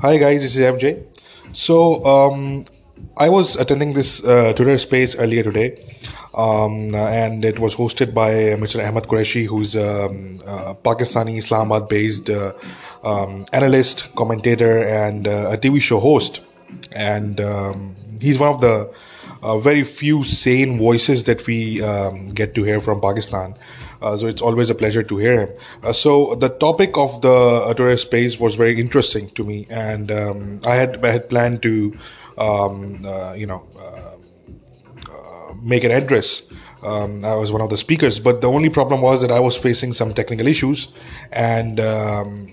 Hi 0.00 0.16
guys, 0.16 0.42
this 0.42 0.54
is 0.54 0.62
MJ. 0.62 1.02
So 1.52 2.04
um, 2.06 2.62
I 3.16 3.28
was 3.30 3.56
attending 3.56 3.94
this 3.94 4.24
uh, 4.24 4.52
Twitter 4.52 4.78
space 4.78 5.16
earlier 5.16 5.42
today, 5.42 5.84
um, 6.34 6.94
and 6.94 7.44
it 7.44 7.58
was 7.58 7.74
hosted 7.74 8.14
by 8.14 8.30
Mr. 8.62 8.78
Ahmed 8.86 9.08
Qureshi, 9.08 9.44
who's 9.44 9.74
um, 9.74 10.38
a 10.46 10.76
Pakistani 10.76 11.36
Islamabad-based 11.38 12.30
uh, 12.30 12.52
um, 13.02 13.44
analyst, 13.52 14.14
commentator, 14.14 14.84
and 14.84 15.26
uh, 15.26 15.50
a 15.50 15.58
TV 15.58 15.82
show 15.82 15.98
host. 15.98 16.42
And 16.92 17.40
um, 17.40 17.96
he's 18.20 18.38
one 18.38 18.50
of 18.50 18.60
the 18.60 18.94
uh, 19.42 19.58
very 19.58 19.82
few 19.82 20.22
sane 20.22 20.78
voices 20.78 21.24
that 21.24 21.44
we 21.44 21.78
get 22.34 22.54
to 22.54 22.62
hear 22.62 22.80
from 22.80 23.00
Pakistan. 23.00 23.56
Uh, 24.00 24.16
so 24.16 24.26
it's 24.26 24.42
always 24.42 24.70
a 24.70 24.74
pleasure 24.74 25.02
to 25.02 25.18
hear 25.18 25.40
him. 25.40 25.50
Uh, 25.82 25.92
so 25.92 26.34
the 26.36 26.48
topic 26.48 26.96
of 26.96 27.20
the 27.20 27.28
uh, 27.32 27.96
space 27.96 28.38
was 28.38 28.54
very 28.54 28.78
interesting 28.80 29.28
to 29.30 29.44
me, 29.44 29.66
and 29.70 30.10
um, 30.10 30.60
I 30.66 30.74
had 30.76 31.04
I 31.04 31.10
had 31.10 31.28
planned 31.28 31.62
to, 31.62 31.96
um, 32.38 33.00
uh, 33.04 33.34
you 33.36 33.46
know, 33.46 33.66
uh, 33.78 34.14
uh, 35.12 35.54
make 35.62 35.84
an 35.84 35.90
address. 35.90 36.42
Um, 36.82 37.24
I 37.24 37.34
was 37.34 37.50
one 37.50 37.60
of 37.60 37.70
the 37.70 37.76
speakers, 37.76 38.20
but 38.20 38.40
the 38.40 38.48
only 38.48 38.68
problem 38.68 39.00
was 39.00 39.20
that 39.22 39.32
I 39.32 39.40
was 39.40 39.56
facing 39.56 39.92
some 39.92 40.14
technical 40.14 40.46
issues, 40.46 40.88
and 41.32 41.80
um, 41.80 42.52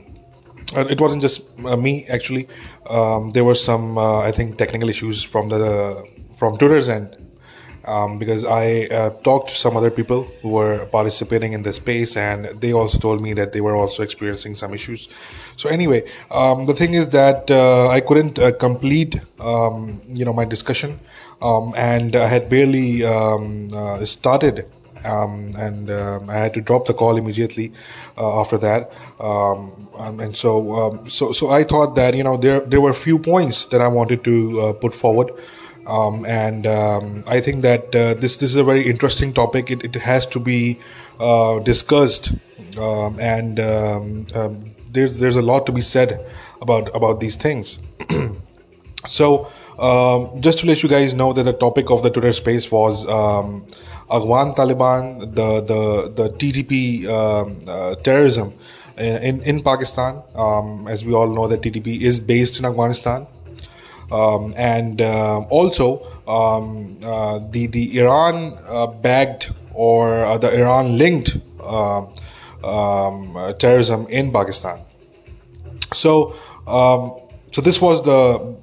it 0.76 1.00
wasn't 1.00 1.22
just 1.22 1.58
me 1.60 2.06
actually. 2.10 2.48
Um, 2.90 3.34
there 3.34 3.44
were 3.44 3.56
some, 3.56 4.00
I 4.00 4.32
think, 4.32 4.58
technical 4.58 4.90
issues 4.90 5.22
from 5.22 5.50
the 5.50 6.04
from 6.34 6.58
Twitter's 6.58 6.90
end 6.90 7.25
um, 7.86 8.18
because 8.18 8.44
I 8.46 8.86
uh, 8.86 9.10
talked 9.22 9.50
to 9.50 9.56
some 9.56 9.78
other 9.78 9.92
people 9.92 10.24
who 10.42 10.50
were 10.50 10.86
participating 10.88 11.54
in 11.54 11.62
the 11.62 11.74
space, 11.74 12.18
and 12.18 12.46
they 12.62 12.74
also 12.74 12.98
told 12.98 13.22
me 13.22 13.34
that 13.34 13.54
they 13.54 13.62
were 13.62 13.76
also 13.76 14.04
experiencing 14.04 14.56
some 14.56 14.74
issues. 14.74 15.08
So 15.56 15.70
anyway, 15.70 16.10
um, 16.32 16.66
the 16.66 16.74
thing 16.74 16.94
is 16.94 17.10
that 17.10 17.50
uh, 17.50 17.88
I 17.90 18.02
couldn't 18.02 18.40
uh, 18.40 18.52
complete, 18.54 19.22
um, 19.40 20.02
you 20.08 20.26
know, 20.26 20.34
my 20.34 20.46
discussion, 20.46 21.00
um, 21.42 21.74
and 21.78 22.16
I 22.16 22.28
had 22.28 22.50
barely 22.50 23.06
um, 23.06 23.70
uh, 23.74 24.04
started. 24.06 24.66
Um, 25.04 25.52
and 25.60 25.92
I 25.92 26.36
had 26.36 26.54
to 26.56 26.62
drop 26.62 26.88
the 26.88 26.94
call 26.94 27.18
immediately 27.18 27.72
uh, 28.18 28.42
after 28.42 28.58
that, 28.60 28.92
and 29.20 30.36
so 30.36 31.04
so 31.08 31.32
so 31.32 31.50
I 31.52 31.64
thought 31.64 31.96
that 31.96 32.16
you 32.16 32.24
know 32.24 32.38
there 32.38 32.62
there 32.62 32.82
were 32.82 32.90
a 32.90 33.02
few 33.08 33.20
points 33.20 33.68
that 33.68 33.82
I 33.82 33.88
wanted 33.88 34.24
to 34.24 34.62
uh, 34.62 34.74
put 34.74 34.96
forward, 34.96 35.30
um, 35.88 36.26
and 36.26 36.66
um, 36.66 37.24
I 37.28 37.40
think 37.42 37.62
that 37.62 37.96
uh, 37.96 38.14
this 38.16 38.38
this 38.38 38.52
is 38.52 38.56
a 38.56 38.64
very 38.64 38.88
interesting 38.90 39.34
topic. 39.34 39.70
It, 39.70 39.84
it 39.84 39.96
has 39.96 40.26
to 40.28 40.40
be 40.40 40.80
uh, 41.20 41.60
discussed, 41.60 42.34
um, 42.78 43.20
and 43.20 43.60
um, 43.60 44.28
um, 44.34 44.72
there's 44.92 45.20
there's 45.20 45.36
a 45.36 45.42
lot 45.42 45.66
to 45.68 45.72
be 45.72 45.82
said 45.82 46.26
about 46.62 46.96
about 46.96 47.20
these 47.20 47.36
things. 47.36 47.78
so, 49.06 49.52
um, 49.78 50.42
just 50.42 50.60
to 50.60 50.68
let 50.68 50.82
you 50.82 50.90
guys 50.90 51.14
know 51.14 51.34
that 51.34 51.44
the 51.44 51.54
topic 51.54 51.92
of 51.92 52.02
the 52.02 52.10
Twitter 52.10 52.34
space 52.34 52.72
was 52.72 53.06
Afghan 53.06 54.54
Taliban, 54.56 55.20
the 55.36 55.62
the 55.62 56.10
the 56.10 56.30
TTP 56.30 57.06
uh, 57.06 57.96
terrorism 57.98 58.54
in 58.98 59.42
in 59.44 59.62
Pakistan. 59.62 60.24
as 60.88 61.06
we 61.06 61.14
all 61.14 61.28
know, 61.28 61.48
that 61.48 61.62
TTP 61.62 62.02
is 62.02 62.20
based 62.20 62.58
in 62.58 62.66
Afghanistan 62.66 63.28
um, 64.12 64.54
and 64.58 65.02
uh, 65.02 65.40
also 65.50 66.06
um, 66.28 66.98
uh, 67.04 67.40
the 67.52 67.68
the 67.68 67.98
Iran 68.00 68.58
uh, 68.68 68.88
backed 68.88 69.52
or 69.74 70.26
uh, 70.26 70.38
the 70.38 70.54
Iran 70.54 70.98
linked 70.98 71.38
uh, 71.62 72.06
um, 72.64 73.56
terrorism 73.60 74.08
in 74.08 74.32
Pakistan. 74.32 74.80
So 75.94 76.36
um, 76.68 77.20
so 77.52 77.62
this 77.62 77.82
was 77.82 78.04
the, 78.04 78.56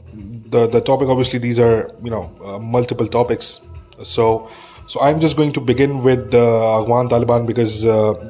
the 0.50 0.66
the 0.66 0.80
topic. 0.80 1.08
Obviously, 1.08 1.38
these 1.38 1.58
are 1.58 1.90
you 2.02 2.10
know 2.10 2.58
multiple 2.60 3.06
topics. 3.06 3.60
So. 4.02 4.48
So 4.88 5.00
I'm 5.00 5.20
just 5.20 5.36
going 5.36 5.52
to 5.52 5.60
begin 5.60 6.02
with 6.02 6.32
the 6.32 6.42
Afghan 6.42 7.08
Taliban 7.08 7.46
because 7.46 7.84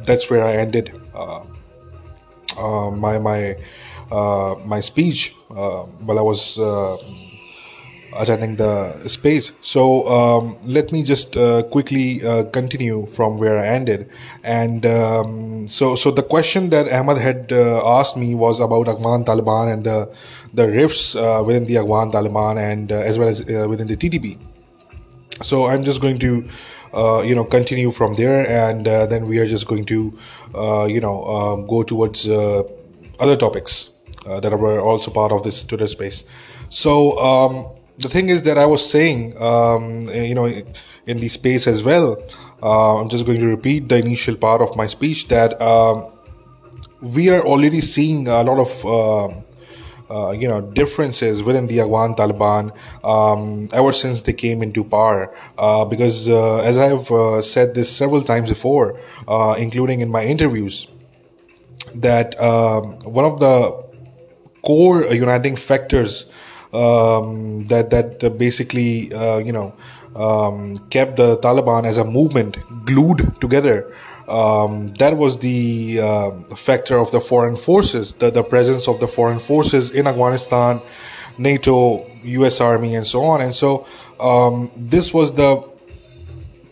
that's 0.06 0.30
where 0.30 0.44
I 0.44 0.54
ended 0.54 0.92
my 2.56 3.18
my 3.18 3.52
uh, 3.52 3.54
my 4.12 4.80
speech 4.80 5.34
uh, 5.50 5.84
while 6.04 6.18
I 6.18 6.22
was 6.22 6.58
uh, 6.58 6.96
attending 8.14 8.56
the 8.56 9.08
space. 9.08 9.52
So 9.62 10.06
um, 10.08 10.58
let 10.64 10.92
me 10.92 11.02
just 11.02 11.36
uh, 11.36 11.62
quickly 11.64 12.24
uh, 12.24 12.44
continue 12.44 13.06
from 13.06 13.38
where 13.38 13.58
I 13.58 13.66
ended. 13.66 14.10
And 14.44 14.84
um, 14.84 15.66
so, 15.68 15.94
so 15.94 16.10
the 16.10 16.22
question 16.22 16.70
that 16.70 16.92
Ahmad 16.92 17.18
had 17.18 17.52
uh, 17.52 17.98
asked 17.98 18.16
me 18.16 18.34
was 18.34 18.60
about 18.60 18.88
Afghan 18.88 19.24
Taliban 19.24 19.72
and 19.72 19.84
the 19.84 20.14
the 20.54 20.68
rifts 20.68 21.14
within 21.14 21.64
the 21.64 21.78
Afghan 21.78 22.12
Taliban 22.12 22.58
and 22.58 22.92
as 22.92 23.18
well 23.18 23.28
as 23.28 23.40
within 23.44 23.86
the 23.86 23.96
TTP. 23.96 24.36
So 25.42 25.66
I'm 25.66 25.84
just 25.84 26.00
going 26.00 26.18
to. 26.20 26.44
you 27.24 27.34
know, 27.34 27.44
continue 27.48 27.90
from 27.90 28.12
there, 28.20 28.44
and 28.46 28.84
then 28.84 29.26
we 29.26 29.38
are 29.40 29.48
just 29.48 29.66
going 29.66 29.86
to, 29.86 30.12
you 30.94 31.00
know, 31.00 31.64
go 31.66 31.82
towards 31.82 32.28
other 32.28 33.36
topics 33.44 33.91
uh, 34.26 34.40
that 34.40 34.56
were 34.58 34.80
also 34.80 35.10
part 35.10 35.32
of 35.32 35.42
this 35.42 35.64
Twitter 35.64 35.88
space. 35.88 36.24
So 36.68 37.18
um, 37.18 37.66
the 37.98 38.08
thing 38.08 38.28
is 38.28 38.42
that 38.42 38.58
I 38.58 38.66
was 38.66 38.88
saying, 38.88 39.40
um, 39.40 40.02
you 40.02 40.34
know, 40.34 40.46
in 41.06 41.18
the 41.18 41.28
space 41.28 41.66
as 41.66 41.82
well. 41.82 42.22
Uh, 42.62 43.00
I'm 43.00 43.08
just 43.08 43.26
going 43.26 43.40
to 43.40 43.46
repeat 43.46 43.88
the 43.88 43.98
initial 43.98 44.36
part 44.36 44.60
of 44.60 44.76
my 44.76 44.86
speech 44.86 45.28
that 45.28 45.60
um, 45.60 46.12
we 47.00 47.28
are 47.28 47.42
already 47.42 47.80
seeing 47.80 48.28
a 48.28 48.42
lot 48.42 48.58
of. 48.58 48.86
Uh, 48.86 49.40
uh, 50.10 50.30
you 50.30 50.46
know 50.46 50.60
differences 50.60 51.42
within 51.42 51.66
the 51.68 51.80
Afghan 51.80 52.14
Taliban 52.14 52.70
um, 53.02 53.66
ever 53.72 53.92
since 53.92 54.20
they 54.20 54.34
came 54.34 54.62
into 54.62 54.84
power. 54.84 55.34
Uh, 55.56 55.86
because 55.86 56.28
uh, 56.28 56.58
as 56.58 56.76
I 56.76 56.88
have 56.88 57.10
uh, 57.10 57.40
said 57.40 57.74
this 57.74 57.90
several 57.90 58.22
times 58.22 58.50
before, 58.50 59.00
uh, 59.26 59.54
including 59.58 60.00
in 60.00 60.10
my 60.10 60.22
interviews, 60.24 60.86
that 61.94 62.38
um, 62.38 62.98
one 63.00 63.24
of 63.24 63.40
the 63.40 63.91
core 64.62 65.04
uniting 65.06 65.56
factors 65.56 66.26
um, 66.72 67.64
that 67.66 67.90
that 67.90 68.38
basically 68.38 69.12
uh, 69.12 69.38
you 69.38 69.52
know 69.52 69.74
um, 70.16 70.74
kept 70.90 71.16
the 71.16 71.38
Taliban 71.38 71.84
as 71.84 71.98
a 71.98 72.04
movement 72.04 72.58
glued 72.84 73.40
together. 73.40 73.92
Um, 74.28 74.94
that 74.94 75.16
was 75.16 75.38
the 75.38 76.00
uh, 76.00 76.30
factor 76.54 76.96
of 76.96 77.10
the 77.10 77.20
foreign 77.20 77.56
forces, 77.56 78.12
the, 78.14 78.30
the 78.30 78.44
presence 78.44 78.88
of 78.88 79.00
the 79.00 79.08
foreign 79.08 79.40
forces 79.40 79.90
in 79.90 80.06
Afghanistan, 80.06 80.80
NATO, 81.38 82.06
U.S. 82.22 82.60
Army, 82.60 82.94
and 82.94 83.06
so 83.06 83.24
on. 83.24 83.40
And 83.40 83.54
so 83.54 83.86
um, 84.20 84.70
this 84.76 85.12
was 85.12 85.32
the 85.34 85.68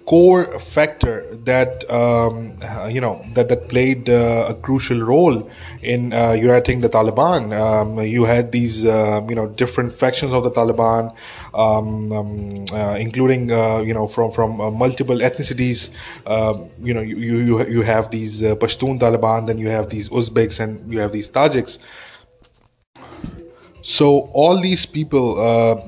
core 0.07 0.59
factor 0.59 1.30
that 1.45 1.89
um, 1.91 2.53
uh, 2.63 2.87
you 2.87 3.01
know 3.01 3.25
that 3.35 3.49
that 3.49 3.69
played 3.69 4.09
uh, 4.09 4.47
a 4.49 4.55
crucial 4.55 5.01
role 5.01 5.51
in 5.83 6.13
uh, 6.13 6.33
uniting 6.33 6.81
the 6.81 6.89
Taliban. 6.89 7.53
Um, 7.59 7.99
you 8.01 8.25
had 8.25 8.53
these 8.53 8.85
uh, 8.85 9.25
you 9.29 9.35
know 9.35 9.47
different 9.49 9.93
factions 9.93 10.33
of 10.33 10.45
the 10.45 10.51
Taliban, 10.51 11.15
um, 11.55 12.13
um 12.13 12.65
uh, 12.73 12.97
including 12.99 13.51
uh, 13.51 13.79
you 13.79 13.95
know 13.95 14.07
from 14.07 14.31
from 14.31 14.57
multiple 14.77 15.17
ethnicities. 15.17 15.91
you 16.83 16.95
know 16.95 17.01
you 17.01 17.17
you 17.17 17.67
you 17.67 17.83
have 17.83 18.11
these 18.11 18.43
Pashtun 18.43 18.99
Taliban, 18.99 19.47
then 19.47 19.59
you 19.59 19.69
have 19.69 19.89
these 19.91 20.09
Uzbeks, 20.09 20.61
and 20.61 20.93
you 20.93 20.99
have 21.01 21.13
these 21.13 21.29
Tajiks. 21.29 21.79
So 23.83 24.29
all 24.35 24.61
these 24.61 24.85
people, 24.85 25.37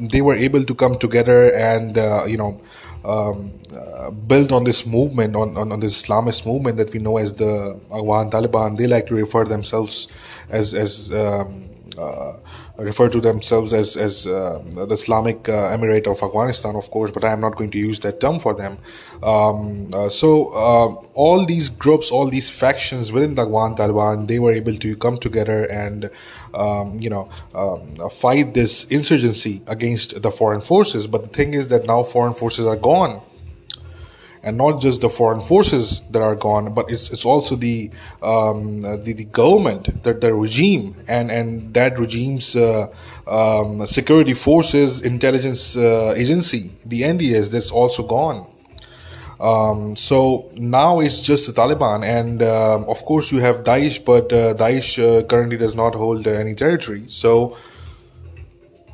they 0.00 0.22
were 0.22 0.34
able 0.34 0.64
to 0.64 0.74
come 0.74 0.98
together 0.98 1.52
and 1.52 1.96
you 2.30 2.38
know 2.38 2.60
um, 3.04 3.52
uh, 3.76 4.10
built 4.10 4.52
on 4.52 4.64
this 4.64 4.86
movement, 4.86 5.34
on, 5.34 5.56
on, 5.56 5.72
on, 5.72 5.80
this 5.80 6.02
Islamist 6.02 6.46
movement 6.46 6.76
that 6.76 6.92
we 6.92 7.00
know 7.00 7.18
as 7.18 7.34
the 7.34 7.78
Afghan 7.90 8.30
Taliban. 8.30 8.76
They 8.76 8.86
like 8.86 9.06
to 9.08 9.14
refer 9.14 9.44
themselves 9.44 10.08
as 10.50 10.74
as 10.74 11.12
um, 11.12 11.68
uh, 11.98 12.34
refer 12.76 13.08
to 13.08 13.20
themselves 13.20 13.72
as 13.72 13.96
as 13.96 14.26
uh, 14.26 14.62
the 14.74 14.94
Islamic 14.94 15.48
uh, 15.48 15.76
Emirate 15.76 16.06
of 16.06 16.22
Afghanistan, 16.22 16.74
of 16.76 16.90
course, 16.90 17.10
but 17.10 17.24
I 17.24 17.32
am 17.32 17.40
not 17.40 17.56
going 17.56 17.70
to 17.72 17.78
use 17.78 18.00
that 18.00 18.20
term 18.20 18.38
for 18.38 18.54
them. 18.54 18.78
Um, 19.22 19.88
uh, 19.92 20.08
so 20.08 20.48
uh, 20.52 20.94
all 21.14 21.44
these 21.44 21.68
groups, 21.68 22.10
all 22.10 22.28
these 22.28 22.50
factions 22.50 23.12
within 23.12 23.34
the 23.34 23.42
Afghan 23.42 23.74
Taliban, 23.76 24.26
they 24.26 24.38
were 24.38 24.52
able 24.52 24.74
to 24.76 24.96
come 24.96 25.18
together 25.18 25.70
and 25.70 26.10
um, 26.54 26.98
you 27.00 27.10
know 27.10 27.30
um, 27.54 28.10
fight 28.10 28.54
this 28.54 28.84
insurgency 28.86 29.62
against 29.66 30.20
the 30.22 30.30
foreign 30.30 30.60
forces. 30.60 31.06
But 31.06 31.22
the 31.22 31.28
thing 31.28 31.54
is 31.54 31.68
that 31.68 31.86
now 31.86 32.02
foreign 32.02 32.34
forces 32.34 32.66
are 32.66 32.76
gone 32.76 33.20
and 34.42 34.56
not 34.56 34.80
just 34.80 35.00
the 35.00 35.08
foreign 35.10 35.40
forces 35.40 36.00
that 36.10 36.20
are 36.20 36.34
gone, 36.34 36.74
but 36.74 36.90
it's 36.90 37.10
it's 37.10 37.24
also 37.24 37.54
the 37.54 37.90
um, 38.22 38.80
the, 38.80 39.12
the 39.12 39.24
government, 39.24 40.02
the, 40.02 40.12
the 40.14 40.34
regime, 40.34 40.96
and 41.06 41.30
and 41.30 41.72
that 41.74 41.98
regime's 41.98 42.56
uh, 42.56 42.92
um, 43.26 43.86
security 43.86 44.34
forces, 44.34 45.02
intelligence 45.02 45.76
uh, 45.76 46.14
agency, 46.16 46.70
the 46.84 47.02
NDS, 47.02 47.52
that's 47.52 47.70
also 47.70 48.02
gone. 48.02 48.46
Um, 49.42 49.96
so 49.96 50.48
now 50.54 51.00
it's 51.00 51.20
just 51.20 51.48
the 51.48 51.52
Taliban, 51.60 52.04
and 52.04 52.42
um, 52.42 52.84
of 52.84 53.04
course 53.04 53.32
you 53.32 53.40
have 53.40 53.64
Daesh, 53.64 54.04
but 54.04 54.32
uh, 54.32 54.54
Daesh 54.54 55.02
uh, 55.02 55.24
currently 55.26 55.56
does 55.56 55.74
not 55.74 55.96
hold 55.96 56.26
any 56.28 56.54
territory. 56.54 57.04
So 57.08 57.56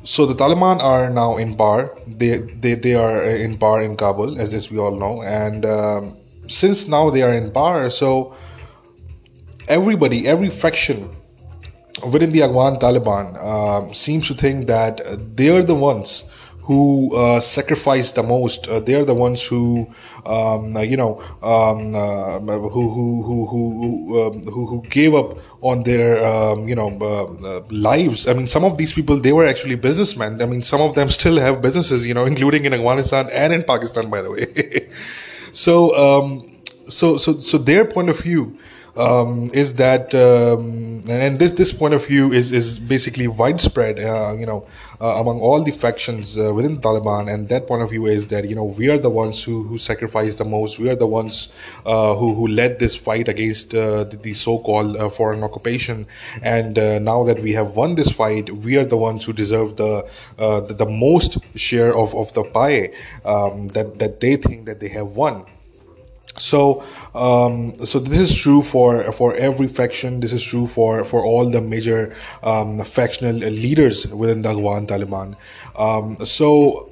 so 0.03 0.25
the 0.25 0.33
Taliban 0.33 0.81
are 0.81 1.09
now 1.11 1.37
in 1.37 1.55
power. 1.55 1.95
They 2.07 2.39
they, 2.39 2.73
they 2.73 2.95
are 2.95 3.23
in 3.23 3.59
power 3.59 3.81
in 3.81 3.95
Kabul, 3.95 4.41
as, 4.41 4.51
as 4.53 4.71
we 4.71 4.79
all 4.79 4.95
know, 4.95 5.21
and 5.21 5.65
um, 5.65 6.17
since 6.47 6.87
now 6.87 7.11
they 7.11 7.21
are 7.21 7.33
in 7.33 7.51
power, 7.51 7.91
so 7.91 8.35
everybody, 9.67 10.27
every 10.27 10.49
faction 10.49 11.09
within 12.11 12.31
the 12.31 12.41
Afghan 12.41 12.79
Taliban 12.79 13.37
uh, 13.37 13.93
seems 13.93 14.27
to 14.27 14.33
think 14.33 14.67
that 14.67 15.01
they 15.35 15.49
are 15.49 15.61
the 15.61 15.75
ones 15.75 16.23
who 16.69 17.15
uh, 17.15 17.39
sacrifice 17.39 18.11
the 18.11 18.21
most. 18.21 18.67
Uh, 18.67 18.79
they're 18.79 19.03
the 19.03 19.15
ones 19.15 19.43
who, 19.43 19.89
um, 20.23 20.77
uh, 20.77 20.81
you 20.81 20.97
know, 20.97 21.19
um, 21.41 21.95
uh, 21.95 22.37
who 22.75 22.83
who 22.95 23.23
who 23.23 23.37
who 23.47 24.21
um, 24.21 24.43
who, 24.43 24.67
who 24.67 24.81
gave 24.83 25.15
up 25.15 25.39
on 25.61 25.81
their, 25.81 26.23
um, 26.23 26.67
you 26.69 26.75
know, 26.75 26.89
uh, 27.01 27.61
lives. 27.71 28.27
I 28.27 28.35
mean, 28.35 28.45
some 28.45 28.63
of 28.63 28.77
these 28.77 28.93
people 28.93 29.17
they 29.19 29.33
were 29.33 29.47
actually 29.47 29.77
businessmen. 29.77 30.43
I 30.43 30.45
mean, 30.45 30.61
some 30.61 30.79
of 30.79 30.93
them 30.93 31.09
still 31.09 31.39
have 31.39 31.59
businesses, 31.59 32.05
you 32.05 32.13
know, 32.13 32.25
including 32.33 32.65
in 32.65 32.73
Afghanistan 32.75 33.27
and 33.33 33.51
in 33.51 33.63
Pakistan, 33.63 34.11
by 34.11 34.21
the 34.21 34.29
way. 34.29 34.89
so, 35.51 35.73
um, 35.95 36.61
so 36.87 37.17
so 37.17 37.39
so 37.39 37.57
their 37.57 37.83
point 37.83 38.09
of 38.09 38.19
view 38.19 38.59
um, 38.99 39.49
is 39.53 39.75
that 39.75 40.13
um, 40.13 41.01
and 41.07 41.39
this 41.39 41.53
this 41.53 41.71
point 41.71 41.93
of 41.93 42.05
view 42.05 42.31
is 42.31 42.51
is 42.51 42.77
basically 42.77 43.27
widespread 43.27 43.97
uh, 43.99 44.35
you 44.37 44.45
know 44.45 44.65
uh, 45.01 45.15
among 45.15 45.39
all 45.39 45.63
the 45.63 45.71
factions 45.71 46.37
uh, 46.37 46.53
within 46.53 46.77
Taliban. 46.77 47.33
And 47.33 47.47
that 47.47 47.67
point 47.67 47.81
of 47.81 47.89
view 47.89 48.05
is 48.05 48.27
that 48.27 48.49
you 48.49 48.55
know 48.55 48.65
we 48.65 48.89
are 48.89 48.97
the 48.97 49.09
ones 49.09 49.43
who 49.43 49.63
who 49.63 49.77
sacrificed 49.77 50.39
the 50.39 50.45
most. 50.45 50.79
We 50.79 50.89
are 50.89 50.95
the 50.95 51.07
ones 51.07 51.47
uh, 51.85 52.15
who 52.15 52.33
who 52.33 52.47
led 52.47 52.79
this 52.79 52.95
fight 52.95 53.27
against 53.29 53.73
uh, 53.73 54.03
the, 54.03 54.17
the, 54.17 54.33
so-called 54.33 54.97
uh, 54.97 55.09
foreign 55.09 55.43
occupation. 55.43 56.05
And 56.41 56.75
now 57.03 57.23
that 57.23 57.39
we 57.39 57.53
have 57.53 57.75
won 57.75 57.95
this 57.95 58.11
fight 58.11 58.49
we 58.49 58.77
are 58.77 58.85
the 58.85 58.97
ones 58.97 59.25
who 59.25 59.33
deserve 59.33 59.77
the 59.77 60.09
the, 60.37 60.73
the, 60.73 60.85
most 60.85 61.37
share 61.55 61.95
of, 61.95 62.13
of 62.15 62.33
the 62.33 62.43
pie 62.43 62.91
um, 63.25 63.69
that 63.69 63.99
that 63.99 64.19
they 64.19 64.35
think 64.35 64.65
that 64.65 64.79
they 64.79 64.89
have 64.89 65.15
won 65.15 65.45
so 66.39 66.83
um, 67.13 67.73
so 67.75 67.99
this 67.99 68.31
is 68.31 68.35
true 68.35 68.61
for 68.61 69.11
for 69.11 69.35
every 69.35 69.67
faction. 69.67 70.19
This 70.19 70.33
is 70.33 70.43
true 70.43 70.67
for 70.67 71.03
for 71.03 71.23
all 71.23 71.49
the 71.49 71.61
major 71.61 72.15
um, 72.43 72.79
factional 72.79 73.35
leaders 73.35 74.07
within 74.07 74.41
the 74.41 74.49
Taliban. 74.49 75.35
Um, 75.77 76.17
so 76.25 76.89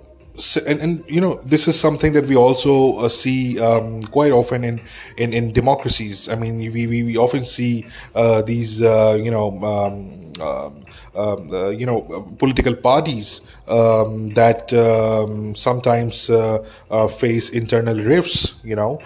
and, 0.67 0.79
and 0.81 1.03
you 1.07 1.19
know 1.19 1.41
this 1.45 1.67
is 1.67 1.79
something 1.79 2.13
that 2.13 2.25
we 2.25 2.35
also 2.35 2.97
uh, 2.97 3.09
see 3.09 3.59
um, 3.59 4.01
quite 4.03 4.31
often 4.31 4.63
in, 4.63 4.81
in 5.17 5.33
in 5.33 5.51
democracies. 5.51 6.29
I 6.29 6.35
mean 6.35 6.57
we 6.57 6.87
we, 6.87 7.03
we 7.03 7.17
often 7.17 7.45
see 7.45 7.85
uh, 8.15 8.41
these 8.43 8.81
uh, 8.81 9.17
you 9.19 9.31
know 9.31 9.57
um, 9.57 10.41
um 10.41 10.83
um, 11.17 11.51
uh, 11.51 11.69
you 11.69 11.85
know 11.85 12.01
political 12.37 12.75
parties 12.75 13.41
um, 13.67 14.29
that 14.33 14.71
um, 14.73 15.55
sometimes 15.55 16.29
uh, 16.29 16.63
uh, 16.91 17.07
face 17.07 17.49
internal 17.49 17.97
rifts 17.97 18.53
you 18.63 18.75
know 18.75 19.01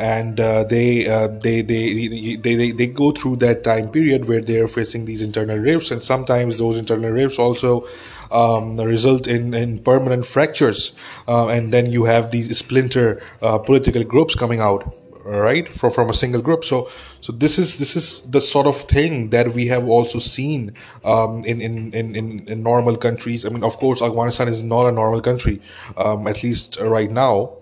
and 0.00 0.36
they, 0.36 1.02
they, 1.42 1.62
they 1.62 2.36
they 2.36 2.54
they 2.54 2.70
they 2.70 2.86
go 2.86 3.10
through 3.10 3.36
that 3.36 3.64
time 3.64 3.90
period 3.90 4.28
where 4.28 4.40
they 4.40 4.58
are 4.58 4.68
facing 4.68 5.04
these 5.04 5.22
internal 5.22 5.58
rifts. 5.58 5.90
And 5.90 6.02
sometimes 6.02 6.58
those 6.58 6.76
internal 6.76 7.10
rifts 7.10 7.38
also 7.38 7.86
um, 8.30 8.76
result 8.76 9.26
in, 9.26 9.54
in 9.54 9.78
permanent 9.78 10.26
fractures 10.26 10.92
uh, 11.26 11.48
and 11.48 11.72
then 11.72 11.86
you 11.86 12.04
have 12.04 12.30
these 12.30 12.56
splinter 12.56 13.20
uh, 13.42 13.58
political 13.58 14.04
groups 14.04 14.34
coming 14.34 14.60
out 14.60 14.94
right 15.28 15.68
from, 15.68 15.90
from 15.90 16.08
a 16.08 16.14
single 16.14 16.40
group. 16.40 16.64
So 16.64 16.88
so 17.20 17.32
this 17.32 17.58
is 17.58 17.78
this 17.78 17.96
is 17.96 18.22
the 18.30 18.40
sort 18.40 18.66
of 18.66 18.76
thing 18.76 19.30
that 19.30 19.52
we 19.52 19.66
have 19.66 19.86
also 19.86 20.18
seen 20.18 20.72
um, 21.04 21.44
in, 21.44 21.60
in, 21.60 21.92
in, 21.92 22.48
in 22.48 22.62
normal 22.62 22.96
countries. 22.96 23.44
I 23.44 23.50
mean 23.50 23.64
of 23.64 23.76
course 23.76 24.00
afghanistan 24.02 24.48
is 24.48 24.62
not 24.62 24.86
a 24.86 24.92
normal 24.92 25.20
country 25.20 25.60
um, 25.96 26.26
at 26.26 26.42
least 26.42 26.78
right 26.80 27.10
now 27.10 27.58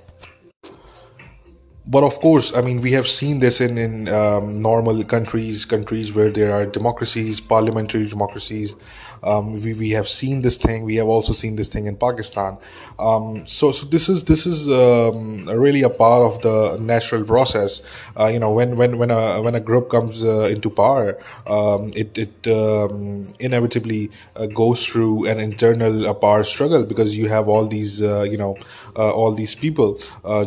but 1.88 2.02
of 2.02 2.18
course, 2.20 2.52
I 2.54 2.62
mean, 2.62 2.80
we 2.80 2.92
have 2.92 3.06
seen 3.06 3.38
this 3.38 3.60
in 3.60 3.78
in 3.78 4.08
um, 4.08 4.60
normal 4.60 5.04
countries, 5.04 5.64
countries 5.64 6.12
where 6.12 6.30
there 6.30 6.52
are 6.52 6.66
democracies, 6.66 7.40
parliamentary 7.40 8.06
democracies. 8.06 8.74
Um, 9.22 9.54
we, 9.62 9.72
we 9.72 9.90
have 9.90 10.08
seen 10.08 10.42
this 10.42 10.58
thing. 10.58 10.84
We 10.84 10.96
have 10.96 11.08
also 11.08 11.32
seen 11.32 11.56
this 11.56 11.68
thing 11.68 11.86
in 11.86 11.96
Pakistan. 11.96 12.58
Um, 12.98 13.46
so 13.46 13.70
so 13.70 13.86
this 13.86 14.08
is 14.08 14.24
this 14.24 14.46
is 14.46 14.68
um, 14.68 15.46
really 15.46 15.82
a 15.82 15.90
part 15.90 16.22
of 16.22 16.42
the 16.42 16.76
natural 16.78 17.24
process. 17.24 17.82
Uh, 18.18 18.26
you 18.26 18.38
know, 18.38 18.52
when 18.52 18.76
when 18.76 18.98
when 18.98 19.10
a 19.10 19.40
when 19.40 19.54
a 19.54 19.60
group 19.60 19.88
comes 19.88 20.24
uh, 20.24 20.42
into 20.54 20.70
power, 20.70 21.18
um, 21.46 21.92
it 21.94 22.16
it 22.18 22.48
um, 22.48 23.24
inevitably 23.38 24.10
uh, 24.36 24.46
goes 24.46 24.86
through 24.86 25.26
an 25.26 25.38
internal 25.38 26.08
uh, 26.08 26.14
power 26.14 26.42
struggle 26.44 26.84
because 26.84 27.16
you 27.16 27.28
have 27.28 27.48
all 27.48 27.66
these 27.66 28.02
uh, 28.02 28.22
you 28.22 28.36
know 28.36 28.56
uh, 28.96 29.10
all 29.10 29.32
these 29.32 29.54
people 29.54 29.98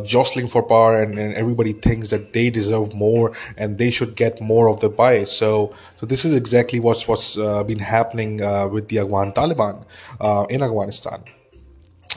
jostling 0.03 0.47
for 0.47 0.63
power 0.63 1.01
and, 1.01 1.17
and 1.17 1.28
and 1.29 1.37
everybody 1.37 1.73
thinks 1.73 2.09
that 2.09 2.33
they 2.33 2.49
deserve 2.49 2.93
more 2.95 3.31
and 3.57 3.77
they 3.77 3.91
should 3.91 4.15
get 4.15 4.41
more 4.41 4.67
of 4.67 4.79
the 4.79 4.89
pie. 4.89 5.23
So, 5.23 5.73
so 5.93 6.05
this 6.05 6.25
is 6.25 6.35
exactly 6.35 6.79
what's 6.79 7.07
what's 7.07 7.37
uh, 7.37 7.63
been 7.63 7.79
happening 7.79 8.41
uh, 8.41 8.67
with 8.67 8.87
the 8.89 8.99
Afghan 8.99 9.31
Taliban 9.33 9.85
uh, 10.19 10.45
in 10.49 10.61
Afghanistan 10.63 11.23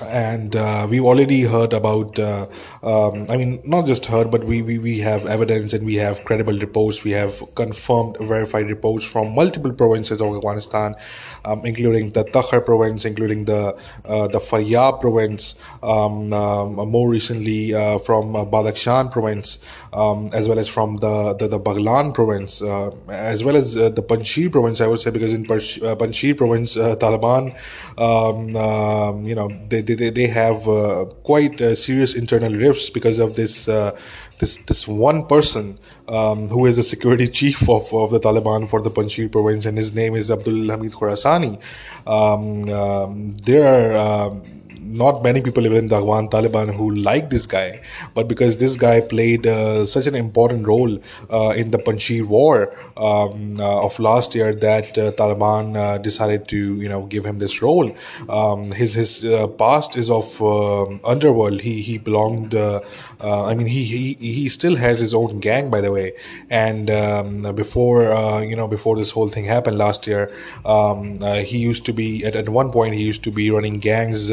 and 0.01 0.57
uh, 0.57 0.87
we've 0.89 1.05
already 1.05 1.43
heard 1.43 1.75
about 1.75 2.19
uh, 2.19 2.47
um, 2.83 3.27
i 3.29 3.37
mean 3.37 3.61
not 3.65 3.85
just 3.87 4.07
heard 4.07 4.31
but 4.31 4.43
we, 4.45 4.63
we 4.63 4.79
we 4.79 4.99
have 4.99 5.27
evidence 5.27 5.75
and 5.75 5.85
we 5.85 5.97
have 5.97 6.25
credible 6.25 6.59
reports. 6.59 7.05
We 7.05 7.11
have 7.13 7.43
confirmed 7.55 8.17
verified 8.19 8.69
reports 8.69 9.05
from 9.05 9.35
multiple 9.35 9.73
provinces 9.73 10.21
of 10.23 10.35
afghanistan 10.35 10.97
um, 11.45 11.65
including 11.67 12.11
the 12.13 12.25
takhar 12.25 12.65
province 12.65 13.05
including 13.05 13.45
the 13.45 13.77
uh, 14.07 14.29
the 14.29 14.39
faryab 14.39 15.01
province 15.01 15.63
um, 15.83 16.33
um 16.33 16.75
more 16.89 17.09
recently 17.11 17.75
uh, 17.75 17.99
from 17.99 18.35
uh, 18.35 18.45
badakhshan 18.45 19.13
province 19.13 19.59
um, 19.93 20.31
as 20.33 20.49
well 20.49 20.59
as 20.59 20.69
from 20.69 20.97
the 20.97 21.35
the, 21.35 21.49
the 21.49 21.61
Baghlan 21.61 22.15
province 22.15 22.63
uh, 22.63 22.91
as 23.09 23.45
well 23.45 23.57
as 23.57 23.75
the 23.75 23.91
panjshir 23.91 24.51
province 24.51 24.81
i 24.81 24.87
would 24.87 25.01
say 25.01 25.11
because 25.11 25.33
in 25.33 25.45
panjshir 25.45 26.37
province 26.37 26.77
taliban 26.77 27.55
um, 27.99 29.25
you 29.27 29.35
know 29.35 29.49
they 29.69 29.82
they, 29.83 30.11
they, 30.11 30.27
have 30.27 30.67
uh, 30.69 31.05
quite 31.23 31.61
uh, 31.61 31.75
serious 31.75 32.15
internal 32.15 32.53
rifts 32.53 32.91
because 32.91 33.19
of 33.19 33.37
this 33.37 33.69
uh, 33.69 33.97
this 34.39 34.57
this 34.69 34.89
one 34.89 35.27
person 35.27 35.79
um, 36.09 36.49
who 36.49 36.67
is 36.67 36.77
the 36.77 36.83
security 36.83 37.29
chief 37.39 37.69
of, 37.69 37.93
of 37.93 38.11
the 38.11 38.21
Taliban 38.21 38.69
for 38.69 38.81
the 38.81 38.91
Panjshir 38.91 39.31
province, 39.31 39.67
and 39.67 39.77
his 39.77 39.95
name 39.95 40.15
is 40.15 40.31
Abdul 40.31 40.71
Hamid 40.71 40.93
Khorasani. 40.93 41.61
Um, 42.07 42.69
um, 42.71 43.37
there 43.39 43.67
are 43.75 44.29
um, 44.31 44.43
not 44.83 45.23
many 45.23 45.41
people 45.41 45.63
within 45.63 45.89
the 45.89 45.97
Afghan 45.97 46.29
Taliban 46.29 46.75
who 46.75 46.91
like 46.95 47.31
this 47.31 47.47
guy, 47.47 47.81
but 48.15 48.29
because 48.29 48.57
this 48.59 48.77
guy 48.77 49.01
played 49.01 49.47
uh, 49.47 49.85
such 49.87 50.07
an 50.07 50.15
important 50.15 50.67
role 50.67 50.99
uh, 51.31 51.51
in 51.57 51.71
the 51.71 51.79
Panjshir 51.79 52.27
war 52.27 52.75
um, 52.97 53.59
uh, 53.61 53.85
of 53.87 53.99
last 53.99 54.35
year 54.35 54.55
that 54.55 54.97
uh, 54.99 55.13
Taliban 55.13 55.77
uh, 55.77 55.99
decided 55.99 56.49
to 56.49 56.81
you 56.81 56.89
know 56.89 57.07
give 57.07 57.25
him 57.25 57.39
this 57.39 57.63
role. 57.63 57.95
Um, 58.29 58.73
his 58.73 58.95
his 58.95 59.25
uh, 59.25 59.47
past 59.47 59.97
is 59.97 60.11
of 60.11 60.41
um, 60.43 61.01
underworld. 61.05 61.61
He 61.61 61.83
he 61.83 61.99
belonged. 61.99 62.55
I 62.55 63.55
mean 63.55 63.67
he, 63.67 63.85
he 63.85 64.15
he 64.15 64.49
still 64.49 64.77
has 64.77 64.99
his 64.99 65.15
own 65.15 65.41
gang 65.41 65.71
by 65.71 65.81
the 65.81 65.93
way. 65.93 66.15
And 66.51 66.91
um, 66.91 67.55
before 67.55 68.03
you 68.43 68.57
know 68.57 68.69
before 68.69 68.97
this 68.97 69.11
whole 69.11 69.29
thing 69.29 69.45
happened 69.45 69.79
last 69.79 70.07
year, 70.07 70.31
um, 70.65 71.21
he 71.21 71.59
used 71.59 71.85
to 71.87 71.93
be 71.93 72.25
at, 72.25 72.35
at 72.37 72.49
one 72.49 72.71
point 72.73 72.95
he 72.95 73.03
used 73.03 73.25
to 73.25 73.31
be 73.31 73.51
running 73.51 73.75
gangs 73.75 74.31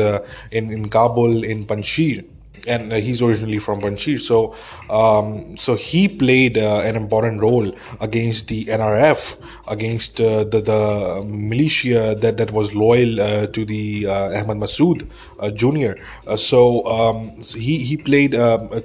in, 0.52 0.72
in 0.72 0.90
Kabul, 0.90 1.44
in 1.44 1.66
Panjshir 1.66 2.26
and 2.68 2.92
uh, 2.92 2.96
he's 2.98 3.22
originally 3.22 3.58
from 3.58 3.82
Panjshir. 3.82 4.20
So, 4.20 4.56
um, 4.90 5.58
so 5.58 5.76
he 5.76 6.08
played 6.08 6.58
uh, 6.58 6.82
an 6.84 6.96
important 6.96 7.42
role 7.42 7.72
against 8.02 8.48
the 8.48 8.66
NRF, 8.66 9.38
against 9.70 10.20
uh, 10.20 10.44
the 10.44 10.62
the 10.62 11.24
militia 11.26 12.16
that 12.16 12.38
that 12.38 12.52
was 12.52 12.76
loyal 12.76 13.22
uh, 13.22 13.48
to 13.48 13.66
the 13.66 14.08
uh, 14.08 14.40
Ahmad 14.40 14.58
Masood 14.58 15.08
uh, 15.40 15.50
Jr. 15.52 15.94
so 16.36 16.86
um, 16.86 17.40
he 17.40 17.78
he 17.80 17.98
played 17.98 18.32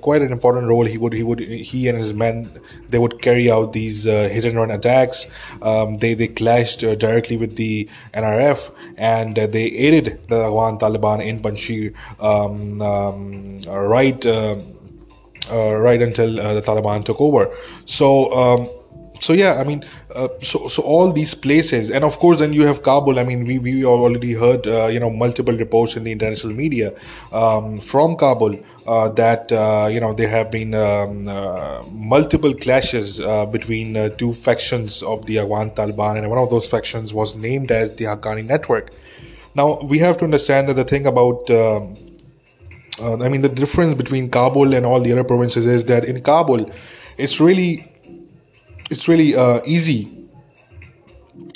quite 0.00 0.22
an 0.22 0.32
important 0.32 0.68
role. 0.68 0.84
He 0.84 0.98
would 0.98 1.12
he 1.12 1.22
would 1.22 1.40
he 1.40 1.88
and 1.88 1.98
his 1.98 2.14
men 2.14 2.50
they 2.90 2.98
would 2.98 3.20
carry 3.22 3.50
out 3.50 3.72
these 3.72 4.04
hit 4.04 4.44
and 4.44 4.56
run 4.56 4.70
attacks. 4.70 5.26
Um, 5.62 5.98
they 5.98 6.14
they 6.14 6.28
clashed 6.28 6.80
directly 6.80 7.36
with 7.36 7.56
the 7.56 7.88
NRF 8.12 8.70
and 8.96 9.36
they 9.36 9.64
aided 9.64 10.20
the 10.28 10.44
Afghan 10.44 10.76
Taliban 10.78 11.24
in 11.24 11.40
Panjshir. 11.40 11.94
Uh, 13.66 13.78
right 13.78 14.24
uh, 14.26 14.56
uh, 15.50 15.74
right 15.76 16.00
until 16.00 16.34
the 16.36 16.62
Taliban 16.62 17.04
took 17.04 17.20
over. 17.20 17.54
So. 17.84 18.32
Um, 18.32 18.68
so 19.20 19.32
yeah 19.32 19.54
i 19.60 19.64
mean 19.64 19.82
uh, 20.14 20.28
so 20.42 20.66
so 20.68 20.82
all 20.82 21.10
these 21.10 21.34
places 21.34 21.90
and 21.90 22.04
of 22.04 22.18
course 22.18 22.40
then 22.40 22.52
you 22.52 22.66
have 22.66 22.82
kabul 22.82 23.18
i 23.18 23.24
mean 23.24 23.44
we 23.46 23.58
we 23.58 23.84
already 23.84 24.34
heard 24.34 24.66
uh, 24.66 24.86
you 24.86 24.98
know 24.98 25.08
multiple 25.08 25.56
reports 25.56 25.96
in 25.96 26.02
the 26.04 26.12
international 26.12 26.52
media 26.52 26.92
um, 27.32 27.78
from 27.78 28.16
kabul 28.16 28.58
uh, 28.86 29.08
that 29.10 29.50
you 29.92 30.00
know 30.00 30.12
there 30.12 30.28
have 30.28 30.50
been 30.50 30.74
um, 30.74 31.24
multiple 31.92 32.52
clashes 32.54 33.20
between 33.52 33.94
two 34.16 34.32
factions 34.34 35.00
of 35.02 35.24
the 35.26 35.38
afghan 35.38 35.70
taliban 35.70 36.18
and 36.18 36.28
one 36.28 36.38
of 36.38 36.50
those 36.50 36.68
factions 36.68 37.14
was 37.14 37.36
named 37.36 37.70
as 37.70 37.94
the 37.96 38.04
haqqani 38.04 38.44
network 38.44 38.90
Now 39.54 39.80
we 39.82 40.00
have 40.00 40.18
to 40.18 40.24
understand 40.24 40.68
that 40.68 40.74
the 40.74 40.84
thing 40.84 41.06
about 41.06 41.48
um, 41.50 41.94
uh, 43.00 43.16
I 43.22 43.28
mean, 43.28 43.42
the 43.42 43.48
difference 43.48 43.94
between 43.94 44.30
Kabul 44.30 44.74
and 44.74 44.86
all 44.86 45.00
the 45.00 45.12
other 45.12 45.24
provinces 45.24 45.66
is 45.66 45.84
that 45.86 46.04
in 46.04 46.20
Kabul, 46.20 46.70
it's 47.18 47.40
really, 47.40 47.90
it's 48.90 49.08
really 49.08 49.34
uh, 49.34 49.60
easy, 49.66 50.08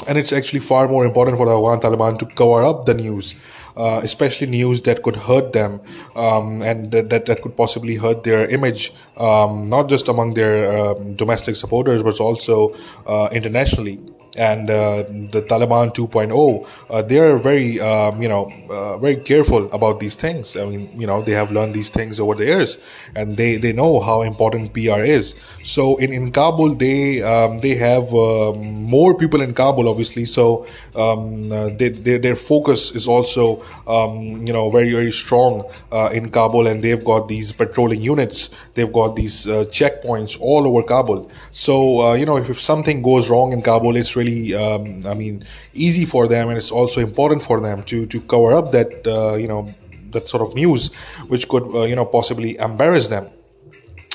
and 0.08 0.18
it's 0.18 0.32
actually 0.32 0.60
far 0.60 0.88
more 0.88 1.04
important 1.04 1.36
for 1.36 1.46
the 1.46 1.56
Afghan 1.56 1.80
Taliban 1.80 2.18
to 2.18 2.26
cover 2.26 2.64
up 2.64 2.86
the 2.86 2.94
news, 2.94 3.36
uh, 3.76 4.00
especially 4.02 4.48
news 4.48 4.80
that 4.82 5.02
could 5.02 5.14
hurt 5.14 5.52
them, 5.52 5.80
um, 6.16 6.62
and 6.62 6.90
that, 6.90 7.10
that, 7.10 7.26
that 7.26 7.42
could 7.42 7.56
possibly 7.56 7.94
hurt 7.94 8.24
their 8.24 8.48
image, 8.48 8.92
um, 9.16 9.64
not 9.66 9.88
just 9.88 10.08
among 10.08 10.34
their 10.34 10.76
um, 10.76 11.14
domestic 11.14 11.54
supporters, 11.54 12.02
but 12.02 12.18
also 12.20 12.74
uh, 13.06 13.28
internationally 13.30 14.00
and 14.38 14.70
uh, 14.70 15.02
the 15.02 15.42
Taliban 15.42 15.92
2.0, 15.92 16.66
uh, 16.88 17.02
they're 17.02 17.38
very, 17.38 17.80
um, 17.80 18.22
you 18.22 18.28
know, 18.28 18.52
uh, 18.70 18.96
very 18.98 19.16
careful 19.16 19.70
about 19.72 19.98
these 19.98 20.14
things. 20.14 20.56
I 20.56 20.64
mean, 20.64 20.88
you 20.98 21.08
know, 21.08 21.22
they 21.22 21.32
have 21.32 21.50
learned 21.50 21.74
these 21.74 21.90
things 21.90 22.20
over 22.20 22.36
the 22.36 22.44
years, 22.44 22.78
and 23.16 23.36
they, 23.36 23.56
they 23.56 23.72
know 23.72 23.98
how 23.98 24.22
important 24.22 24.72
PR 24.72 25.02
is. 25.02 25.34
So 25.64 25.96
in, 25.96 26.12
in 26.12 26.30
Kabul, 26.30 26.76
they 26.76 27.20
um, 27.20 27.58
they 27.60 27.74
have 27.74 28.14
um, 28.14 28.84
more 28.84 29.16
people 29.16 29.40
in 29.40 29.54
Kabul, 29.54 29.88
obviously. 29.88 30.24
So 30.24 30.66
um, 30.94 31.50
uh, 31.50 31.70
they, 31.70 31.88
they, 31.88 32.18
their 32.18 32.36
focus 32.36 32.92
is 32.92 33.08
also, 33.08 33.64
um, 33.88 34.46
you 34.46 34.52
know, 34.52 34.70
very 34.70 34.92
very 34.92 35.12
strong 35.12 35.62
uh, 35.90 36.10
in 36.12 36.30
Kabul, 36.30 36.68
and 36.68 36.82
they've 36.82 37.04
got 37.04 37.26
these 37.26 37.50
patrolling 37.50 38.02
units. 38.02 38.50
They've 38.74 38.92
got 38.92 39.16
these 39.16 39.48
uh, 39.48 39.64
checkpoints 39.64 40.40
all 40.40 40.64
over 40.68 40.84
Kabul. 40.84 41.28
So 41.50 42.14
you 42.14 42.24
know, 42.24 42.36
if, 42.36 42.48
if 42.48 42.60
something 42.60 43.02
goes 43.02 43.28
wrong 43.28 43.52
in 43.52 43.62
Kabul, 43.62 43.96
it's 43.96 44.14
really 44.14 44.27
really, 44.28 44.54
um, 44.54 45.00
I 45.06 45.14
mean, 45.14 45.44
easy 45.74 46.04
for 46.04 46.28
them, 46.28 46.48
and 46.48 46.58
it's 46.58 46.70
also 46.70 47.00
important 47.00 47.42
for 47.42 47.60
them 47.60 47.82
to 47.84 48.06
to 48.06 48.20
cover 48.20 48.54
up 48.54 48.72
that 48.72 49.06
uh, 49.06 49.36
you 49.36 49.48
know 49.48 49.66
that 50.10 50.28
sort 50.28 50.42
of 50.42 50.54
news, 50.54 50.92
which 51.28 51.48
could 51.48 51.64
uh, 51.74 51.84
you 51.84 51.96
know 51.96 52.04
possibly 52.04 52.56
embarrass 52.58 53.08
them. 53.08 53.26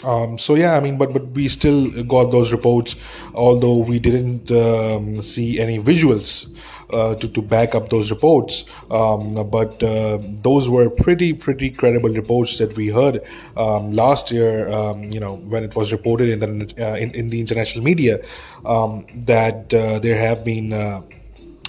Um, 0.03 0.37
so 0.37 0.55
yeah, 0.55 0.75
I 0.75 0.79
mean, 0.79 0.97
but 0.97 1.13
but 1.13 1.25
we 1.31 1.47
still 1.47 2.03
got 2.03 2.31
those 2.31 2.51
reports, 2.51 2.95
although 3.33 3.77
we 3.77 3.99
didn't 3.99 4.51
um, 4.51 5.21
see 5.21 5.59
any 5.59 5.79
visuals 5.79 6.51
uh, 6.93 7.15
to 7.15 7.27
to 7.27 7.41
back 7.41 7.75
up 7.75 7.89
those 7.89 8.11
reports. 8.11 8.65
Um, 8.91 9.49
but 9.49 9.81
uh, 9.83 10.19
those 10.21 10.69
were 10.69 10.89
pretty 10.89 11.33
pretty 11.33 11.69
credible 11.69 12.09
reports 12.09 12.57
that 12.59 12.75
we 12.75 12.87
heard 12.87 13.21
um, 13.57 13.93
last 13.93 14.31
year. 14.31 14.69
Um, 14.69 15.11
you 15.11 15.19
know, 15.19 15.35
when 15.35 15.63
it 15.63 15.75
was 15.75 15.91
reported 15.91 16.29
in 16.29 16.39
the 16.39 16.73
uh, 16.79 16.95
in, 16.95 17.11
in 17.11 17.29
the 17.29 17.39
international 17.39 17.83
media 17.83 18.19
um, 18.65 19.05
that 19.25 19.73
uh, 19.73 19.99
there 19.99 20.17
have 20.17 20.43
been 20.43 20.73
uh, 20.73 21.01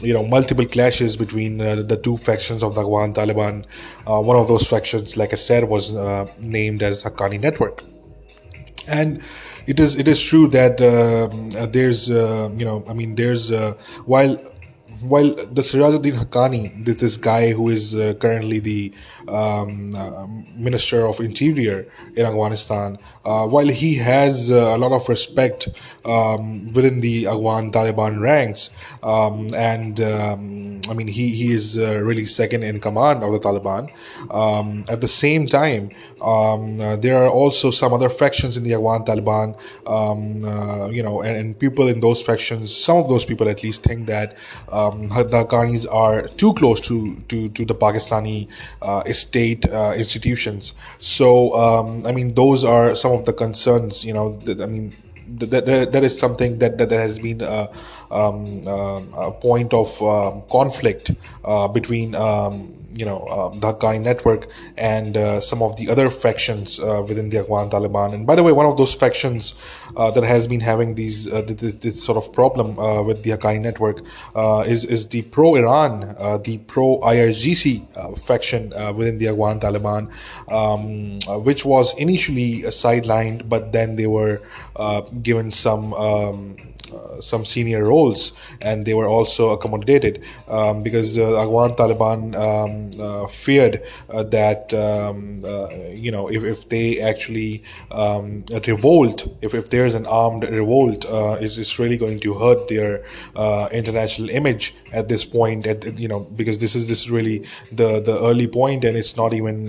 you 0.00 0.12
know 0.12 0.24
multiple 0.24 0.66
clashes 0.66 1.16
between 1.16 1.60
uh, 1.60 1.76
the 1.76 1.96
two 1.96 2.16
factions 2.16 2.62
of 2.62 2.74
the 2.74 2.82
Afghan 2.82 3.14
Taliban. 3.14 3.64
Uh, 4.06 4.20
one 4.20 4.36
of 4.36 4.48
those 4.48 4.66
factions, 4.66 5.16
like 5.16 5.32
I 5.32 5.36
said, 5.36 5.64
was 5.64 5.94
uh, 5.94 6.26
named 6.38 6.82
as 6.82 7.04
Haqqani 7.04 7.40
Network 7.40 7.82
and 8.86 9.22
it 9.66 9.80
is 9.80 9.98
it 9.98 10.06
is 10.06 10.20
true 10.22 10.46
that 10.48 10.78
uh, 10.78 11.66
there's 11.66 12.08
you 12.08 12.64
know 12.64 12.84
I 12.86 12.92
mean 12.92 13.14
there's 13.14 13.50
while 14.04 14.38
while 15.08 15.30
the 15.34 15.62
Sirajuddin 15.62 16.14
Haqqani, 16.14 16.84
this, 16.84 16.96
this 16.96 17.16
guy 17.16 17.52
who 17.52 17.68
is 17.68 17.94
uh, 17.94 18.14
currently 18.14 18.58
the 18.58 18.94
um, 19.28 19.90
uh, 19.96 20.26
Minister 20.56 21.06
of 21.06 21.20
Interior 21.20 21.86
in 22.16 22.26
Afghanistan, 22.26 22.98
uh, 23.24 23.46
while 23.46 23.68
he 23.68 23.94
has 23.96 24.50
uh, 24.50 24.76
a 24.76 24.78
lot 24.78 24.92
of 24.92 25.08
respect 25.08 25.68
um, 26.04 26.72
within 26.72 27.00
the 27.00 27.26
Afghan 27.26 27.70
Taliban 27.72 28.20
ranks, 28.20 28.70
um, 29.02 29.52
and 29.54 30.00
um, 30.00 30.80
I 30.88 30.94
mean 30.94 31.08
he 31.08 31.30
he 31.30 31.52
is 31.52 31.78
uh, 31.78 31.96
really 31.98 32.24
second 32.24 32.62
in 32.62 32.80
command 32.80 33.22
of 33.22 33.32
the 33.32 33.38
Taliban. 33.38 33.90
Um, 34.30 34.84
at 34.88 35.00
the 35.00 35.08
same 35.08 35.46
time, 35.46 35.90
uh, 36.20 36.96
there 36.96 37.22
are 37.22 37.30
also 37.30 37.70
some 37.70 37.92
other 37.92 38.08
factions 38.08 38.56
in 38.56 38.64
the 38.64 38.74
Afghan 38.74 39.04
Taliban, 39.04 39.56
you 40.92 41.02
know, 41.02 41.22
and, 41.22 41.36
and, 41.36 41.58
people 41.58 41.86
in 41.88 42.00
those 42.00 42.20
factions, 42.20 42.74
some 42.74 42.96
of 42.96 43.08
those 43.08 43.24
people 43.24 43.48
at 43.48 43.62
least 43.62 43.84
think 43.84 44.06
that 44.06 44.36
um, 44.72 45.08
Haqqanis 45.08 45.86
are 45.90 46.26
too 46.28 46.52
close 46.54 46.80
to 46.82 47.16
to, 47.28 47.48
to 47.50 47.64
the 47.64 47.74
Pakistani 47.74 48.48
uh, 48.82 49.02
state 49.14 49.64
uh, 49.70 49.94
institutions. 49.96 50.74
So 50.98 51.54
um, 51.54 52.06
I 52.06 52.12
mean, 52.12 52.34
those 52.34 52.64
are 52.64 52.94
some 52.94 53.12
of 53.12 53.24
the 53.24 53.32
concerns. 53.32 54.04
You 54.04 54.12
know, 54.12 54.34
that, 54.44 54.60
I 54.60 54.66
mean. 54.66 54.92
That, 55.26 55.64
that, 55.64 55.92
that 55.92 56.04
is 56.04 56.16
something 56.16 56.58
that, 56.58 56.76
that 56.76 56.90
has 56.90 57.18
been 57.18 57.40
a, 57.40 57.70
um, 58.10 58.60
uh, 58.66 59.00
a 59.16 59.32
point 59.32 59.72
of 59.72 60.00
um, 60.02 60.42
conflict 60.50 61.12
uh, 61.42 61.66
between 61.66 62.14
um, 62.14 62.83
you 62.94 63.04
know 63.04 63.18
uh, 63.18 63.48
the 63.48 63.72
Haqqani 63.72 64.00
network 64.00 64.48
and 64.76 65.16
uh, 65.16 65.40
some 65.40 65.62
of 65.62 65.76
the 65.76 65.90
other 65.90 66.10
factions 66.10 66.78
uh, 66.78 67.04
within 67.06 67.30
the 67.30 67.38
Afghan 67.38 67.70
Taliban. 67.70 68.14
And 68.14 68.26
by 68.26 68.34
the 68.36 68.42
way, 68.42 68.52
one 68.52 68.66
of 68.66 68.76
those 68.76 68.94
factions 68.94 69.54
uh, 69.96 70.10
that 70.12 70.24
has 70.24 70.46
been 70.46 70.60
having 70.60 70.94
these 70.94 71.30
uh, 71.32 71.42
this, 71.42 71.74
this, 71.76 72.02
sort 72.02 72.18
of 72.18 72.32
problem 72.32 72.78
uh, 72.78 73.02
with 73.02 73.22
the 73.22 73.30
Haqqani 73.30 73.60
network 73.60 74.02
is 74.66 74.84
is 74.84 75.08
the 75.08 75.22
pro 75.22 75.56
Iran, 75.56 76.14
the 76.44 76.58
pro 76.66 77.00
IRGC 77.00 78.18
faction 78.18 78.70
within 78.96 79.18
the 79.18 79.28
Afghan 79.28 79.60
Taliban, 79.60 80.10
um, 80.50 81.44
which 81.44 81.64
was 81.64 81.96
initially 81.98 82.62
sidelined, 82.62 83.48
but 83.48 83.72
then 83.72 83.96
they 83.96 84.06
were 84.06 84.40
given 85.22 85.50
some. 85.50 85.92
Um, 85.94 86.56
some 87.20 87.44
senior 87.44 87.84
roles, 87.84 88.32
and 88.60 88.86
they 88.86 88.94
were 88.94 89.08
also 89.08 89.50
accommodated 89.50 90.22
um, 90.48 90.82
because 90.82 91.18
uh, 91.18 91.40
Afghan 91.42 91.74
Taliban 91.76 92.34
um, 92.34 93.00
uh, 93.00 93.26
feared 93.28 93.82
uh, 94.10 94.22
that 94.24 94.72
um, 94.74 95.40
uh, 95.44 95.68
you 95.94 96.10
know 96.10 96.28
if, 96.28 96.42
if 96.44 96.68
they 96.68 97.00
actually 97.00 97.62
um, 97.90 98.44
revolt, 98.66 99.26
if, 99.42 99.54
if 99.54 99.70
there's 99.70 99.94
an 99.94 100.06
armed 100.06 100.44
revolt, 100.44 101.06
it's, 101.40 101.56
it's 101.58 101.78
really 101.78 101.96
going 101.96 102.20
to 102.20 102.34
hurt 102.34 102.68
their 102.68 103.04
international 103.72 104.30
image 104.30 104.74
at 104.92 105.08
this 105.08 105.24
point. 105.24 105.66
At 105.66 105.98
you 105.98 106.08
know 106.08 106.20
because 106.20 106.58
this 106.58 106.74
is 106.74 106.88
this 106.88 107.02
is 107.02 107.10
really 107.10 107.46
the 107.72 108.00
the 108.00 108.18
early 108.20 108.46
point, 108.46 108.84
and 108.84 108.96
it's 108.96 109.16
not 109.16 109.32
even 109.34 109.68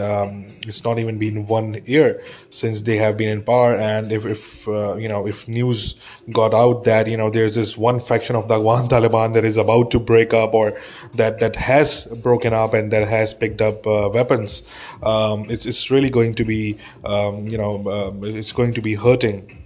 it's 0.68 0.84
not 0.84 1.00
even 1.00 1.18
been 1.18 1.48
one 1.48 1.82
year 1.86 2.22
since 2.50 2.82
they 2.82 2.98
have 2.98 3.18
been 3.18 3.30
in 3.30 3.44
power, 3.44 3.76
and 3.76 4.12
if 4.12 4.26
if 4.26 4.68
you 4.68 5.10
know 5.10 5.28
if 5.28 5.48
news 5.48 5.96
got 6.32 6.54
out 6.54 6.84
that 6.86 7.08
you 7.08 7.15
know 7.18 7.30
there's 7.30 7.56
this 7.56 7.78
one 7.78 8.00
faction 8.00 8.36
of 8.36 8.48
the 8.48 8.56
Afghan 8.56 8.90
Taliban 8.94 9.34
that 9.34 9.46
is 9.46 9.58
about 9.58 9.92
to 9.92 10.00
break 10.00 10.34
up 10.34 10.54
or 10.54 10.80
that 11.14 11.40
that 11.40 11.56
has 11.56 12.06
broken 12.24 12.54
up 12.54 12.74
and 12.74 12.92
that 12.92 13.08
has 13.08 13.34
picked 13.34 13.62
up 13.62 13.86
uh, 13.88 14.10
weapons. 14.14 14.64
Um, 15.04 15.50
it's 15.50 15.66
it's 15.66 15.92
really 15.92 16.10
going 16.10 16.36
to 16.36 16.46
be 16.46 16.80
um, 17.04 17.48
you 17.48 17.58
know 17.58 17.90
um, 17.90 18.24
it's 18.24 18.52
going 18.52 18.74
to 18.74 18.82
be 18.82 18.96
hurting 18.96 19.66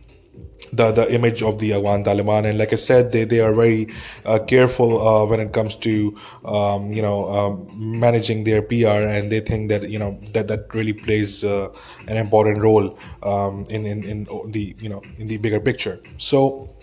the 0.73 0.91
the 0.91 1.13
image 1.13 1.41
of 1.41 1.59
the 1.59 1.73
Afghan 1.73 2.03
Taliban. 2.03 2.45
And 2.45 2.57
like 2.57 2.73
I 2.73 2.75
said, 2.75 3.11
they, 3.11 3.23
they 3.23 3.39
are 3.39 3.53
very 3.53 3.87
uh, 4.25 4.39
careful 4.39 5.05
uh, 5.05 5.25
when 5.25 5.39
it 5.39 5.53
comes 5.53 5.75
to 5.87 6.15
um, 6.45 6.91
you 6.91 7.01
know 7.01 7.29
um, 7.29 7.67
managing 7.77 8.43
their 8.43 8.61
PR, 8.61 9.07
and 9.07 9.31
they 9.31 9.39
think 9.39 9.69
that 9.69 9.89
you 9.89 9.99
know 9.99 10.19
that 10.33 10.47
that 10.47 10.73
really 10.73 10.93
plays 10.93 11.43
uh, 11.43 11.73
an 12.07 12.17
important 12.17 12.61
role 12.61 12.97
um, 13.23 13.65
in, 13.69 13.85
in 13.85 14.03
in 14.03 14.23
the 14.51 14.75
you 14.79 14.89
know 14.89 15.01
in 15.17 15.27
the 15.27 15.37
bigger 15.37 15.59
picture. 15.59 15.99
So 16.17 16.75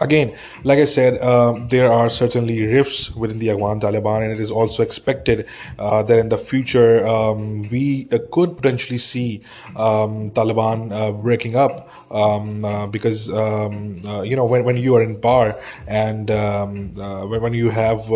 again, 0.00 0.30
like 0.64 0.78
I 0.78 0.84
said, 0.84 1.22
um, 1.22 1.68
there 1.68 1.90
are 1.92 2.10
certainly 2.10 2.64
rifts 2.66 3.14
within 3.14 3.38
the 3.38 3.50
Afghan 3.50 3.80
Taliban, 3.80 4.22
and 4.22 4.32
it 4.32 4.40
is 4.40 4.50
also 4.50 4.82
expected 4.82 5.46
uh, 5.78 6.02
that 6.02 6.18
in 6.18 6.28
the 6.28 6.38
future 6.38 7.06
um, 7.06 7.68
we 7.70 8.08
uh, 8.12 8.18
could 8.32 8.56
potentially 8.56 8.98
see 8.98 9.40
um, 9.76 10.30
Taliban 10.30 10.92
uh, 10.92 11.12
breaking 11.12 11.56
up 11.56 11.88
um, 12.12 12.64
uh, 12.64 12.86
because 12.86 13.32
um, 13.32 13.96
uh, 14.06 14.22
you 14.22 14.36
know 14.36 14.44
when, 14.44 14.64
when 14.64 14.76
you 14.76 14.94
are 14.96 15.02
in 15.02 15.20
power 15.20 15.54
and 15.86 16.30
um, 16.30 16.92
uh, 17.00 17.22
when, 17.26 17.40
when 17.42 17.52
you 17.52 17.70
have 17.70 18.06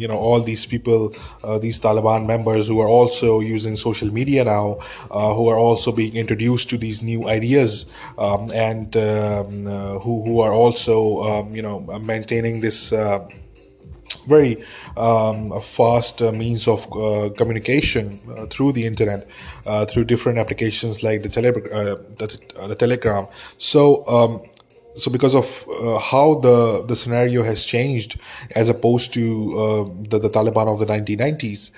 you 0.00 0.08
know 0.08 0.18
all 0.18 0.40
these 0.40 0.66
people, 0.66 1.10
these 1.60 1.80
Taliban 1.80 2.26
members 2.26 2.68
who 2.68 2.80
are 2.80 2.88
also 2.88 3.40
using 3.40 3.76
social 3.76 4.12
media 4.12 4.44
now, 4.44 4.74
who 5.10 5.48
are 5.48 5.58
also 5.58 5.92
being 5.92 6.16
introduced 6.16 6.70
to 6.70 6.78
these 6.78 7.02
new 7.02 7.28
ideas 7.28 7.86
and 8.18 8.94
who 8.94 10.20
who 10.24 10.40
are 10.40 10.52
also 10.52 11.19
um, 11.22 11.50
you 11.50 11.62
know 11.62 11.80
maintaining 12.00 12.60
this 12.60 12.92
uh, 12.92 13.28
very 14.26 14.56
um, 14.96 15.60
fast 15.60 16.22
uh, 16.22 16.32
means 16.32 16.68
of 16.68 16.86
uh, 16.92 17.30
communication 17.36 18.18
uh, 18.36 18.46
through 18.46 18.72
the 18.72 18.86
internet, 18.86 19.26
uh, 19.66 19.86
through 19.86 20.04
different 20.04 20.38
applications 20.38 21.02
like 21.02 21.22
the, 21.22 21.28
tele- 21.28 21.48
uh, 21.48 21.96
the, 22.16 22.38
the, 22.68 22.74
Telegram. 22.74 23.26
So, 23.58 24.04
um, 24.06 24.42
so 24.96 25.10
because 25.10 25.34
of 25.34 25.46
how 26.02 26.40
the, 26.40 26.84
the 26.84 26.96
scenario 26.96 27.42
has 27.42 27.64
changed 27.64 28.20
as 28.54 28.68
opposed 28.68 29.14
to 29.14 30.04
the, 30.08 30.18
the 30.18 30.28
Taliban 30.28 30.66
of 30.68 30.78
the 30.80 30.86
1990s, 30.86 31.70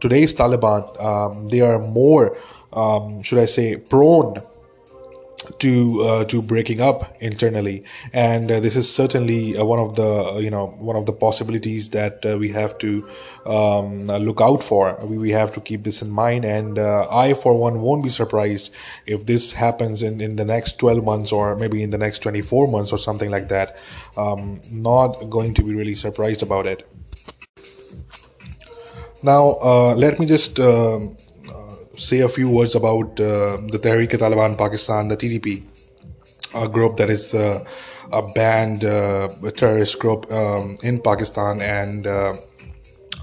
today's 0.00 0.34
Taliban, 0.34 0.82
um, 1.02 1.48
they 1.48 1.60
are 1.60 1.78
more, 1.78 2.36
um, 2.72 3.22
should 3.22 3.38
I 3.38 3.44
say, 3.44 3.76
prone 3.76 4.42
to 5.58 6.02
uh, 6.02 6.24
to 6.24 6.42
breaking 6.42 6.80
up 6.80 7.16
internally. 7.20 7.84
And 8.12 8.50
uh, 8.50 8.60
this 8.60 8.76
is 8.76 8.92
certainly 8.92 9.56
uh, 9.56 9.64
one 9.64 9.78
of 9.78 9.96
the 9.96 10.34
uh, 10.34 10.38
you 10.38 10.50
know 10.50 10.68
one 10.78 10.96
of 10.96 11.06
the 11.06 11.12
possibilities 11.12 11.90
that 11.90 12.24
uh, 12.24 12.38
we 12.38 12.48
have 12.50 12.78
to 12.78 13.08
um, 13.46 14.06
look 14.06 14.40
out 14.40 14.62
for. 14.62 14.96
We, 15.04 15.18
we 15.18 15.30
have 15.30 15.52
to 15.54 15.60
keep 15.60 15.82
this 15.82 16.02
in 16.02 16.10
mind. 16.10 16.44
And 16.44 16.78
uh, 16.78 17.06
i 17.10 17.34
for 17.34 17.58
one 17.58 17.80
won't 17.80 18.04
be 18.04 18.10
surprised 18.10 18.72
if 19.06 19.26
this 19.26 19.52
happens 19.52 20.02
in, 20.02 20.20
in 20.20 20.36
the 20.36 20.44
next 20.44 20.78
12 20.78 21.04
months 21.04 21.32
or 21.32 21.56
maybe 21.56 21.82
in 21.82 21.90
the 21.90 21.98
next 21.98 22.20
24 22.20 22.68
months 22.68 22.92
or 22.92 22.98
something 22.98 23.30
like 23.30 23.48
that. 23.48 23.76
Um, 24.16 24.60
not 24.72 25.12
going 25.30 25.54
to 25.54 25.62
be 25.62 25.74
really 25.74 25.94
surprised 25.94 26.42
about 26.42 26.66
it. 26.66 26.86
Now 29.22 29.56
let 29.94 30.18
me 30.18 30.26
just 30.26 30.58
um, 30.58 31.16
say 32.00 32.20
a 32.20 32.28
few 32.28 32.48
words 32.48 32.74
about 32.74 33.20
uh, 33.20 33.58
the 33.68 33.78
Tehreek-e-Taliban 33.78 34.56
Pakistan, 34.56 35.08
the 35.08 35.16
TTP, 35.16 35.62
a 36.54 36.66
group 36.66 36.96
that 36.96 37.10
is 37.10 37.34
uh, 37.34 37.64
a 38.10 38.22
banned 38.32 38.84
uh, 38.84 39.28
terrorist 39.56 39.98
group 39.98 40.30
um, 40.32 40.76
in 40.82 41.00
Pakistan. 41.00 41.60
And 41.60 42.06
uh, 42.06 42.34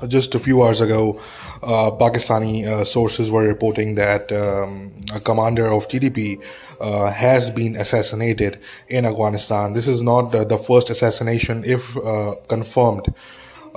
just 0.08 0.36
a 0.36 0.40
few 0.40 0.64
hours 0.64 0.80
ago, 0.80 1.20
uh, 1.64 1.90
Pakistani 1.90 2.66
uh, 2.66 2.84
sources 2.84 3.32
were 3.32 3.48
reporting 3.48 3.96
that 3.96 4.32
um, 4.32 4.94
a 5.14 5.20
commander 5.20 5.66
of 5.66 5.88
TTP 5.88 6.40
has 7.12 7.50
been 7.50 7.76
assassinated 7.76 8.60
in 8.90 9.06
Afghanistan. 9.06 9.74
This 9.74 9.88
is 9.88 10.04
not 10.04 10.32
the 10.32 10.58
first 10.58 10.92
assassination, 10.92 11.64
if 11.66 11.98
confirmed 12.48 13.08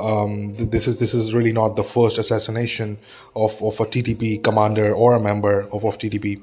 um, 0.00 0.52
this 0.54 0.86
is 0.86 0.98
this 0.98 1.14
is 1.14 1.34
really 1.34 1.52
not 1.52 1.76
the 1.76 1.84
first 1.84 2.18
assassination 2.18 2.98
of, 3.36 3.52
of 3.62 3.78
a 3.80 3.86
TTP 3.86 4.42
commander 4.42 4.92
or 4.92 5.14
a 5.14 5.20
member 5.20 5.60
of, 5.72 5.84
of 5.84 5.98
TTP 5.98 6.40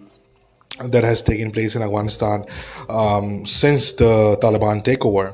that 0.86 1.04
has 1.04 1.22
taken 1.22 1.52
place 1.52 1.76
in 1.76 1.82
Afghanistan 1.82 2.46
um, 2.90 3.46
since 3.46 3.94
the 3.94 4.38
Taliban 4.42 4.84
takeover. 4.84 5.34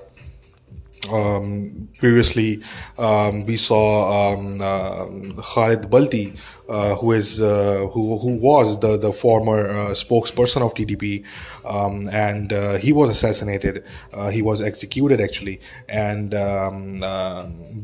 Um, 1.12 1.90
previously, 2.00 2.64
um, 2.98 3.44
we 3.44 3.58
saw 3.58 4.34
um, 4.36 4.62
uh, 4.62 5.06
Khalid 5.42 5.90
Balti, 5.90 6.38
uh, 6.70 6.96
who 6.96 7.12
is 7.12 7.42
uh, 7.42 7.88
who 7.92 8.18
who 8.18 8.38
was 8.38 8.80
the 8.80 8.96
the 8.96 9.12
former 9.12 9.70
uh, 9.70 9.90
spokesperson 9.90 10.62
of 10.62 10.74
TTP, 10.74 11.26
um, 11.66 12.08
and 12.14 12.54
uh, 12.54 12.78
he 12.78 12.94
was 12.94 13.10
assassinated. 13.10 13.84
Uh, 14.14 14.30
he 14.30 14.42
was 14.42 14.62
executed 14.62 15.20
actually, 15.20 15.60
and 15.90 16.34
um, 16.34 17.02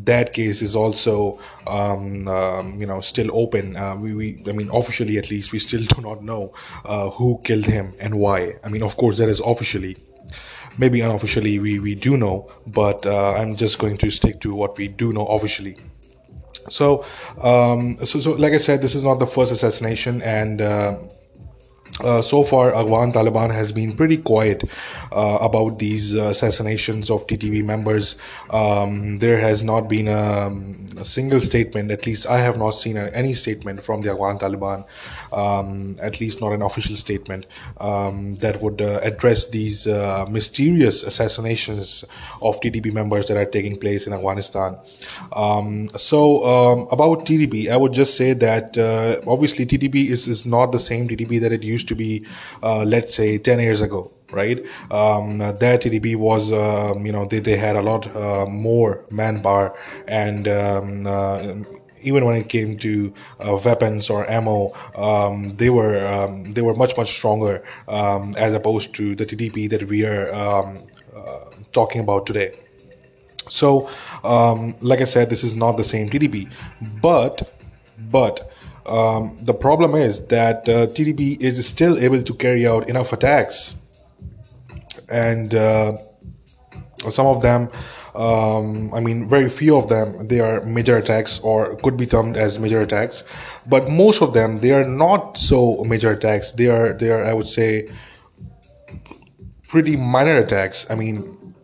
that 0.05 0.31
case 0.31 0.61
is 0.61 0.73
also 0.73 1.37
um, 1.67 2.25
you 2.79 2.85
know 2.85 3.01
still 3.01 3.29
open. 3.33 3.73
we, 4.01 4.13
we 4.13 4.37
I 4.47 4.53
mean 4.53 4.69
officially 4.71 5.17
at 5.17 5.29
least 5.29 5.51
we 5.51 5.59
still 5.59 5.83
do 5.95 6.01
not 6.01 6.23
know 6.23 6.53
who 7.15 7.41
killed 7.43 7.65
him 7.65 7.91
and 7.99 8.15
why. 8.17 8.53
I 8.63 8.69
mean 8.69 8.83
of 8.83 8.95
course 8.95 9.17
that 9.17 9.27
is 9.27 9.41
officially 9.41 9.97
maybe 10.77 11.01
unofficially 11.01 11.59
we, 11.59 11.79
we 11.79 11.95
do 11.95 12.17
know, 12.17 12.49
but 12.67 13.05
uh, 13.05 13.33
I'm 13.33 13.55
just 13.55 13.79
going 13.79 13.97
to 13.97 14.11
stick 14.11 14.39
to 14.41 14.53
what 14.53 14.77
we 14.77 14.87
do 14.87 15.13
know 15.13 15.25
officially. 15.25 15.77
So, 16.69 17.03
um, 17.41 17.97
so, 17.97 18.19
so 18.19 18.31
like 18.33 18.53
I 18.53 18.57
said, 18.57 18.81
this 18.81 18.95
is 18.95 19.03
not 19.03 19.15
the 19.15 19.27
first 19.27 19.51
assassination, 19.51 20.21
and 20.21 20.61
uh, 20.61 20.99
uh, 22.01 22.21
so 22.21 22.43
far, 22.43 22.73
Afghan 22.73 23.11
Taliban 23.11 23.51
has 23.51 23.71
been 23.71 23.95
pretty 23.95 24.17
quiet 24.17 24.63
uh, 25.11 25.39
about 25.41 25.79
these 25.79 26.15
uh, 26.15 26.29
assassinations 26.29 27.09
of 27.09 27.27
TTP 27.27 27.63
members. 27.63 28.15
Um, 28.51 29.17
there 29.19 29.39
has 29.39 29.63
not 29.65 29.89
been 29.89 30.07
a, 30.07 30.49
a, 30.97 31.05
single 31.05 31.41
statement, 31.41 31.91
at 31.91 32.05
least 32.05 32.27
I 32.27 32.39
have 32.39 32.57
not 32.57 32.71
seen 32.71 32.95
a, 32.95 33.07
any 33.07 33.33
statement 33.33 33.81
from 33.81 34.01
the 34.01 34.11
Afghan 34.11 34.39
Taliban, 34.39 34.85
um, 35.33 35.95
at 36.01 36.19
least 36.19 36.41
not 36.41 36.53
an 36.53 36.61
official 36.61 36.95
statement, 36.95 37.45
um, 37.79 38.33
that 38.35 38.61
would 38.61 38.81
uh, 38.81 38.99
address 39.03 39.49
these 39.49 39.87
uh, 39.87 40.25
mysterious 40.29 41.03
assassinations 41.03 42.03
of 42.41 42.59
TTP 42.59 42.93
members 42.93 43.27
that 43.27 43.37
are 43.37 43.45
taking 43.45 43.77
place 43.77 44.07
in 44.07 44.13
Afghanistan. 44.13 44.77
Um, 45.33 45.87
so, 45.87 46.43
um, 46.43 46.87
about 46.91 47.25
TTP, 47.25 47.69
I 47.69 47.77
would 47.77 47.93
just 47.93 48.15
say 48.15 48.33
that 48.33 48.77
uh, 48.77 49.21
obviously 49.27 49.65
TTP 49.65 50.09
is, 50.09 50.27
is 50.27 50.45
not 50.45 50.71
the 50.71 50.79
same 50.79 51.07
TTP 51.07 51.39
that 51.41 51.51
it 51.51 51.63
used 51.63 51.87
to 51.89 51.95
be, 51.95 52.25
uh, 52.63 52.83
let's 52.83 53.15
say, 53.15 53.37
10 53.37 53.59
years 53.59 53.81
ago 53.81 54.11
right 54.31 54.59
um, 54.91 55.39
their 55.39 55.77
TTP 55.77 56.15
was 56.15 56.51
um, 56.51 57.05
you 57.05 57.11
know 57.11 57.25
they, 57.25 57.39
they 57.39 57.57
had 57.57 57.75
a 57.75 57.81
lot 57.81 58.15
uh, 58.15 58.45
more 58.45 59.03
manpower 59.11 59.75
and 60.07 60.47
um, 60.47 61.07
uh, 61.07 61.55
even 62.01 62.25
when 62.25 62.35
it 62.35 62.49
came 62.49 62.77
to 62.79 63.13
uh, 63.39 63.57
weapons 63.63 64.09
or 64.09 64.29
ammo, 64.29 64.69
um, 64.95 65.55
they 65.55 65.69
were 65.69 66.05
um, 66.07 66.49
they 66.51 66.61
were 66.61 66.75
much 66.75 66.95
much 66.97 67.11
stronger 67.11 67.63
um, 67.87 68.33
as 68.37 68.53
opposed 68.53 68.95
to 68.95 69.15
the 69.15 69.25
TTP 69.25 69.69
that 69.69 69.83
we 69.83 70.05
are 70.05 70.33
um, 70.33 70.77
uh, 71.15 71.45
talking 71.71 72.01
about 72.01 72.25
today. 72.25 72.53
So, 73.49 73.89
um, 74.23 74.75
like 74.81 75.01
I 75.01 75.05
said, 75.05 75.29
this 75.29 75.43
is 75.43 75.55
not 75.55 75.77
the 75.77 75.83
same 75.83 76.09
TTP, 76.09 76.51
but 77.01 77.51
but 77.97 78.51
um, 78.85 79.37
the 79.41 79.53
problem 79.53 79.95
is 79.95 80.27
that 80.27 80.67
uh, 80.69 80.87
TTP 80.87 81.39
is 81.41 81.65
still 81.67 81.97
able 81.97 82.21
to 82.21 82.33
carry 82.33 82.67
out 82.67 82.89
enough 82.89 83.13
attacks, 83.13 83.75
and 85.11 85.53
uh, 85.53 85.95
some 87.09 87.25
of 87.25 87.41
them, 87.41 87.69
um, 88.19 88.93
I 88.93 88.99
mean, 88.99 89.29
very 89.29 89.49
few 89.49 89.77
of 89.77 89.87
them, 89.87 90.27
they 90.27 90.41
are 90.41 90.61
major 90.65 90.97
attacks 90.97 91.39
or 91.39 91.77
could 91.77 91.95
be 91.95 92.05
termed 92.05 92.35
as 92.35 92.59
major 92.59 92.81
attacks, 92.81 93.23
but 93.65 93.89
most 93.89 94.21
of 94.21 94.33
them 94.33 94.57
they 94.57 94.71
are 94.71 94.83
not 94.83 95.37
so 95.37 95.83
major 95.85 96.11
attacks. 96.11 96.51
They 96.51 96.67
are 96.67 96.91
they 96.91 97.11
are 97.11 97.23
I 97.23 97.33
would 97.33 97.47
say 97.47 97.89
pretty 99.69 99.95
minor 99.95 100.37
attacks. 100.37 100.89
I 100.91 100.95
mean, 100.95 101.55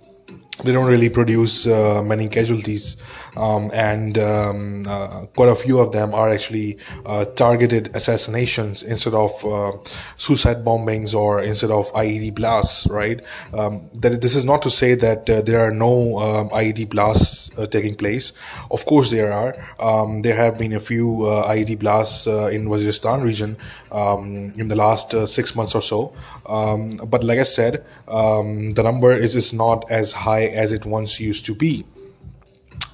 they 0.64 0.72
don't 0.72 0.88
really 0.88 1.10
produce 1.10 1.68
uh, 1.68 2.02
many 2.06 2.30
casualties 2.30 2.96
um, 3.38 3.70
and 3.74 4.18
um, 4.18 4.84
uh, 4.88 5.26
quite 5.36 5.50
a 5.50 5.56
few 5.56 5.80
of 5.80 5.92
them 5.92 6.14
are 6.14 6.30
actually 6.30 6.78
uh, 7.06 7.26
targeted 7.26 7.96
assassinations 7.96 8.84
instead 8.84 9.14
of 9.14 9.32
uh, 9.46 9.72
suicide 10.16 10.64
bombings 10.64 11.14
or 11.14 11.42
instead 11.42 11.72
of 11.72 11.92
IED 11.94 12.36
blasts 12.36 12.88
right? 12.88 13.22
Um, 13.54 13.90
that 13.96 14.22
this 14.22 14.36
is 14.36 14.46
not 14.46 14.62
to 14.64 14.72
say 14.72 14.96
that 14.96 15.30
uh, 15.30 15.42
there 15.42 15.60
are 15.60 15.72
no 15.72 16.20
um, 16.20 16.50
IED 16.50 16.90
blasts 16.90 17.58
uh, 17.58 17.66
taking 17.66 17.96
place. 17.96 18.34
Of 18.72 18.86
course 18.86 19.12
there 19.12 19.32
are. 19.32 19.56
Um, 19.80 20.22
there 20.22 20.36
have 20.36 20.58
been 20.58 20.74
a 20.74 20.80
few 20.80 21.08
IED 21.08 21.80
blasts 21.80 22.28
in 22.28 22.68
Waziristan 22.68 23.24
region 23.24 23.58
um, 23.92 24.54
in 24.58 24.68
the 24.68 24.76
last 24.76 25.12
six 25.28 25.56
months 25.56 25.76
or 25.76 25.82
so. 25.82 26.14
But 26.46 27.24
like 27.24 27.40
I 27.40 27.44
said 27.44 27.86
the 28.08 28.82
number 28.84 29.14
is, 29.14 29.36
is 29.36 29.54
not 29.54 29.90
as 29.90 30.12
high 30.12 30.46
as 30.46 30.72
it 30.72 30.86
once 30.86 31.20
used 31.20 31.46
to 31.46 31.56
be. 31.56 31.86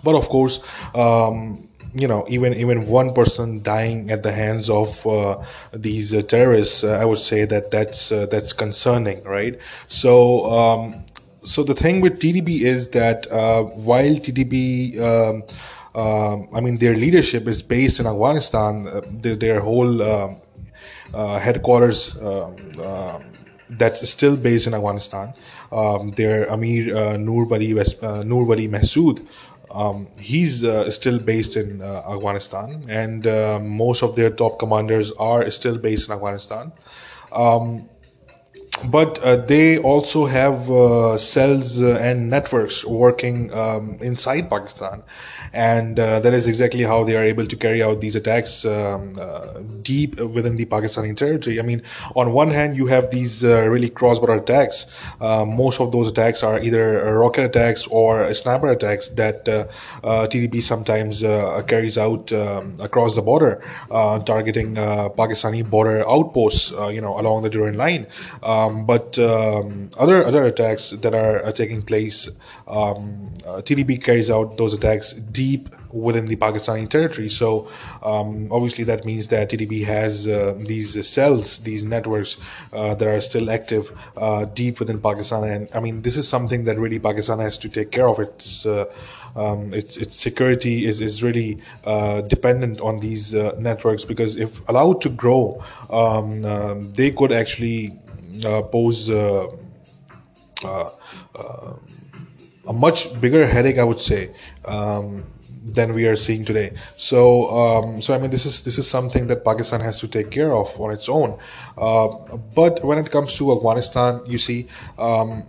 But 0.04 0.16
of 0.16 0.30
course, 0.30 0.60
um, 0.96 1.58
you 1.94 2.08
know, 2.08 2.26
even 2.30 2.54
even 2.54 2.88
one 2.88 3.14
person 3.14 3.62
dying 3.64 4.12
at 4.12 4.24
the 4.24 4.32
hands 4.32 4.70
of 4.70 5.06
uh, 5.06 5.44
these 5.74 6.14
uh, 6.14 6.22
terrorists, 6.22 6.84
uh, 6.84 6.98
I 7.02 7.06
would 7.06 7.20
say 7.20 7.46
that 7.46 7.72
that's 7.72 8.12
uh, 8.12 8.26
that's 8.28 8.54
concerning, 8.54 9.24
right? 9.24 9.60
So. 9.88 10.50
Um, 10.52 11.06
so 11.44 11.64
the 11.64 11.74
thing 11.74 12.02
with 12.02 12.20
TTP 12.22 12.62
is 12.62 12.90
that 12.90 13.26
uh, 13.32 13.64
while 13.64 14.14
TTP 14.14 15.00
um, 15.00 15.44
um, 15.96 16.48
I 16.54 16.62
mean, 16.62 16.78
their 16.78 16.96
leadership 16.96 17.48
is 17.48 17.62
based 17.62 18.00
in 18.00 18.06
Afghanistan. 18.08 18.88
Uh, 18.88 19.02
their, 19.10 19.36
their, 19.36 19.60
whole 19.60 20.02
uh, 20.02 20.30
headquarters 21.40 22.16
um, 22.22 22.56
that's 23.72 24.08
still 24.10 24.38
based 24.38 24.68
in 24.68 24.74
Afghanistan. 24.74 25.34
Um, 25.72 26.12
their 26.12 26.50
Amir 26.50 26.96
uh, 26.96 27.18
Nur 27.18 27.46
Wali 27.46 27.78
uh, 27.78 28.24
Nur 28.24 28.46
Wali 28.46 28.68
Mahsood. 28.68 29.28
Um, 29.74 30.08
he's 30.20 30.64
uh, 30.64 30.90
still 30.92 31.20
based 31.20 31.56
in 31.56 31.82
uh, 31.82 32.04
Afghanistan, 32.08 32.86
and 32.88 33.26
uh, 33.26 33.60
most 33.60 34.04
of 34.04 34.16
their 34.16 34.30
top 34.30 34.60
commanders 34.60 35.12
are 35.14 35.50
still 35.52 35.78
based 35.78 36.10
in 36.10 36.16
Afghanistan. 36.16 36.72
Um, 37.32 37.90
but 38.86 39.20
uh, 39.20 39.36
they 39.36 39.78
also 39.78 40.26
have 40.26 40.70
uh, 40.72 41.18
cells 41.18 41.82
uh, 41.82 42.00
and 42.02 42.30
networks 42.30 42.84
working 42.84 43.54
um, 43.54 43.98
inside 44.02 44.50
Pakistan, 44.50 45.04
and 45.54 46.00
uh, 46.00 46.20
that 46.20 46.34
is 46.34 46.48
exactly 46.48 46.84
how 46.84 47.04
they 47.04 47.16
are 47.16 47.24
able 47.24 47.46
to 47.46 47.56
carry 47.56 47.84
out 47.84 48.02
these 48.02 48.16
attacks 48.16 48.66
um, 48.66 49.14
uh, 49.20 49.60
deep 49.82 50.20
within 50.20 50.56
the 50.56 50.66
Pakistani 50.66 51.16
territory. 51.16 51.60
I 51.60 51.64
mean, 51.64 51.84
on 52.16 52.34
one 52.34 52.50
hand, 52.50 52.76
you 52.76 52.88
have 52.88 53.12
these 53.12 53.44
really 53.44 53.90
cross-border 53.90 54.36
attacks. 54.36 54.88
most 55.20 55.80
of 55.80 55.92
those 55.92 56.08
attacks 56.08 56.44
are 56.44 56.60
either 56.60 57.18
rocket 57.20 57.46
attacks 57.46 57.86
or 57.88 58.34
sniper 58.34 58.72
attacks 58.72 59.10
that 59.10 59.46
TTP 59.46 60.62
sometimes 60.62 61.22
carries 61.68 61.98
out 61.98 62.32
um, 62.34 62.76
across 62.82 63.16
the 63.16 63.22
border, 63.22 63.62
targeting 64.26 64.76
Pakistani 64.76 65.70
border 65.70 66.08
outposts, 66.08 66.72
you 66.92 67.02
know, 67.02 67.20
along 67.20 67.44
the 67.44 67.50
Durand 67.50 67.78
line. 67.78 68.08
Um, 68.62 68.86
but 68.86 69.17
um, 69.19 69.89
other 69.97 70.24
other 70.24 70.43
attacks 70.43 70.91
that 70.91 71.13
are, 71.13 71.52
taking 71.52 71.82
place, 71.82 72.30
um, 72.67 73.34
uh, 73.45 73.62
carries 73.62 74.30
out 74.30 74.58
those 74.58 74.74
attacks 74.74 75.13
deep 75.13 75.69
within 75.93 76.26
the 76.26 76.36
Pakistani 76.36 76.89
territory. 76.89 77.30
So 77.30 77.69
um, 78.04 78.52
obviously 78.52 78.84
that 78.86 79.06
means 79.06 79.28
that 79.28 79.50
TTP 79.50 79.84
has 79.86 80.28
uh, 80.28 80.54
these 80.58 81.08
cells, 81.08 81.60
these 81.60 81.86
networks 81.86 82.38
uh, 82.74 82.95
that 82.95 83.08
are 83.08 83.21
still 83.21 83.50
active 83.50 83.91
uh, 84.17 84.45
deep 84.45 84.80
within 84.80 85.02
Pakistan. 85.02 85.43
And 85.43 85.69
I 85.76 85.80
mean, 85.80 86.02
this 86.02 86.17
is 86.17 86.28
something 86.28 86.63
that 86.65 86.78
really 86.78 87.00
Pakistan 87.00 87.39
has 87.39 87.58
to 87.60 87.69
take 87.69 87.91
care 87.91 88.08
of. 88.08 88.19
It's 88.19 88.65
uh, 88.65 88.86
um, 89.36 89.74
its 89.74 89.97
its 89.97 90.15
security 90.15 90.86
is 90.86 91.02
is 91.02 91.24
really 91.24 91.60
uh, 91.86 92.21
dependent 92.21 92.82
on 92.82 93.00
these 93.00 93.36
uh, 93.36 93.56
networks 93.58 94.06
because 94.06 94.38
if 94.38 94.67
allowed 94.67 95.02
to 95.02 95.10
grow, 95.10 95.63
um, 95.89 96.45
um 96.45 96.93
they 96.93 97.12
could 97.12 97.32
actually 97.32 97.97
pose 98.63 99.10
uh, 99.10 99.47
uh, 100.63 100.89
uh, 101.36 101.75
a 102.67 102.73
much 102.73 103.19
bigger 103.19 103.47
headache, 103.47 103.77
I 103.77 103.84
would 103.84 103.99
say. 103.99 104.32
Um, 104.65 105.25
than 105.63 105.93
we 105.93 106.08
are 106.08 106.15
seeing 106.15 106.43
today. 106.43 106.73
So, 106.93 107.47
um, 107.49 108.01
so 108.01 108.15
I 108.15 108.17
mean, 108.17 108.32
this 108.32 108.45
is 108.45 108.63
this 108.63 108.77
is 108.77 108.88
something 108.88 109.27
that 109.27 109.45
Pakistan 109.45 109.82
has 109.82 109.99
to 109.99 110.08
take 110.08 110.32
care 110.32 110.54
of 110.56 110.80
on 110.80 110.91
its 110.91 111.08
own. 111.08 111.38
Uh, 111.77 112.08
but 112.56 112.84
when 112.84 112.97
it 112.97 113.12
comes 113.12 113.36
to 113.36 113.51
Afghanistan, 113.51 114.21
you 114.25 114.39
see, 114.39 114.67
um, 114.97 115.43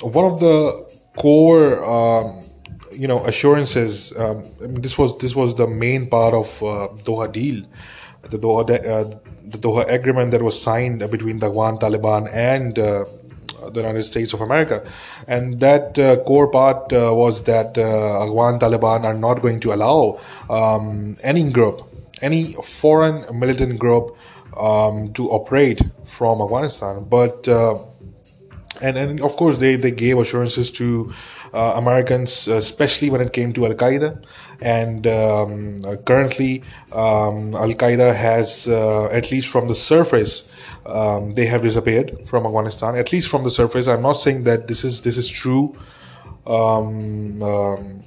one 0.00 0.24
of 0.30 0.38
the 0.38 0.88
core 1.16 1.84
um, 1.84 2.40
you 2.92 3.08
know 3.08 3.24
assurances. 3.24 4.12
Um, 4.16 4.42
I 4.62 4.66
mean, 4.66 4.82
this 4.82 4.96
was 4.96 5.18
this 5.18 5.34
was 5.34 5.54
the 5.54 5.66
main 5.66 6.08
part 6.08 6.34
of 6.34 6.62
uh, 6.62 6.88
Doha 7.04 7.30
deal, 7.32 7.64
the 8.22 8.38
Doha 8.38 8.62
uh, 8.70 9.18
the 9.44 9.58
Doha 9.58 9.88
agreement 9.88 10.30
that 10.30 10.42
was 10.42 10.60
signed 10.60 10.98
between 11.10 11.38
the 11.38 11.48
Afghan 11.48 11.78
Taliban 11.78 12.28
and 12.32 12.78
uh, 12.78 13.04
the 13.70 13.80
United 13.80 14.02
States 14.02 14.32
of 14.32 14.40
America, 14.40 14.84
and 15.28 15.60
that 15.60 15.98
uh, 15.98 16.16
core 16.24 16.50
part 16.50 16.92
uh, 16.92 17.10
was 17.12 17.44
that 17.44 17.78
uh, 17.78 18.24
Afghan 18.24 18.58
Taliban 18.58 19.04
are 19.04 19.14
not 19.14 19.40
going 19.40 19.60
to 19.60 19.72
allow 19.72 20.20
um, 20.50 21.16
any 21.22 21.50
group, 21.50 21.82
any 22.20 22.52
foreign 22.64 23.22
militant 23.38 23.78
group, 23.78 24.16
um, 24.56 25.12
to 25.14 25.30
operate 25.30 25.80
from 26.06 26.40
Afghanistan, 26.40 27.04
but 27.08 27.48
and 28.82 28.96
and 28.98 29.20
of 29.20 29.36
course 29.36 29.58
they 29.58 29.76
they 29.76 29.90
gave 29.90 30.18
assurances 30.18 30.70
to 30.70 31.12
uh, 31.52 31.74
Americans, 31.76 32.48
especially 32.48 33.10
when 33.10 33.20
it 33.20 33.32
came 33.32 33.52
to 33.52 33.66
Al 33.66 33.74
Qaeda. 33.74 34.22
And 34.62 35.06
um, 35.06 35.80
currently, 36.04 36.62
um, 36.92 37.54
Al 37.54 37.74
Qaeda 37.74 38.14
has, 38.14 38.68
uh, 38.68 39.06
at 39.06 39.32
least 39.32 39.48
from 39.48 39.66
the 39.68 39.74
surface, 39.74 40.52
um, 40.86 41.34
they 41.34 41.46
have 41.46 41.62
disappeared 41.62 42.16
from 42.26 42.46
Afghanistan. 42.46 42.96
At 42.96 43.12
least 43.12 43.28
from 43.28 43.42
the 43.44 43.50
surface, 43.50 43.88
I'm 43.88 44.02
not 44.02 44.14
saying 44.14 44.44
that 44.44 44.68
this 44.68 44.84
is 44.84 45.02
this 45.02 45.16
is 45.16 45.28
true. 45.28 45.76
Um, 46.46 47.42
um, 47.42 48.00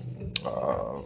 uh, 0.46 1.02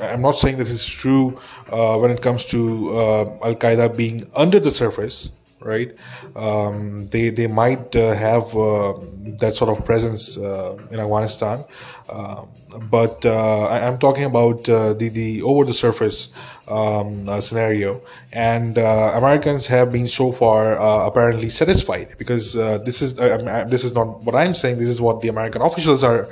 I'm 0.00 0.22
not 0.22 0.38
saying 0.38 0.58
this 0.58 0.70
is 0.70 0.86
true 0.86 1.38
uh, 1.70 1.98
when 1.98 2.10
it 2.10 2.22
comes 2.22 2.46
to 2.46 2.90
uh, 2.90 3.20
Al 3.42 3.54
Qaeda 3.54 3.96
being 3.96 4.24
under 4.34 4.60
the 4.60 4.70
surface 4.70 5.32
right? 5.66 5.98
Um, 6.36 7.08
they 7.08 7.30
they 7.30 7.48
might 7.48 7.94
uh, 7.96 8.14
have 8.14 8.56
uh, 8.56 8.94
that 9.40 9.54
sort 9.54 9.76
of 9.76 9.84
presence 9.84 10.38
uh, 10.38 10.76
in 10.90 11.00
Afghanistan, 11.00 11.64
uh, 12.08 12.44
but 12.90 13.26
uh, 13.26 13.66
I, 13.66 13.80
am 13.80 13.98
talking 13.98 14.24
about 14.24 14.68
uh, 14.68 14.94
the 14.94 15.08
the 15.08 15.42
over 15.42 15.64
the 15.64 15.74
surface 15.74 16.28
um, 16.68 17.10
scenario, 17.40 18.00
and 18.32 18.78
Americans 18.78 19.66
have 19.66 19.92
been 19.92 20.08
so 20.08 20.32
far 20.32 20.74
apparently 21.06 21.50
satisfied 21.50 22.14
because 22.18 22.54
this 22.54 23.02
is 23.02 23.16
this 23.16 23.84
is 23.84 23.92
not 23.92 24.24
what 24.24 24.34
I'm 24.34 24.54
saying. 24.54 24.78
This 24.78 24.88
is 24.88 25.00
what 25.00 25.20
the 25.20 25.28
American 25.28 25.62
officials 25.62 26.04
are 26.04 26.28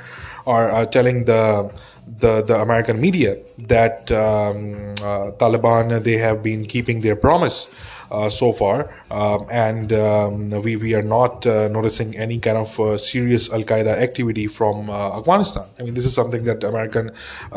are, 0.46 0.86
telling 0.86 1.24
the 1.24 1.72
the, 2.06 2.42
the 2.42 2.60
American 2.60 3.00
media 3.00 3.38
that 3.58 4.12
um, 4.12 4.94
Taliban 5.40 6.02
they 6.02 6.18
have 6.18 6.42
been 6.42 6.66
keeping 6.66 7.00
their 7.00 7.16
promise 7.16 7.72
uh, 7.72 7.93
so 8.30 8.52
far, 8.52 8.90
um, 9.10 9.46
and 9.50 9.92
um, 9.92 10.50
we 10.62 10.76
we 10.76 10.94
are 10.94 11.02
not 11.02 11.46
uh, 11.46 11.68
noticing 11.68 12.16
any 12.16 12.38
kind 12.38 12.58
of 12.58 12.78
uh, 12.80 12.96
serious 12.96 13.50
Al 13.50 13.62
Qaeda 13.62 13.94
activity 14.06 14.46
from 14.46 14.90
Afghanistan. 14.90 15.64
I 15.78 15.82
mean, 15.82 15.94
this 15.94 16.06
is 16.06 16.14
something 16.14 16.44
that 16.44 16.64
American 16.64 17.10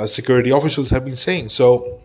security 0.05 0.51
officials 0.51 0.89
have 0.89 1.05
been 1.05 1.15
saying. 1.15 1.49
So 1.49 2.01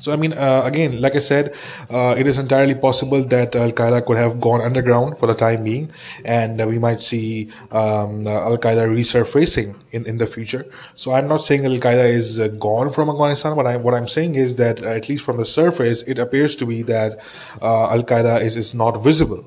so, 0.00 0.12
I 0.12 0.16
mean, 0.16 0.32
uh, 0.32 0.62
again, 0.64 1.00
like 1.00 1.14
I 1.14 1.18
said, 1.18 1.54
uh, 1.90 2.14
it 2.16 2.26
is 2.26 2.38
entirely 2.38 2.74
possible 2.74 3.22
that 3.24 3.54
Al 3.54 3.70
Qaeda 3.72 4.06
could 4.06 4.16
have 4.16 4.40
gone 4.40 4.60
underground 4.62 5.18
for 5.18 5.26
the 5.26 5.34
time 5.34 5.62
being, 5.62 5.90
and 6.24 6.60
uh, 6.60 6.66
we 6.66 6.78
might 6.78 7.00
see 7.00 7.52
um, 7.70 8.26
uh, 8.26 8.48
Al 8.48 8.56
Qaeda 8.56 8.88
resurfacing 8.88 9.76
in, 9.92 10.06
in 10.06 10.16
the 10.18 10.26
future. 10.26 10.64
So, 10.94 11.12
I'm 11.12 11.28
not 11.28 11.44
saying 11.44 11.66
Al 11.66 11.78
Qaeda 11.78 12.06
is 12.08 12.40
uh, 12.40 12.48
gone 12.48 12.90
from 12.90 13.10
Afghanistan, 13.10 13.54
but 13.54 13.66
I, 13.66 13.76
what 13.76 13.94
I'm 13.94 14.08
saying 14.08 14.36
is 14.36 14.56
that, 14.56 14.82
uh, 14.82 14.88
at 14.88 15.08
least 15.08 15.22
from 15.22 15.36
the 15.36 15.46
surface, 15.46 16.02
it 16.02 16.18
appears 16.18 16.56
to 16.56 16.66
be 16.66 16.82
that 16.84 17.18
Al 17.60 18.02
Qaeda 18.02 18.40
is, 18.40 18.56
is 18.56 18.74
not 18.74 19.02
visible 19.02 19.44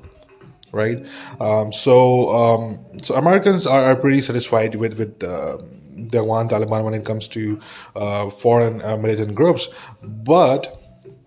right? 0.72 1.06
Um, 1.40 1.70
so 1.70 2.34
um, 2.34 2.78
so 3.00 3.14
Americans 3.14 3.64
are, 3.64 3.82
are 3.84 3.96
pretty 3.96 4.20
satisfied 4.20 4.74
with 4.74 4.98
with 4.98 5.22
uh, 5.22 5.58
the 6.10 6.22
want 6.24 6.50
Taliban 6.50 6.84
when 6.84 6.94
it 6.94 7.04
comes 7.04 7.28
to 7.28 7.60
uh, 7.96 8.30
foreign 8.30 8.82
uh, 8.82 8.96
militant 8.96 9.34
groups, 9.34 9.68
but 10.02 10.78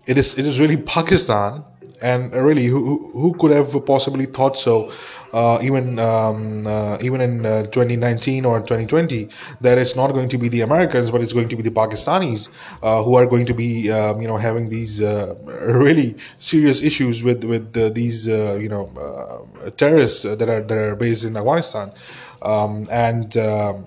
it 0.06 0.18
is 0.18 0.38
it 0.38 0.46
is 0.46 0.58
really 0.58 0.76
Pakistan, 0.76 1.64
and 2.02 2.32
really 2.32 2.66
who 2.66 3.10
who 3.12 3.34
could 3.34 3.50
have 3.50 3.84
possibly 3.86 4.26
thought 4.26 4.58
so? 4.58 4.92
Uh, 5.32 5.58
even 5.62 5.98
um, 5.98 6.66
uh, 6.66 6.96
even 7.02 7.20
in 7.20 7.44
uh, 7.44 7.62
2019 7.64 8.46
or 8.46 8.60
2020, 8.60 9.28
that 9.60 9.76
it's 9.76 9.94
not 9.94 10.12
going 10.12 10.28
to 10.28 10.38
be 10.38 10.48
the 10.48 10.62
Americans, 10.62 11.10
but 11.10 11.20
it's 11.20 11.34
going 11.34 11.50
to 11.50 11.56
be 11.56 11.62
the 11.62 11.70
Pakistanis 11.70 12.48
uh, 12.82 13.02
who 13.02 13.14
are 13.14 13.26
going 13.26 13.44
to 13.44 13.52
be 13.52 13.90
um, 13.92 14.22
you 14.22 14.28
know 14.28 14.38
having 14.38 14.70
these 14.70 15.02
uh, 15.02 15.34
really 15.44 16.16
serious 16.38 16.80
issues 16.80 17.22
with 17.22 17.44
with 17.44 17.74
these 17.94 18.26
you 18.26 18.68
know 18.70 19.46
terrorists 19.76 20.22
that 20.22 20.48
are 20.48 20.62
that 20.62 20.78
are 20.78 20.96
based 20.96 21.24
in 21.24 21.36
Afghanistan, 21.36 21.92
um, 22.40 22.86
and 22.90 23.36
um, 23.36 23.84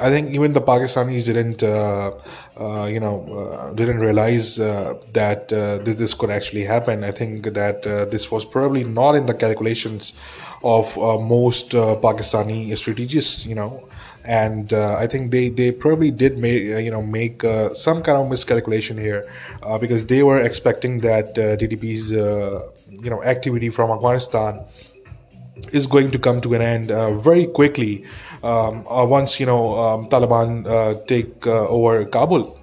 I 0.00 0.10
think 0.10 0.30
even 0.34 0.52
the 0.52 0.60
Pakistanis 0.60 1.26
didn't, 1.26 1.62
uh, 1.62 2.12
uh, 2.58 2.86
you 2.86 3.00
know, 3.00 3.16
uh, 3.32 3.72
didn't 3.72 4.00
realize 4.00 4.58
uh, 4.58 4.94
that 5.12 5.52
uh, 5.52 5.78
this 5.78 5.96
this 5.96 6.14
could 6.14 6.30
actually 6.30 6.64
happen. 6.64 7.04
I 7.04 7.10
think 7.10 7.52
that 7.54 7.86
uh, 7.86 8.04
this 8.06 8.30
was 8.30 8.44
probably 8.44 8.84
not 8.84 9.14
in 9.14 9.26
the 9.26 9.34
calculations 9.34 10.18
of 10.64 10.96
most 10.96 11.70
Pakistani 11.70 12.76
strategists, 12.76 13.46
you 13.46 13.54
know, 13.54 13.88
and 14.24 14.72
I 14.72 15.06
think 15.06 15.30
they, 15.30 15.50
they 15.50 15.70
probably 15.70 16.10
did 16.10 16.36
make 16.36 16.62
you 16.62 16.90
know 16.90 17.02
make 17.02 17.42
some 17.74 18.02
kind 18.02 18.18
of 18.18 18.28
miscalculation 18.28 18.98
here 18.98 19.22
because 19.80 20.06
they 20.06 20.24
were 20.24 20.40
expecting 20.40 21.00
that 21.00 21.36
TTP's 21.36 22.10
you 22.10 23.10
know 23.10 23.22
activity 23.22 23.70
from 23.70 23.90
Afghanistan 23.90 24.64
is 25.72 25.86
going 25.86 26.10
to 26.10 26.18
come 26.18 26.40
to 26.40 26.54
an 26.54 26.62
end 26.62 26.88
very 27.22 27.46
quickly 27.46 28.04
um, 28.42 28.84
uh, 28.86 29.04
once 29.04 29.40
you 29.40 29.46
know 29.46 29.78
um, 29.78 30.08
Taliban 30.08 30.66
uh, 30.66 30.94
take 31.06 31.46
uh, 31.46 31.68
over 31.68 32.04
Kabul. 32.04 32.56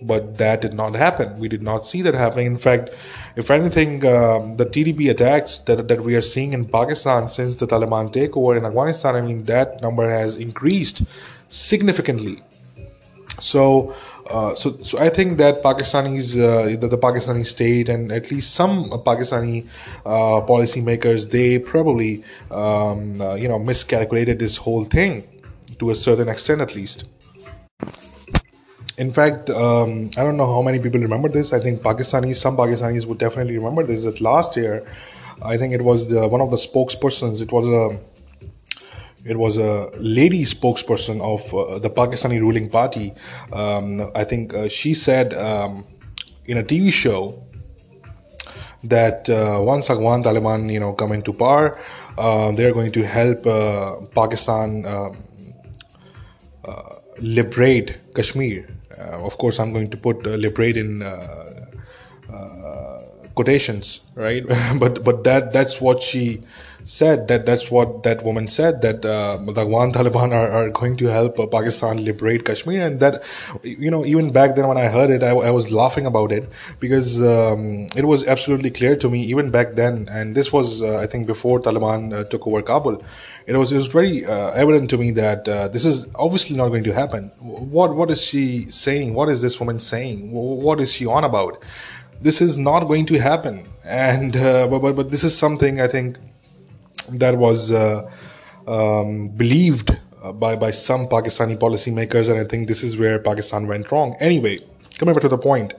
But 0.00 0.38
that 0.38 0.60
did 0.60 0.74
not 0.74 0.94
happen. 0.94 1.34
We 1.40 1.48
did 1.48 1.60
not 1.60 1.84
see 1.84 2.02
that 2.02 2.14
happening. 2.14 2.46
In 2.46 2.56
fact, 2.56 2.94
if 3.34 3.50
anything, 3.50 4.06
um, 4.06 4.56
the 4.56 4.64
TTP 4.64 5.10
attacks 5.10 5.58
that, 5.66 5.88
that 5.88 6.00
we 6.02 6.14
are 6.14 6.20
seeing 6.20 6.52
in 6.52 6.66
Pakistan 6.66 7.28
since 7.28 7.56
the 7.56 7.66
Taliban 7.66 8.12
takeover 8.12 8.56
in 8.56 8.64
Afghanistan, 8.64 9.16
I 9.16 9.22
mean, 9.22 9.42
that 9.44 9.82
number 9.82 10.08
has 10.08 10.36
increased 10.36 11.02
significantly. 11.48 12.42
So, 13.40 13.94
uh, 14.30 14.54
so, 14.54 14.76
so 14.82 14.98
I 14.98 15.08
think 15.08 15.38
that 15.38 15.62
Pakistanis, 15.62 16.36
uh, 16.36 16.76
the, 16.78 16.88
the, 16.88 16.98
Pakistani 16.98 17.46
state, 17.46 17.88
and 17.88 18.12
at 18.12 18.30
least 18.30 18.54
some 18.54 18.90
Pakistani 18.90 19.66
uh, 20.04 20.44
policymakers, 20.46 21.30
they 21.30 21.58
probably, 21.58 22.24
um, 22.50 23.20
uh, 23.20 23.34
you 23.34 23.48
know, 23.48 23.58
miscalculated 23.58 24.38
this 24.38 24.56
whole 24.56 24.84
thing 24.84 25.22
to 25.78 25.90
a 25.90 25.94
certain 25.94 26.28
extent, 26.28 26.60
at 26.60 26.76
least. 26.76 27.06
In 28.98 29.12
fact, 29.12 29.48
um, 29.48 30.10
I 30.18 30.24
don't 30.24 30.36
know 30.36 30.52
how 30.52 30.60
many 30.60 30.78
people 30.80 31.00
remember 31.00 31.28
this. 31.28 31.52
I 31.52 31.60
think 31.60 31.80
Pakistanis, 31.80 32.36
some 32.36 32.56
Pakistanis 32.56 33.06
would 33.06 33.18
definitely 33.18 33.56
remember 33.56 33.84
this. 33.84 34.04
That 34.04 34.20
last 34.20 34.56
year, 34.56 34.84
I 35.40 35.56
think 35.56 35.72
it 35.72 35.82
was 35.82 36.10
the, 36.10 36.26
one 36.26 36.40
of 36.40 36.50
the 36.50 36.56
spokespersons. 36.56 37.40
It 37.40 37.52
was 37.52 37.66
a 37.66 37.98
it 39.26 39.36
was 39.36 39.56
a 39.56 39.90
lady 39.98 40.44
spokesperson 40.44 41.20
of 41.20 41.52
uh, 41.54 41.78
the 41.78 41.90
Pakistani 41.90 42.40
ruling 42.40 42.68
party. 42.68 43.12
Um, 43.52 44.10
I 44.14 44.24
think 44.24 44.54
uh, 44.54 44.68
she 44.68 44.94
said 44.94 45.34
um, 45.34 45.84
in 46.46 46.58
a 46.58 46.62
TV 46.62 46.92
show 46.92 47.42
that 48.84 49.28
uh, 49.28 49.60
once 49.62 49.90
Afghan 49.90 50.22
Taliban, 50.22 50.72
you 50.72 50.80
know, 50.80 50.92
come 50.92 51.12
into 51.12 51.32
power, 51.32 51.78
uh, 52.16 52.52
they're 52.52 52.72
going 52.72 52.92
to 52.92 53.04
help 53.04 53.46
uh, 53.46 53.96
Pakistan 54.14 54.86
um, 54.86 55.16
uh, 56.64 56.94
liberate 57.18 58.00
Kashmir. 58.14 58.66
of 58.98 59.38
course, 59.38 59.60
I'm 59.60 59.72
going 59.72 59.90
to 59.90 59.96
put 59.96 60.24
liberate 60.26 60.76
in 60.76 61.02
quotations, 63.34 64.10
right? 64.16 64.44
but 64.82 65.04
but 65.04 65.22
that 65.24 65.52
that's 65.52 65.80
what 65.80 66.02
she 66.02 66.42
said 66.88 67.28
that 67.28 67.44
that's 67.44 67.70
what 67.70 68.02
that 68.02 68.24
woman 68.24 68.48
said 68.48 68.80
that 68.80 69.04
uh, 69.04 69.36
the 69.36 69.60
Afghan 69.60 69.92
Taliban 69.92 70.32
are, 70.32 70.50
are 70.50 70.70
going 70.70 70.96
to 70.96 71.06
help 71.06 71.38
uh, 71.38 71.46
Pakistan 71.46 72.02
liberate 72.02 72.46
Kashmir. 72.46 72.80
And 72.80 72.98
that 73.00 73.22
you 73.62 73.90
know 73.90 74.06
even 74.06 74.32
back 74.32 74.56
then 74.56 74.66
when 74.66 74.78
I 74.78 74.86
heard 74.88 75.10
it 75.10 75.22
I, 75.22 75.32
I 75.32 75.50
was 75.50 75.70
laughing 75.70 76.06
about 76.06 76.32
it 76.32 76.48
because 76.80 77.22
um, 77.22 77.88
it 77.94 78.06
was 78.06 78.26
absolutely 78.26 78.70
clear 78.70 78.96
to 78.96 79.10
me 79.10 79.20
even 79.24 79.50
back 79.50 79.72
then. 79.72 80.08
And 80.10 80.34
this 80.34 80.50
was 80.50 80.82
uh, 80.82 80.96
I 80.96 81.06
think 81.06 81.26
before 81.26 81.60
Taliban 81.60 82.14
uh, 82.14 82.24
took 82.24 82.46
over 82.46 82.62
Kabul. 82.62 83.04
It 83.46 83.54
was 83.56 83.70
it 83.70 83.76
was 83.76 83.88
very 83.88 84.24
uh, 84.24 84.50
evident 84.52 84.88
to 84.90 84.96
me 84.96 85.10
that 85.10 85.46
uh, 85.46 85.68
this 85.68 85.84
is 85.84 86.06
obviously 86.14 86.56
not 86.56 86.68
going 86.68 86.84
to 86.84 86.94
happen. 86.94 87.28
What 87.40 87.94
what 87.96 88.10
is 88.10 88.22
she 88.22 88.70
saying? 88.70 89.12
What 89.12 89.28
is 89.28 89.42
this 89.42 89.60
woman 89.60 89.78
saying? 89.78 90.32
What 90.32 90.80
is 90.80 90.90
she 90.90 91.04
on 91.04 91.24
about? 91.24 91.62
This 92.20 92.40
is 92.40 92.56
not 92.56 92.84
going 92.84 93.04
to 93.06 93.18
happen. 93.18 93.66
And 93.84 94.32
but, 94.32 94.78
but 94.80 94.96
but 94.96 95.10
this 95.10 95.24
is 95.24 95.36
something 95.36 95.80
I 95.80 95.86
think 95.86 96.18
that 97.12 97.36
was 97.36 97.72
uh, 97.72 98.10
um, 98.66 99.28
believed 99.28 99.96
uh, 100.22 100.32
by 100.32 100.56
by 100.56 100.70
some 100.70 101.06
Pakistani 101.08 101.56
policymakers, 101.56 102.28
and 102.28 102.38
I 102.38 102.44
think 102.44 102.68
this 102.68 102.82
is 102.82 102.96
where 102.96 103.18
Pakistan 103.18 103.66
went 103.66 103.90
wrong. 103.92 104.16
Anyway, 104.20 104.58
coming 104.98 105.14
back 105.14 105.22
to 105.22 105.28
the 105.28 105.38
point. 105.38 105.74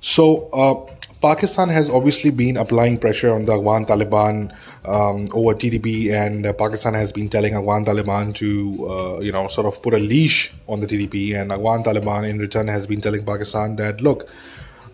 So, 0.00 0.48
uh, 0.52 0.94
Pakistan 1.24 1.70
has 1.70 1.88
obviously 1.88 2.30
been 2.30 2.58
applying 2.58 2.98
pressure 2.98 3.32
on 3.32 3.46
the 3.46 3.54
Afghan 3.54 3.86
Taliban 3.86 4.52
um, 4.84 5.28
over 5.32 5.54
TTP, 5.54 6.12
and 6.12 6.44
uh, 6.44 6.52
Pakistan 6.52 6.92
has 6.92 7.10
been 7.12 7.30
telling 7.30 7.54
Afghan 7.54 7.86
Taliban 7.86 8.34
to, 8.34 8.50
uh, 8.86 9.20
you 9.20 9.32
know, 9.32 9.48
sort 9.48 9.66
of 9.66 9.82
put 9.82 9.94
a 9.94 9.98
leash 9.98 10.52
on 10.68 10.80
the 10.80 10.86
TTP, 10.86 11.40
and 11.40 11.50
Afghan 11.50 11.82
Taliban 11.82 12.28
in 12.28 12.38
return 12.38 12.68
has 12.68 12.86
been 12.86 13.00
telling 13.00 13.24
Pakistan 13.24 13.76
that, 13.76 14.02
look, 14.02 14.28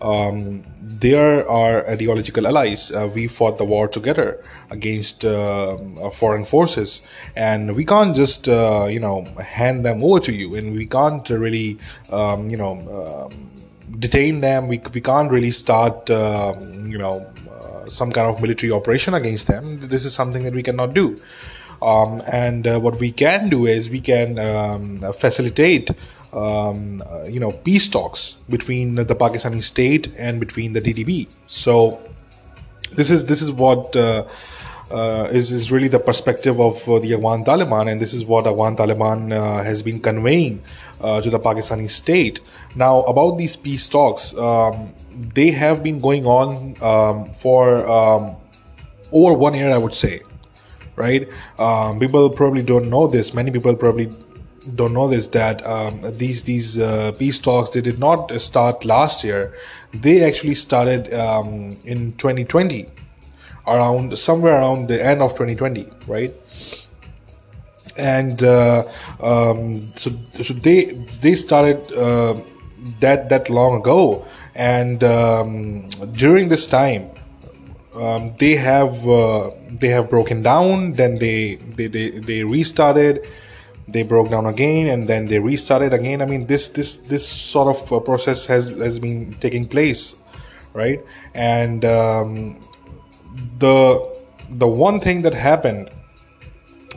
um, 0.01 0.63
they 0.81 1.13
are 1.13 1.87
ideological 1.87 2.47
allies. 2.47 2.91
Uh, 2.91 3.09
we 3.13 3.27
fought 3.27 3.57
the 3.57 3.65
war 3.65 3.87
together 3.87 4.43
against 4.69 5.23
uh, 5.23 5.75
uh, 5.75 6.09
foreign 6.09 6.45
forces, 6.45 7.05
and 7.35 7.75
we 7.75 7.85
can't 7.85 8.15
just 8.15 8.47
uh, 8.47 8.87
you 8.89 8.99
know 8.99 9.23
hand 9.39 9.85
them 9.85 10.03
over 10.03 10.19
to 10.21 10.33
you, 10.33 10.55
and 10.55 10.75
we 10.75 10.87
can't 10.87 11.29
really 11.29 11.77
um, 12.11 12.49
you 12.49 12.57
know 12.57 12.73
um, 13.31 13.51
detain 13.99 14.41
them. 14.41 14.67
We 14.67 14.81
we 14.93 15.01
can't 15.01 15.31
really 15.31 15.51
start 15.51 16.09
um, 16.09 16.87
you 16.87 16.97
know 16.97 17.31
uh, 17.49 17.87
some 17.87 18.11
kind 18.11 18.27
of 18.27 18.41
military 18.41 18.71
operation 18.71 19.13
against 19.13 19.47
them. 19.47 19.87
This 19.87 20.05
is 20.05 20.13
something 20.13 20.43
that 20.43 20.53
we 20.53 20.63
cannot 20.63 20.93
do. 20.93 21.17
Um, 21.81 22.21
and 22.31 22.67
uh, 22.67 22.79
what 22.79 22.99
we 22.99 23.11
can 23.11 23.49
do 23.49 23.65
is 23.65 23.89
we 23.89 24.01
can 24.01 24.37
um, 24.37 24.99
facilitate 25.13 25.89
um, 26.33 27.03
uh, 27.05 27.23
you 27.23 27.39
know 27.39 27.51
peace 27.51 27.87
talks 27.87 28.33
between 28.49 28.95
the 28.95 29.15
Pakistani 29.15 29.61
state 29.61 30.09
and 30.17 30.39
between 30.39 30.73
the 30.73 30.81
TTP. 30.81 31.27
So 31.47 32.01
this 32.95 33.09
is 33.09 33.25
this 33.25 33.41
is 33.41 33.51
what 33.51 33.95
uh, 33.95 34.27
uh, 34.91 35.29
is 35.31 35.51
is 35.51 35.71
really 35.71 35.87
the 35.87 35.99
perspective 35.99 36.59
of 36.59 36.87
uh, 36.87 36.99
the 36.99 37.13
Afghan 37.13 37.43
Taliban, 37.43 37.91
and 37.91 38.01
this 38.01 38.13
is 38.13 38.25
what 38.25 38.45
Afghan 38.45 38.75
Taliban 38.75 39.31
uh, 39.31 39.63
has 39.63 39.81
been 39.81 39.99
conveying 39.99 40.61
uh, 41.01 41.21
to 41.21 41.29
the 41.29 41.39
Pakistani 41.39 41.89
state. 41.89 42.41
Now 42.75 43.01
about 43.03 43.37
these 43.37 43.55
peace 43.55 43.87
talks, 43.87 44.35
um, 44.37 44.93
they 45.33 45.51
have 45.51 45.83
been 45.83 45.99
going 45.99 46.25
on 46.25 46.75
um, 46.81 47.31
for 47.31 47.87
um, 47.87 48.35
over 49.11 49.33
one 49.33 49.53
year, 49.53 49.71
I 49.71 49.77
would 49.77 49.93
say. 49.93 50.21
Right? 50.97 51.27
Um, 51.57 51.99
people 51.99 52.29
probably 52.29 52.61
don't 52.61 52.89
know 52.89 53.07
this. 53.07 53.33
Many 53.33 53.49
people 53.49 53.75
probably 53.75 54.09
don't 54.75 54.93
know 54.93 55.07
this 55.07 55.27
that 55.27 55.65
um, 55.65 56.01
these 56.13 56.43
these 56.43 56.79
uh, 56.79 57.11
peace 57.17 57.39
talks 57.39 57.71
they 57.71 57.81
did 57.81 57.99
not 57.99 58.31
start 58.39 58.85
last 58.85 59.23
year. 59.23 59.53
They 59.93 60.23
actually 60.23 60.55
started 60.55 61.13
um, 61.13 61.71
in 61.85 62.13
2020 62.13 62.85
around 63.67 64.17
somewhere 64.17 64.53
around 64.53 64.87
the 64.87 65.03
end 65.03 65.21
of 65.21 65.31
2020 65.31 65.85
right? 66.07 66.31
And 67.97 68.41
uh, 68.43 68.83
um, 69.19 69.81
so 69.81 70.11
so 70.31 70.53
they 70.53 70.85
they 71.21 71.33
started 71.33 71.91
uh, 71.93 72.35
that 72.99 73.29
that 73.29 73.49
long 73.49 73.79
ago. 73.79 74.25
And 74.55 75.03
um, 75.03 75.87
during 76.13 76.49
this 76.49 76.67
time 76.67 77.09
um, 77.95 78.33
they 78.37 78.55
have 78.55 79.07
uh, 79.07 79.49
they 79.69 79.89
have 79.89 80.09
broken 80.09 80.41
down 80.41 80.93
then 80.93 81.17
they 81.19 81.55
they, 81.55 81.87
they, 81.87 82.09
they 82.11 82.43
restarted 82.43 83.25
they 83.87 84.03
broke 84.03 84.29
down 84.29 84.45
again 84.45 84.87
and 84.87 85.03
then 85.03 85.25
they 85.25 85.39
restarted 85.39 85.93
again. 85.93 86.21
I 86.21 86.25
mean 86.25 86.47
this 86.47 86.69
this 86.69 86.97
this 86.97 87.27
sort 87.27 87.75
of 87.75 87.91
uh, 87.91 87.99
process 87.99 88.45
has 88.45 88.69
has 88.69 88.99
been 88.99 89.33
taking 89.39 89.67
place 89.67 90.21
right? 90.73 91.01
And 91.33 91.83
um, 91.85 92.59
the 93.59 93.99
the 94.49 94.67
one 94.67 94.99
thing 94.99 95.21
that 95.21 95.33
happened 95.33 95.89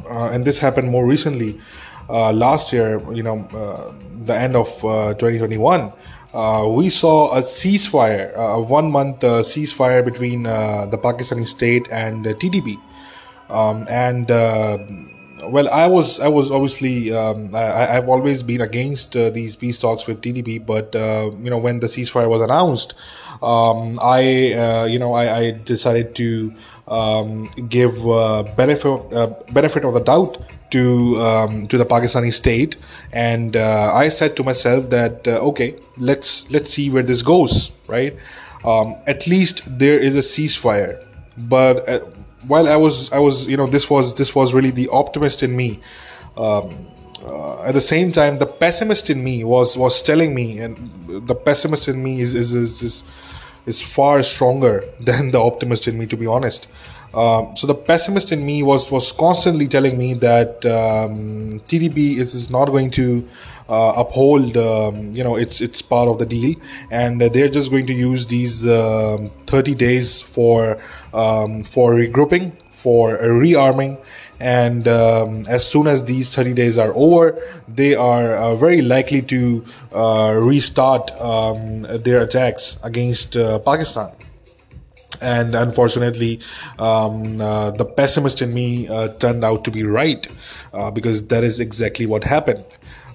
uh, 0.09 0.31
and 0.33 0.45
this 0.45 0.59
happened 0.59 0.91
more 0.91 1.07
recently 1.07 1.61
uh, 2.09 2.33
last 2.33 2.73
year 2.73 3.01
you 3.13 3.23
know 3.23 3.47
uh, 3.53 3.93
the 4.25 4.35
end 4.35 4.57
of 4.57 4.69
uh, 4.85 5.15
2021 5.15 5.93
uh, 6.35 6.67
we 6.69 6.89
saw 6.89 7.33
a 7.37 7.41
ceasefire 7.41 8.35
a 8.35 8.61
one 8.61 8.91
month 8.91 9.21
ceasefire 9.21 10.05
between 10.05 10.43
the 10.43 10.99
pakistani 11.01 11.47
state 11.47 11.87
and 11.93 12.25
TTP 12.25 12.77
um, 13.51 13.87
and 13.89 14.27
well, 15.43 15.69
I 15.69 15.87
was 15.87 16.21
I 16.21 16.29
was 16.29 16.51
obviously 16.51 17.13
um, 17.13 17.55
I, 17.55 17.87
have 17.87 18.09
always 18.09 18.43
been 18.43 18.61
against 18.61 19.17
uh, 19.17 19.31
these 19.31 19.57
peace 19.57 19.79
talks 19.79 20.07
with 20.07 20.21
TTP, 20.21 20.65
but 20.65 20.95
uh, 20.95 21.31
you 21.39 21.51
know 21.51 21.59
when 21.59 21.81
the 21.81 21.87
ceasefire 21.87 22.29
was 22.29 22.41
announced, 22.41 22.95
um, 23.43 23.99
I 24.01 24.53
uh, 24.53 24.85
you 24.85 24.99
know 24.99 25.13
I, 25.15 25.37
I 25.37 25.51
decided 25.51 26.15
to 26.17 26.55
um, 26.89 27.49
give 27.69 28.07
uh, 28.09 28.45
benefit 28.57 29.13
uh, 29.13 29.31
benefit 29.53 29.85
of 29.85 29.95
the 29.95 30.01
doubt 30.01 30.41
to 30.71 31.17
um, 31.21 31.67
to 31.69 31.79
the 31.79 31.85
Pakistani 31.85 32.33
state, 32.33 32.77
and 33.13 33.57
uh, 33.57 33.93
I 33.93 34.09
said 34.09 34.37
to 34.37 34.45
myself 34.45 34.91
that 34.91 35.27
okay, 35.27 35.77
let's 35.99 36.51
let's 36.51 36.71
see 36.71 36.91
where 36.91 37.03
this 37.03 37.23
goes, 37.23 37.73
right? 37.89 38.17
Um, 38.65 38.97
at 39.07 39.27
least 39.27 39.79
there 39.79 39.99
is 39.99 40.17
a 40.17 40.21
ceasefire, 40.21 41.05
but 41.37 41.87
while 42.47 42.69
I 42.69 42.77
was 42.77 43.11
I 43.13 43.19
was 43.19 43.47
you 43.49 43.57
know 43.57 43.67
this 43.67 43.89
was 43.89 44.15
this 44.15 44.35
was 44.35 44.55
really 44.55 44.71
the 44.71 44.89
optimist 44.89 45.43
in 45.43 45.57
me. 45.57 45.81
Um, 46.37 46.87
uh, 47.25 47.63
at 47.63 47.73
the 47.73 47.81
same 47.81 48.13
time, 48.13 48.39
the 48.39 48.47
pessimist 48.47 49.09
in 49.09 49.25
me 49.25 49.45
was 49.45 49.79
was 49.79 50.03
telling 50.03 50.35
me, 50.35 50.59
and 50.59 50.77
the 51.07 51.35
pessimist 51.35 51.89
in 51.89 52.03
me 52.03 52.21
is 52.21 52.35
is 52.35 52.53
is, 52.53 52.83
is, 52.83 53.05
is 53.67 53.83
far 53.83 54.23
stronger 54.23 54.85
than 55.01 55.31
the 55.31 55.41
optimist 55.41 55.89
in 55.89 55.99
me, 55.99 56.07
to 56.07 56.17
be 56.17 56.27
honest. 56.27 56.69
Um, 57.15 57.57
so 57.57 57.67
the 57.67 57.75
pessimist 57.75 58.33
in 58.33 58.45
me 58.45 58.63
was 58.63 58.91
was 58.91 59.13
constantly 59.13 59.69
telling 59.69 59.97
me 59.97 60.15
that 60.15 60.67
um, 60.67 61.61
TTP 61.61 62.17
is, 62.17 62.35
is 62.35 62.51
not 62.51 62.67
going 62.67 62.91
to 62.93 63.29
uh, 63.69 63.95
uphold 63.97 64.57
um, 64.57 65.13
you 65.13 65.23
know 65.23 65.37
it's 65.37 65.61
it's 65.61 65.81
part 65.81 66.09
of 66.09 66.19
the 66.19 66.27
deal. 66.27 66.57
And 66.91 67.21
they're 67.21 67.49
just 67.49 67.71
going 67.71 67.87
to 67.87 67.95
use 67.95 68.27
these 68.27 68.67
um, 68.67 69.29
30 69.47 69.75
days 69.75 70.21
for 70.21 70.79
um, 71.13 71.65
for 71.65 71.95
regrouping 71.95 72.53
for 72.71 73.17
rearming. 73.19 73.99
And 74.41 74.87
um, 74.89 75.45
as 75.49 75.65
soon 75.65 75.87
as 75.87 76.05
these 76.05 76.35
30 76.35 76.55
days 76.55 76.77
are 76.77 76.93
over 76.97 77.41
they 77.69 77.95
are 77.95 78.35
uh, 78.35 78.57
very 78.57 78.83
likely 78.83 79.23
to 79.23 79.65
uh, 79.95 80.37
restart 80.37 81.13
um, 81.21 81.83
their 81.83 82.23
attacks 82.23 82.77
against 82.83 83.37
uh, 83.37 83.61
pakistan 83.61 84.11
and 85.23 85.55
unfortunately 85.55 86.41
um, 86.79 87.41
uh, 87.41 87.71
the 87.73 87.85
pessimist 87.85 88.43
in 88.43 88.53
me 88.53 88.89
uh, 88.89 89.09
turned 89.19 89.45
out 89.45 89.65
to 89.65 89.71
be 89.71 89.83
right 89.83 90.27
uh, 90.73 90.91
because 90.91 91.27
that 91.29 91.45
is 91.45 91.61
exactly 91.61 92.07
what 92.07 92.25
happened 92.25 92.65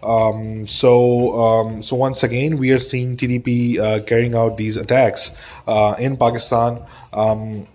um, 0.04 0.66
so, 0.66 1.34
um, 1.38 1.82
so 1.82 1.96
once 1.96 2.24
again, 2.24 2.58
we 2.58 2.72
are 2.72 2.80
seeing 2.80 3.18
TTP 3.18 3.80
uh, 3.80 4.04
carrying 4.04 4.36
out 4.36 4.58
these 4.58 4.78
attacks 4.78 5.36
uh, 5.68 5.96
in 6.00 6.18
Pakistan. 6.18 6.82
Um, 7.14 7.68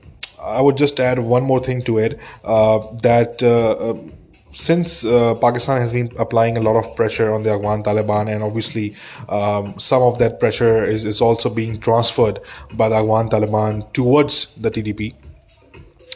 I 0.43 0.61
would 0.61 0.77
just 0.77 1.01
add 1.01 1.19
one 1.19 1.43
more 1.43 1.61
thing 1.61 1.83
to 1.83 1.99
it 1.99 2.19
uh, 2.45 2.79
that 3.03 3.43
since 4.55 5.05
uh, 5.05 5.35
Pakistan 5.35 5.81
has 5.81 5.93
been 5.93 6.11
applying 6.19 6.57
a 6.57 6.61
lot 6.61 6.77
of 6.77 6.97
pressure 6.97 7.33
on 7.33 7.43
the 7.43 7.51
Afghan 7.51 7.83
Taliban, 7.83 8.33
and 8.33 8.43
obviously 8.43 8.95
um, 9.29 9.79
some 9.79 10.03
of 10.03 10.19
that 10.19 10.41
pressure 10.41 10.85
is, 10.85 11.05
is 11.05 11.21
also 11.21 11.51
being 11.51 11.81
transferred 11.81 12.41
by 12.75 12.89
the 12.89 12.97
Afghan 12.97 13.29
Taliban 13.29 13.93
towards 13.93 14.55
the 14.57 14.71
TTP. 14.71 15.15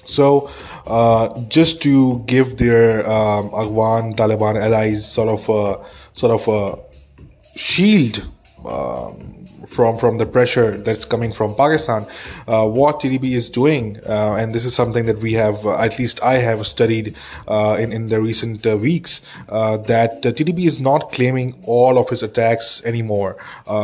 So, 0.05 0.51
uh, 0.87 1.39
just 1.49 1.83
to 1.83 2.21
give 2.27 2.57
their 2.57 3.09
um, 3.09 3.47
Afghan 3.53 4.15
Taliban 4.15 4.57
allies 4.59 5.07
sort 5.07 5.29
of 5.29 5.49
a, 5.51 5.85
sort 6.17 6.33
of 6.33 6.49
a 6.49 7.59
shield 7.59 8.27
um, 8.65 9.38
from 9.69 9.97
from 9.97 10.19
the 10.19 10.27
pressure 10.27 10.77
that's 10.77 11.05
coming 11.05 11.33
from 11.33 11.55
Pakistan. 11.55 12.07
Uh, 12.47 12.67
what 12.67 13.01
TTP 13.01 13.33
is 13.33 13.49
doing, 13.49 13.99
uh, 14.09 14.35
and 14.35 14.55
this 14.55 14.65
is 14.65 14.75
something 14.75 15.05
that 15.07 15.19
we 15.19 15.35
have, 15.35 15.65
uh, 15.67 15.77
at 15.77 15.99
least 15.99 16.23
I 16.23 16.37
have 16.39 16.67
studied 16.67 17.15
uh, 17.47 17.77
in 17.79 17.93
in 17.93 18.07
the 18.09 18.21
recent 18.21 18.67
uh, 18.67 18.77
weeks, 18.77 19.21
uh, 19.49 19.77
that 19.93 20.23
TTP 20.23 20.67
is 20.67 20.81
not 20.81 21.13
claiming 21.13 21.55
all 21.67 21.99
of 21.99 22.11
its 22.13 22.23
attacks 22.23 22.83
anymore. 22.85 23.37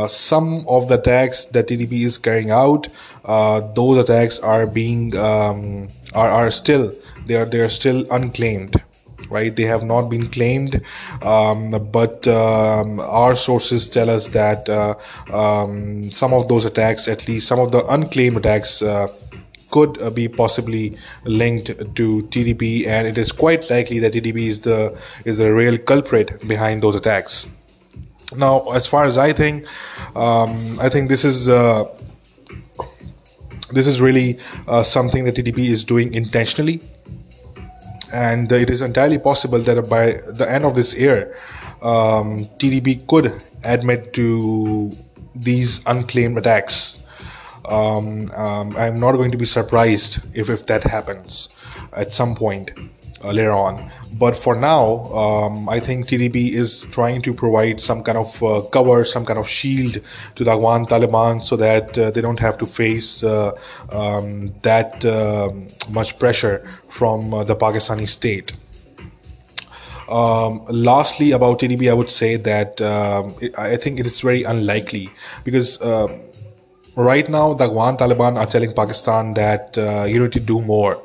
some 0.09 0.66
of 0.68 0.88
the 0.88 0.99
attacks 0.99 1.44
that 1.55 1.68
TTP 1.68 2.05
is 2.05 2.18
carrying 2.18 2.51
out, 2.51 2.88
those 3.79 3.99
attacks 4.05 4.38
are 4.38 4.66
being 4.66 5.16
um, 5.16 5.88
are 6.14 6.31
are 6.31 6.51
still 6.51 6.90
they 7.27 7.37
are 7.40 7.44
they 7.44 7.61
are 7.61 7.68
still 7.81 8.05
unclaimed 8.11 8.81
right? 9.35 9.55
They 9.55 9.64
have 9.64 9.85
not 9.85 10.09
been 10.09 10.29
claimed, 10.29 10.81
um, 11.23 11.73
but 11.92 12.27
um, 12.29 13.01
our 13.01 13.37
sources 13.37 13.88
tell 13.88 14.09
us 14.09 14.29
that 14.29 14.70
uh, 14.70 14.94
um, 15.33 16.05
some 16.11 16.33
of 16.33 16.49
those 16.49 16.64
attacks, 16.64 17.09
at 17.09 17.29
least 17.29 17.49
some 17.49 17.59
of 17.59 17.73
the 17.73 17.85
unclaimed 17.87 18.37
attacks, 18.38 18.81
uh, 18.81 19.09
could 19.70 20.01
uh, 20.01 20.11
be 20.11 20.29
possibly 20.29 20.97
linked 21.25 21.66
to 21.97 22.07
TTP, 22.35 22.87
and 22.87 23.09
it 23.09 23.18
is 23.18 23.33
quite 23.33 23.68
likely 23.70 23.99
that 23.99 24.12
TTP 24.12 24.47
is 24.47 24.61
the 24.61 24.97
is 25.25 25.38
the 25.38 25.53
real 25.53 25.77
culprit 25.79 26.47
behind 26.47 26.83
those 26.83 26.94
attacks. 26.94 27.49
Now, 28.37 28.70
as 28.70 28.87
far 28.87 29.05
as 29.05 29.18
I 29.18 29.33
think, 29.33 29.66
um, 30.16 30.79
I 30.81 30.88
think 30.88 31.09
this 31.09 31.25
is 31.25 31.49
uh, 31.49 31.85
this 33.73 33.87
is 33.87 34.01
really 34.01 34.38
uh, 34.68 34.83
something 34.83 35.25
that 35.25 35.35
TTP 35.35 35.66
is 35.77 35.85
doing 35.85 36.14
intentionally 36.14 36.81
and 38.14 38.50
it 38.53 38.70
is 38.70 38.81
entirely 38.81 39.18
possible 39.18 39.59
that 39.59 39.88
by 39.90 40.12
the 40.29 40.50
end 40.50 40.64
of 40.64 40.77
this 40.77 40.94
year, 40.94 41.35
um, 41.83 42.46
TTP 42.59 43.07
could 43.07 43.42
admit 43.64 44.14
to 44.14 44.90
these 45.35 45.85
unclaimed 45.87 46.38
attacks. 46.38 47.05
Um, 47.64 48.31
um, 48.33 48.77
I'm 48.77 49.00
not 49.00 49.12
going 49.12 49.33
to 49.33 49.38
be 49.38 49.46
surprised 49.46 50.20
if, 50.33 50.48
if 50.48 50.66
that 50.66 50.85
happens 50.85 51.59
at 51.92 52.12
some 52.12 52.35
point 52.35 52.70
uh, 53.24 53.32
later 53.32 53.52
on. 53.52 53.90
But 54.18 54.37
for 54.37 54.54
now, 54.54 55.04
um, 55.06 55.68
I 55.68 55.80
think 55.80 56.06
TTP 56.06 56.52
is 56.52 56.87
trying 56.92 57.22
to 57.22 57.34
provide 57.34 57.80
some 57.80 58.02
kind 58.02 58.18
of 58.18 58.42
uh, 58.42 58.60
cover, 58.70 59.04
some 59.04 59.24
kind 59.24 59.38
of 59.38 59.48
shield 59.48 59.98
to 60.37 60.44
the 60.44 60.52
Afghan 60.52 60.87
Taliban 60.87 61.42
so 61.42 61.56
that 61.56 61.98
uh, 61.98 62.10
they 62.10 62.20
don't 62.20 62.38
have 62.38 62.58
to 62.58 62.66
face 62.66 63.24
uh, 63.24 63.52
um, 63.90 64.54
that 64.62 65.04
um, 65.04 65.66
much 65.90 66.18
pressure 66.18 66.58
from 66.90 67.34
uh, 67.34 67.44
the 67.44 67.56
Pakistani 67.56 68.06
state. 68.06 68.52
Um, 70.08 70.64
lastly, 70.68 71.32
about 71.32 71.60
TTP, 71.60 71.90
I 71.90 71.94
would 71.94 72.10
say 72.10 72.37
that 72.37 72.80
um, 72.82 73.34
it, 73.40 73.58
I 73.58 73.76
think 73.76 73.98
it 73.98 74.06
is 74.06 74.20
very 74.20 74.42
unlikely 74.44 75.10
because 75.44 75.80
uh, 75.80 76.06
right 76.94 77.28
now 77.28 77.54
the 77.54 77.64
Afghan 77.64 77.96
Taliban 77.96 78.37
are 78.37 78.46
telling 78.46 78.74
Pakistan 78.74 79.34
that 79.34 79.76
you 80.08 80.20
need 80.20 80.32
to 80.32 80.40
do 80.40 80.60
more. 80.60 81.00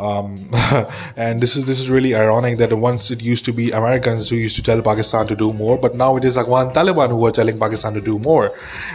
Um, 0.00 0.36
and 1.16 1.40
this 1.40 1.56
is 1.56 1.66
this 1.66 1.78
is 1.78 1.90
really 1.90 2.14
ironic 2.14 2.58
that 2.58 2.72
once 2.72 3.10
it 3.10 3.20
used 3.20 3.44
to 3.44 3.52
be 3.52 3.70
Americans 3.70 4.28
who 4.30 4.36
used 4.36 4.56
to 4.56 4.62
tell 4.62 4.80
Pakistan 4.80 5.26
to 5.26 5.36
do 5.36 5.52
more, 5.52 5.76
but 5.76 5.94
now 5.94 6.16
it 6.16 6.24
is 6.24 6.38
Afghan 6.38 6.72
Taliban 6.72 7.10
who 7.10 7.26
are 7.26 7.30
telling 7.30 7.58
Pakistan 7.58 7.94
to 7.94 8.00
do 8.00 8.18
more. 8.18 8.50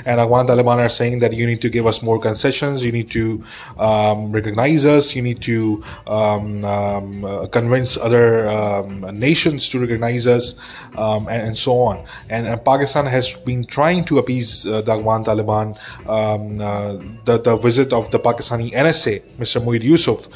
And 0.05 0.19
Afghan 0.19 0.47
Taliban 0.47 0.77
are 0.77 0.89
saying 0.89 1.19
that 1.19 1.33
you 1.33 1.45
need 1.45 1.61
to 1.61 1.69
give 1.69 1.85
us 1.85 2.01
more 2.01 2.19
concessions, 2.19 2.83
you 2.83 2.91
need 2.91 3.11
to 3.11 3.43
um, 3.77 4.31
recognize 4.31 4.85
us, 4.85 5.15
you 5.15 5.21
need 5.21 5.41
to 5.41 5.83
um, 6.07 6.65
um 6.65 7.23
uh, 7.25 7.47
convince 7.47 7.97
other 7.97 8.47
um, 8.49 9.01
nations 9.13 9.69
to 9.69 9.79
recognize 9.79 10.27
us, 10.27 10.57
um, 10.97 11.27
and, 11.27 11.47
and, 11.47 11.57
so 11.57 11.79
on. 11.79 12.03
And 12.29 12.47
uh, 12.47 12.57
Pakistan 12.57 13.05
has 13.05 13.33
been 13.33 13.65
trying 13.65 14.05
to 14.05 14.17
appease 14.17 14.65
uh, 14.65 14.81
the 14.81 14.93
Afghan 14.93 15.23
Taliban. 15.23 15.77
Uh, 16.05 16.97
the 17.25 17.37
the 17.37 17.55
visit 17.57 17.93
of 17.93 18.09
the 18.11 18.19
Pakistani 18.19 18.71
NSA, 18.71 19.21
Mr. 19.37 19.61
Moeed 19.61 19.83
Yusuf. 19.83 20.27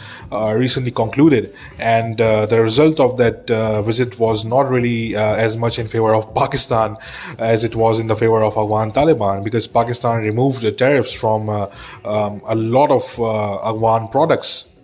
Uh, 0.60 0.62
uh, 0.62 0.70
recently 0.70 0.92
concluded, 0.92 1.50
and 1.80 2.20
uh, 2.22 2.46
the 2.46 2.62
result 2.62 3.00
of 3.00 3.18
that 3.18 3.50
uh, 3.50 3.82
visit 3.82 4.20
was 4.20 4.46
not 4.46 4.70
really 4.70 5.16
as 5.16 5.56
much 5.58 5.80
in 5.80 5.88
favor 5.88 6.14
of 6.14 6.34
Pakistan 6.42 6.98
as 7.38 7.64
it 7.64 7.76
was 7.76 8.00
in 8.00 8.08
the 8.08 8.16
favor 8.16 8.44
of 8.44 8.58
Afghan 8.58 8.92
Taliban 8.92 9.44
because 9.44 9.68
Pakistan 9.68 10.24
removed 10.24 10.62
the 10.62 10.72
tariffs 10.72 11.14
from 11.14 11.50
um, 11.50 12.42
a 12.48 12.56
lot 12.56 12.92
of 12.92 13.04
Afghan 13.66 14.08
products 14.10 14.76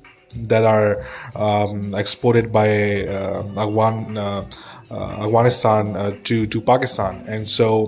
that 0.47 0.63
are 0.65 1.03
um, 1.35 1.93
exported 1.95 2.51
by 2.51 3.05
uh, 3.05 3.43
Afghan, 3.57 4.17
uh, 4.17 4.45
uh, 4.91 5.25
Afghanistan 5.25 6.21
to 6.23 6.47
to 6.47 6.61
Pakistan, 6.61 7.23
and 7.27 7.47
so 7.47 7.88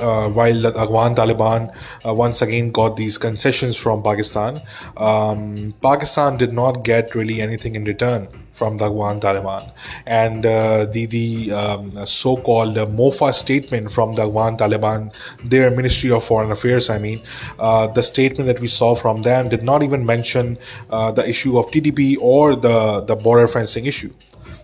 uh, 0.00 0.28
while 0.28 0.60
the 0.60 0.68
Afghan 0.78 1.14
Taliban 1.14 1.74
uh, 2.06 2.14
once 2.14 2.42
again 2.42 2.70
got 2.70 2.96
these 2.96 3.18
concessions 3.18 3.76
from 3.76 4.02
Pakistan, 4.02 4.58
um, 4.96 5.74
Pakistan 5.82 6.36
did 6.36 6.52
not 6.52 6.84
get 6.84 7.14
really 7.14 7.40
anything 7.40 7.74
in 7.74 7.84
return 7.84 8.28
from 8.56 8.78
the 8.78 8.86
Afghan 8.86 9.20
Taliban. 9.20 9.70
And 10.06 10.46
uh, 10.46 10.86
the 10.86 11.06
the 11.06 11.52
um, 11.52 12.06
so-called 12.06 12.78
uh, 12.78 12.86
MOFA 12.86 13.32
statement 13.34 13.92
from 13.92 14.12
the 14.12 14.22
Afghan 14.22 14.56
Taliban, 14.56 15.12
their 15.44 15.70
Ministry 15.70 16.10
of 16.10 16.24
Foreign 16.24 16.50
Affairs, 16.50 16.88
I 16.90 16.98
mean, 16.98 17.20
uh, 17.58 17.86
the 17.88 18.02
statement 18.02 18.46
that 18.48 18.60
we 18.60 18.68
saw 18.68 18.94
from 18.94 19.22
them 19.22 19.48
did 19.48 19.62
not 19.62 19.82
even 19.82 20.06
mention 20.06 20.58
uh, 20.90 21.12
the 21.12 21.28
issue 21.28 21.58
of 21.58 21.66
TTP 21.66 22.16
or 22.20 22.56
the 22.56 23.00
the 23.00 23.16
border 23.16 23.48
fencing 23.48 23.86
issue. 23.86 24.12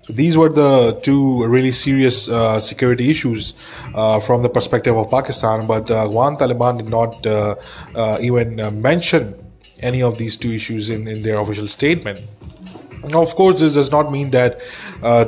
These 0.09 0.37
were 0.37 0.49
the 0.49 0.99
two 1.03 1.45
really 1.45 1.71
serious 1.71 2.29
uh, 2.29 2.59
security 2.59 3.09
issues 3.11 3.55
uh, 3.95 4.19
from 4.19 4.43
the 4.43 4.49
perspective 4.49 4.97
of 4.97 5.11
Pakistan. 5.11 5.67
But 5.67 5.91
uh, 5.91 6.07
Afghan 6.07 6.37
Taliban 6.37 6.79
did 6.79 6.89
not 6.89 7.25
uh, 7.25 7.55
uh, 7.95 8.19
even 8.21 8.59
uh, 8.59 8.71
mention 8.73 9.35
any 9.81 10.03
of 10.03 10.19
these 10.19 10.37
two 10.37 10.53
issues 10.53 10.91
in, 10.91 11.07
in 11.07 11.23
their 11.23 11.39
official 11.39 11.69
statement. 11.69 12.21
Now, 13.05 13.23
of 13.23 13.35
course, 13.35 13.61
this 13.61 13.75
does 13.75 13.91
not 13.91 14.13
mean 14.13 14.31
that 14.31 14.61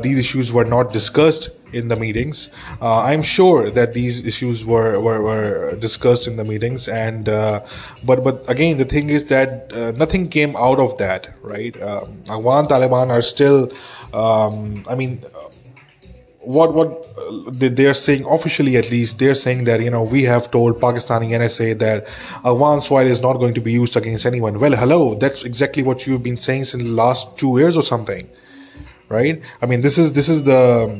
these 0.02 0.18
issues 0.18 0.52
were 0.52 0.64
not 0.64 0.92
discussed 0.92 1.50
in 1.74 1.88
the 1.88 1.96
meetings. 1.96 2.50
Uh, 2.80 3.02
I'm 3.02 3.22
sure 3.22 3.70
that 3.70 3.92
these 3.92 4.26
issues 4.26 4.64
were, 4.64 5.00
were, 5.00 5.20
were 5.20 5.76
discussed 5.76 6.26
in 6.26 6.36
the 6.36 6.44
meetings, 6.44 6.88
and 6.88 7.28
uh, 7.28 7.60
but 8.06 8.22
but 8.22 8.48
again, 8.48 8.78
the 8.78 8.84
thing 8.84 9.10
is 9.10 9.24
that 9.24 9.72
uh, 9.72 9.90
nothing 9.92 10.28
came 10.28 10.56
out 10.56 10.78
of 10.78 10.96
that, 10.98 11.34
right? 11.42 11.74
Um, 11.82 12.22
Afghan 12.30 12.66
Taliban 12.66 13.10
are 13.10 13.22
still 13.22 13.72
um, 14.14 14.84
I 14.88 14.94
mean, 14.94 15.20
what 16.46 16.74
what 16.74 17.04
they're 17.52 17.94
saying 17.94 18.24
officially 18.28 18.76
at 18.76 18.90
least 18.90 19.18
they're 19.18 19.34
saying 19.34 19.64
that 19.64 19.80
you 19.80 19.90
know 19.90 20.02
we 20.02 20.24
have 20.24 20.50
told 20.50 20.80
Pakistani 20.80 21.30
NSA 21.30 21.78
that 21.78 22.08
Afghan 22.44 22.80
soil 22.80 23.06
is 23.06 23.20
not 23.20 23.34
going 23.34 23.54
to 23.54 23.60
be 23.60 23.72
used 23.72 23.96
against 23.96 24.26
anyone. 24.26 24.58
Well, 24.58 24.76
hello, 24.76 25.14
that's 25.14 25.44
exactly 25.44 25.82
what 25.82 26.06
you've 26.06 26.22
been 26.22 26.36
saying 26.36 26.66
since 26.66 26.82
the 26.82 26.88
last 26.88 27.38
two 27.38 27.58
years 27.58 27.76
or 27.76 27.82
something, 27.82 28.28
right? 29.08 29.40
I 29.62 29.66
mean, 29.66 29.80
this 29.80 29.98
is 29.98 30.12
this 30.12 30.28
is 30.28 30.44
the 30.44 30.94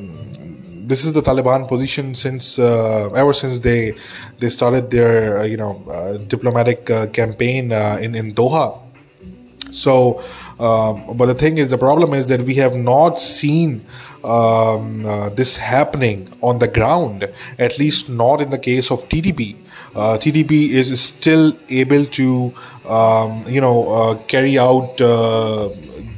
this 0.87 1.05
is 1.05 1.13
the 1.15 1.23
Taliban 1.23 1.67
position 1.67 2.15
since 2.15 2.59
uh, 2.59 3.11
ever 3.15 3.33
since 3.33 3.61
they 3.61 3.95
they 4.39 4.49
started 4.49 4.91
their 4.91 5.39
uh, 5.39 5.45
you 5.45 5.57
know 5.57 5.83
uh, 5.91 6.19
diplomatic 6.19 6.91
uh, 6.91 7.07
campaign 7.09 7.73
uh, 7.73 7.99
in 8.01 8.15
in 8.15 8.35
Doha. 8.35 8.81
So 9.71 10.23
um, 10.59 11.17
but 11.17 11.27
the 11.27 11.35
thing 11.35 11.59
is, 11.59 11.69
the 11.69 11.79
problem 11.79 12.15
is 12.15 12.27
that 12.29 12.41
we 12.43 12.55
have 12.57 12.77
not 12.77 13.19
seen 13.19 13.85
um, 14.25 15.05
uh, 15.07 15.29
this 15.31 15.57
happening 15.57 16.29
on 16.41 16.59
the 16.59 16.69
ground, 16.69 17.29
at 17.59 17.79
least 17.79 18.09
not 18.09 18.41
in 18.41 18.51
the 18.51 18.59
case 18.59 18.91
of 18.91 19.09
TTP. 19.09 19.57
Uh, 19.95 20.19
TTP 20.19 20.71
is 20.71 21.01
still 21.01 21.57
able 21.69 22.05
to, 22.07 22.53
um, 22.89 23.43
you 23.47 23.61
know, 23.61 23.93
uh, 23.95 24.19
carry 24.27 24.59
out 24.59 25.01
uh, 25.01 25.69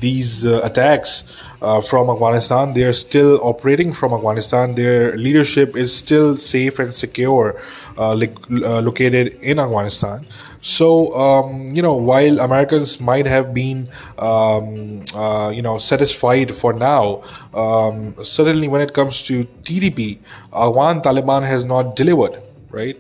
these 0.01 0.47
uh, 0.47 0.61
attacks 0.65 1.25
uh, 1.63 1.81
from 1.81 2.11
Afghanistan. 2.11 2.73
They 2.75 2.85
are 2.85 2.93
still 2.93 3.41
operating 3.43 3.93
from 3.93 4.13
Afghanistan. 4.13 4.75
Their 4.75 5.17
leadership 5.17 5.77
is 5.77 5.95
still 5.95 6.37
safe 6.37 6.79
and 6.79 6.95
secure, 6.95 7.61
uh, 7.99 8.13
uh, 8.13 8.81
located 8.81 9.35
in 9.43 9.59
Afghanistan. 9.59 10.25
So, 10.61 11.15
um, 11.15 11.71
you 11.71 11.81
know, 11.81 11.95
while 11.95 12.41
Americans 12.41 13.01
might 13.01 13.27
have 13.27 13.55
been, 13.55 13.89
um, 14.19 15.05
uh, 15.15 15.53
you 15.55 15.63
know, 15.63 15.79
satisfied 15.79 16.55
for 16.57 16.73
now, 16.73 17.23
um, 17.55 18.15
certainly 18.21 18.67
when 18.67 18.81
it 18.81 18.93
comes 18.93 19.23
to 19.25 19.45
TTP, 19.63 20.19
Afghan 20.53 21.03
Taliban 21.03 21.47
has 21.47 21.65
not 21.65 21.95
delivered, 21.95 22.43
right? 22.71 22.99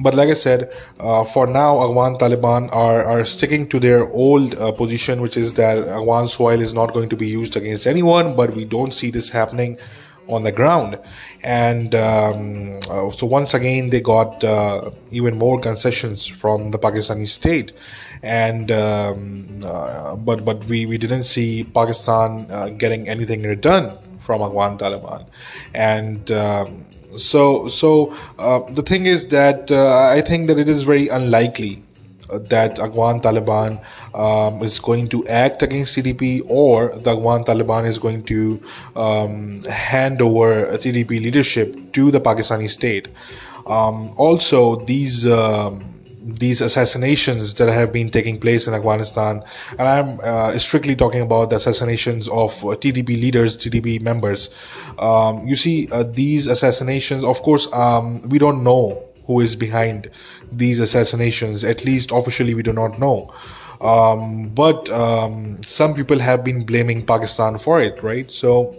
But 0.00 0.14
like 0.14 0.28
I 0.28 0.34
said, 0.34 0.72
uh, 0.98 1.24
for 1.24 1.46
now, 1.46 1.82
Afghan 1.82 2.18
Taliban 2.18 2.72
are, 2.72 3.04
are 3.04 3.24
sticking 3.24 3.68
to 3.68 3.78
their 3.78 4.08
old 4.08 4.54
uh, 4.54 4.72
position, 4.72 5.20
which 5.20 5.36
is 5.36 5.52
that 5.54 5.78
Afghan 5.78 6.26
soil 6.26 6.60
is 6.60 6.74
not 6.74 6.92
going 6.92 7.08
to 7.08 7.16
be 7.16 7.26
used 7.26 7.56
against 7.56 7.86
anyone, 7.86 8.34
but 8.34 8.54
we 8.54 8.64
don't 8.64 8.92
see 8.92 9.10
this 9.10 9.28
happening 9.28 9.78
on 10.28 10.42
the 10.42 10.52
ground. 10.52 10.98
And 11.42 11.94
um, 11.94 12.78
uh, 12.90 13.10
so 13.10 13.26
once 13.26 13.54
again, 13.54 13.90
they 13.90 14.00
got 14.00 14.42
uh, 14.42 14.90
even 15.10 15.38
more 15.38 15.60
concessions 15.60 16.26
from 16.26 16.70
the 16.70 16.78
Pakistani 16.78 17.28
state. 17.28 17.72
And 18.22 18.70
um, 18.70 19.60
uh, 19.62 20.16
but 20.16 20.44
but 20.44 20.64
we, 20.64 20.86
we 20.86 20.96
didn't 20.96 21.24
see 21.24 21.64
Pakistan 21.64 22.46
uh, 22.50 22.68
getting 22.70 23.06
anything 23.06 23.40
in 23.40 23.50
return 23.50 23.92
from 24.20 24.40
Afghan 24.40 24.78
Taliban, 24.78 25.26
and 25.74 26.30
um, 26.30 26.86
so 27.16 27.68
so 27.68 28.14
uh, 28.38 28.60
the 28.70 28.82
thing 28.82 29.06
is 29.06 29.28
that 29.28 29.70
uh, 29.70 30.08
I 30.08 30.20
think 30.20 30.46
that 30.48 30.58
it 30.58 30.68
is 30.68 30.82
very 30.82 31.08
unlikely 31.08 31.82
that 32.30 32.78
Afghan 32.78 33.20
Taliban 33.20 33.80
um, 34.14 34.62
is 34.62 34.78
going 34.78 35.08
to 35.08 35.26
act 35.26 35.62
against 35.62 35.96
TTP 35.96 36.42
or 36.48 36.88
the 36.88 37.16
Afghan 37.16 37.44
Taliban 37.44 37.86
is 37.86 37.98
going 37.98 38.24
to 38.24 38.62
um, 38.96 39.60
hand 39.62 40.20
over 40.22 40.66
TTP 40.76 41.22
leadership 41.22 41.92
to 41.92 42.10
the 42.10 42.20
Pakistani 42.20 42.68
state. 42.68 43.08
Um, 43.66 44.12
also, 44.16 44.76
these 44.84 45.26
um, 45.26 45.93
these 46.24 46.62
assassinations 46.62 47.52
that 47.54 47.68
have 47.68 47.92
been 47.92 48.10
taking 48.10 48.40
place 48.40 48.66
in 48.66 48.72
Afghanistan, 48.72 49.42
and 49.78 49.82
I'm 49.82 50.20
uh, 50.22 50.58
strictly 50.58 50.96
talking 50.96 51.20
about 51.20 51.50
the 51.50 51.56
assassinations 51.56 52.28
of 52.28 52.52
uh, 52.64 52.68
TTP 52.68 53.08
leaders, 53.08 53.58
TTP 53.58 54.00
members. 54.00 54.48
Um, 54.98 55.46
you 55.46 55.54
see, 55.54 55.88
uh, 55.92 56.02
these 56.02 56.46
assassinations, 56.46 57.24
of 57.24 57.42
course, 57.42 57.70
um, 57.74 58.26
we 58.28 58.38
don't 58.38 58.64
know 58.64 59.06
who 59.26 59.40
is 59.40 59.54
behind 59.54 60.10
these 60.50 60.78
assassinations. 60.78 61.62
At 61.62 61.84
least 61.84 62.10
officially, 62.10 62.54
we 62.54 62.62
do 62.62 62.72
not 62.72 62.98
know. 62.98 63.32
Um, 63.82 64.48
but 64.48 64.88
um, 64.90 65.62
some 65.62 65.94
people 65.94 66.18
have 66.20 66.42
been 66.42 66.64
blaming 66.64 67.04
Pakistan 67.04 67.58
for 67.58 67.82
it, 67.82 68.02
right? 68.02 68.30
So, 68.30 68.72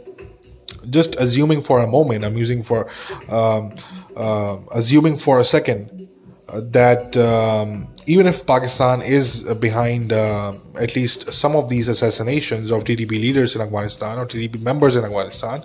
just 0.89 1.15
assuming 1.15 1.61
for 1.61 1.81
a 1.81 1.87
moment, 1.87 2.23
I'm 2.23 2.37
using 2.37 2.63
for 2.63 2.89
um, 3.29 3.75
uh, 4.15 4.57
assuming 4.71 5.17
for 5.17 5.37
a 5.37 5.43
second 5.43 6.05
that 6.53 7.17
um, 7.17 7.87
even 8.05 8.27
if 8.27 8.45
Pakistan 8.45 9.01
is 9.01 9.43
behind 9.55 10.13
uh, 10.13 10.53
at 10.75 10.95
least 10.95 11.31
some 11.33 11.55
of 11.55 11.69
these 11.69 11.87
assassinations 11.87 12.71
of 12.71 12.83
TTP 12.83 13.11
leaders 13.11 13.55
in 13.55 13.61
Afghanistan 13.61 14.19
or 14.19 14.25
TTP 14.25 14.61
members 14.61 14.95
in 14.95 15.03
Afghanistan, 15.03 15.63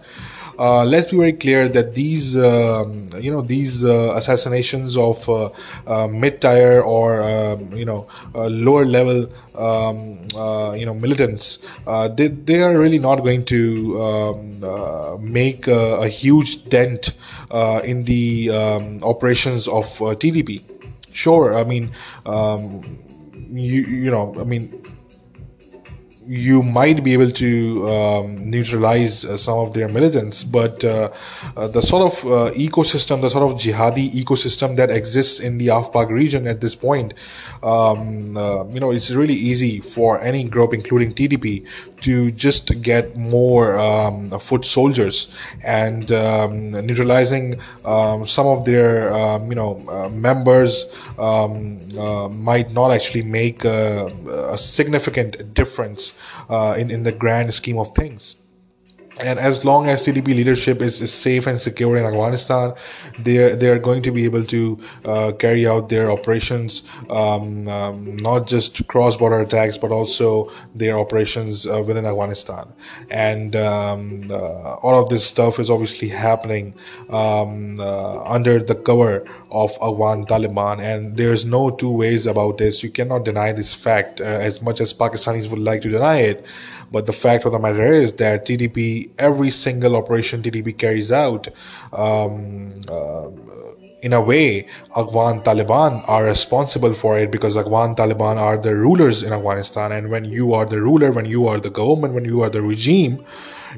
uh, 0.61 0.85
let's 0.85 1.11
be 1.11 1.17
very 1.17 1.33
clear 1.33 1.69
that 1.69 1.95
these 1.95 2.37
um, 2.37 3.07
you 3.19 3.31
know 3.31 3.41
these 3.41 3.83
uh, 3.83 4.13
assassinations 4.15 4.97
of 4.97 5.27
uh, 5.29 5.49
uh 5.87 6.07
mid-tier 6.07 6.83
or 6.83 7.23
um, 7.23 7.73
you 7.73 7.87
know 7.87 8.07
uh, 8.35 8.47
lower 8.49 8.85
level 8.85 9.27
um, 9.57 9.99
you 10.77 10.85
know 10.85 10.95
militants 10.95 11.65
they, 12.15 12.29
they 12.29 12.61
are 12.61 12.79
really 12.79 12.99
not 12.99 13.21
going 13.21 13.43
to 13.43 14.01
um, 14.03 15.33
make 15.33 15.67
a, 15.67 16.03
a, 16.07 16.09
huge 16.09 16.67
dent 16.67 17.15
in 17.85 18.05
the 18.05 18.51
um, 18.51 18.99
operations 19.03 19.67
of 19.67 19.87
TTP 20.21 20.61
sure 21.13 21.57
i 21.59 21.65
mean 21.65 21.91
um, 22.27 22.83
you 23.51 23.83
you 23.83 24.11
know 24.11 24.35
i 24.39 24.45
mean 24.45 24.63
you 26.31 26.63
might 26.63 27.03
be 27.03 27.13
able 27.13 27.33
to 27.33 27.91
um, 27.91 28.49
neutralize 28.49 29.25
uh, 29.25 29.37
some 29.37 29.59
of 29.59 29.75
their 29.75 29.89
militants, 29.89 30.45
but 30.45 30.85
uh, 30.85 31.11
uh, 31.57 31.67
the 31.67 31.83
sort 31.83 32.03
of 32.13 32.25
uh, 32.25 32.53
ecosystem, 32.55 33.21
the 33.21 33.29
sort 33.29 33.51
of 33.51 33.59
jihadi 33.59 34.09
ecosystem 34.11 34.77
that 34.77 34.91
exists 34.91 35.41
in 35.41 35.59
the 35.59 35.67
Afpak 35.67 36.09
region 36.09 36.47
at 36.47 36.61
this 36.61 36.77
point, 36.77 37.15
um, 37.65 38.37
uh, 38.37 38.65
you 38.67 38.79
know, 38.79 38.93
it's 38.93 39.11
really 39.11 39.35
easy 39.35 39.81
for 39.81 40.21
any 40.21 40.45
group, 40.45 40.73
including 40.73 41.13
TTP, 41.13 41.67
to 42.03 42.31
just 42.33 42.83
get 42.83 43.17
more 43.17 43.79
um, 43.79 44.27
foot 44.41 44.65
soldiers 44.65 45.35
and 45.63 46.11
um, 46.13 46.73
neutralizing 46.73 47.61
um, 47.85 48.27
some 48.27 48.47
of 48.47 48.65
their 48.65 49.13
um, 49.15 49.49
you 49.49 49.55
know 49.55 49.79
uh, 49.89 50.09
members 50.09 50.85
um, 51.19 51.79
uh, 51.99 52.29
might 52.29 52.71
not 52.73 52.91
actually 52.91 53.23
make 53.23 53.65
a, 53.65 54.07
a 54.53 54.59
significant 54.59 55.55
difference 55.55 56.13
uh, 56.49 56.75
in 56.77 56.91
in 56.91 57.03
the 57.03 57.13
grand 57.13 57.53
scheme 57.53 57.79
of 57.79 57.95
things 57.95 58.37
and 59.25 59.39
as 59.39 59.65
long 59.65 59.89
as 59.89 60.07
TTP 60.07 60.29
leadership 60.29 60.83
is, 60.83 61.01
is 61.01 61.13
safe 61.13 61.47
and 61.47 61.61
secure 61.61 61.97
in 61.97 62.05
Afghanistan, 62.05 62.75
they 63.19 63.55
they 63.55 63.69
are 63.69 63.79
going 63.79 64.03
to 64.03 64.11
be 64.11 64.25
able 64.25 64.45
to 64.45 64.79
uh, 65.05 65.33
carry 65.33 65.67
out 65.67 65.89
their 65.89 66.11
operations, 66.11 66.83
um, 67.11 67.69
um, 67.69 68.17
not 68.17 68.47
just 68.47 68.87
cross 68.89 69.17
border 69.17 69.41
attacks, 69.41 69.79
but 69.79 69.91
also 69.91 70.51
their 70.75 70.99
operations 70.99 71.67
uh, 71.67 71.83
within 71.83 72.07
Afghanistan. 72.07 72.73
And 73.11 73.57
um, 73.57 74.29
uh, 74.31 74.75
all 74.77 75.03
of 75.03 75.09
this 75.09 75.27
stuff 75.27 75.59
is 75.59 75.71
obviously 75.71 76.09
happening 76.09 76.75
um, 77.11 77.79
uh, 77.81 78.23
under 78.25 78.63
the 78.63 78.75
cover 78.75 79.25
of 79.51 79.71
Afghan 79.83 80.27
Taliban, 80.27 80.81
and 80.81 81.17
there's 81.17 81.45
no 81.45 81.71
two 81.71 81.91
ways 81.91 82.27
about 82.27 82.59
this. 82.59 82.83
You 82.83 82.91
cannot 82.91 83.25
deny 83.25 83.53
this 83.53 83.75
fact, 83.75 84.21
uh, 84.21 84.25
as 84.25 84.63
much 84.63 84.81
as 84.81 84.93
Pakistanis 84.95 85.49
would 85.51 85.59
like 85.59 85.83
to 85.83 85.89
deny 85.89 86.19
it. 86.19 86.45
But 86.91 87.07
the 87.07 87.13
fact 87.13 87.45
of 87.45 87.53
the 87.53 87.59
matter 87.59 87.93
is 87.93 88.15
that 88.15 88.47
TTP, 88.47 89.11
every 89.19 89.51
single 89.51 89.97
operation 89.97 90.43
TTP 90.43 90.77
carries 90.77 91.13
out, 91.13 91.49
um, 91.93 92.81
uh, 92.89 93.29
in 94.03 94.13
a 94.13 94.21
way, 94.21 94.67
Afghan 94.97 95.43
Taliban 95.43 96.03
are 96.09 96.25
responsible 96.25 96.95
for 96.95 97.19
it 97.19 97.31
because 97.31 97.57
Afghan 97.57 97.95
Taliban 97.95 98.37
are 98.37 98.57
the 98.57 98.75
rulers 98.75 99.23
in 99.23 99.33
Afghanistan. 99.33 99.93
And 99.93 100.11
when 100.11 100.25
you 100.25 100.55
are 100.55 100.65
the 100.65 100.81
ruler, 100.81 101.13
when 101.13 101.27
you 101.27 101.47
are 101.47 101.61
the 101.61 101.71
government, 101.71 102.15
when 102.15 102.25
you 102.25 102.43
are 102.43 102.51
the 102.51 102.63
regime, 102.63 103.25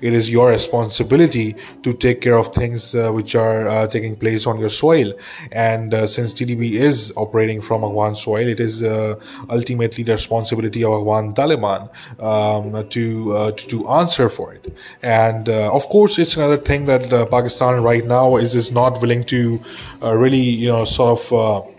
it 0.01 0.13
is 0.13 0.31
your 0.31 0.49
responsibility 0.49 1.57
to 1.83 1.93
take 1.93 2.21
care 2.21 2.39
of 2.39 2.49
things 2.49 2.95
uh, 2.95 3.11
which 3.13 3.35
are 3.35 3.69
uh, 3.69 3.87
taking 3.87 4.17
place 4.17 4.47
on 4.47 4.59
your 4.59 4.69
soil. 4.69 5.13
And 5.51 5.93
uh, 5.95 6.07
since 6.07 6.35
TTP 6.35 6.73
is 6.73 7.13
operating 7.17 7.61
from 7.61 7.85
Afghan 7.85 8.15
soil, 8.15 8.47
it 8.47 8.61
is 8.61 8.83
uh, 8.83 9.21
ultimately 9.51 10.05
the 10.05 10.13
responsibility 10.13 10.85
of 10.85 10.93
Afghan 10.93 11.35
Taliban 11.35 11.91
um, 12.23 12.89
to, 12.89 13.37
uh, 13.37 13.53
to, 13.53 13.69
to 13.69 13.89
answer 13.89 14.29
for 14.29 14.55
it. 14.55 14.75
And 15.03 15.49
uh, 15.49 15.75
of 15.75 15.83
course, 15.87 16.19
it's 16.19 16.37
another 16.37 16.57
thing 16.57 16.87
that 16.87 17.11
Pakistan 17.31 17.83
right 17.83 18.05
now 18.05 18.37
is 18.37 18.55
is 18.55 18.71
not 18.73 19.01
willing 19.01 19.25
to 19.25 19.61
really 20.03 20.39
you 20.39 20.69
know 20.69 20.85
sort 20.85 21.33
of 21.33 21.73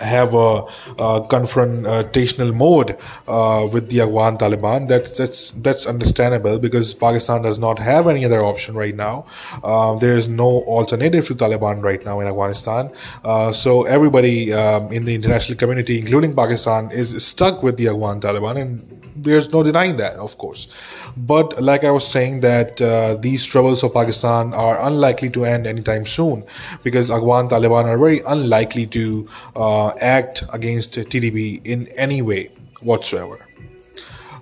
have 0.00 0.34
a, 0.34 0.62
a 0.98 1.20
confrontational 1.34 2.54
mode 2.54 2.96
uh, 3.28 3.66
with 3.72 3.90
the 3.90 4.00
Afghan 4.00 4.38
Taliban. 4.38 4.88
That's 4.88 5.16
that's 5.16 5.50
that's 5.52 5.86
understandable 5.86 6.58
because 6.58 6.94
Pakistan 6.94 7.42
does 7.42 7.58
not 7.58 7.78
have 7.78 8.08
any 8.08 8.24
other 8.24 8.42
option 8.42 8.74
right 8.74 8.94
now. 8.94 9.24
Uh, 9.62 9.94
there 9.96 10.14
is 10.14 10.28
no 10.28 10.62
alternative 10.64 11.26
to 11.26 11.34
Taliban 11.34 11.82
right 11.82 12.04
now 12.04 12.20
in 12.20 12.26
Afghanistan. 12.26 12.90
Uh, 13.24 13.52
so 13.52 13.84
everybody 13.84 14.52
um, 14.52 14.92
in 14.92 15.04
the 15.04 15.14
international 15.14 15.58
community, 15.58 15.98
including 15.98 16.34
Pakistan, 16.34 16.90
is 16.90 17.24
stuck 17.24 17.62
with 17.62 17.76
the 17.76 17.88
Afghan 17.88 18.20
Taliban, 18.20 18.60
and 18.60 19.02
there's 19.16 19.52
no 19.52 19.62
denying 19.62 19.96
that, 19.96 20.14
of 20.14 20.38
course. 20.38 20.68
But 21.16 21.62
like 21.62 21.84
I 21.84 21.90
was 21.90 22.06
saying, 22.06 22.40
that 22.40 22.80
uh, 22.80 23.16
these 23.16 23.44
troubles 23.44 23.82
of 23.82 23.92
Pakistan 23.92 24.54
are 24.54 24.80
unlikely 24.86 25.30
to 25.30 25.44
end 25.44 25.66
anytime 25.66 26.06
soon 26.06 26.44
because 26.82 27.10
Afghan 27.10 27.48
Taliban 27.48 27.84
are 27.84 27.98
very 27.98 28.20
unlikely 28.26 28.86
to 28.86 29.28
uh, 29.54 29.91
act 30.00 30.44
against 30.52 30.94
TTP 30.94 31.60
in 31.64 31.88
any 31.96 32.22
way 32.22 32.50
whatsoever. 32.80 33.46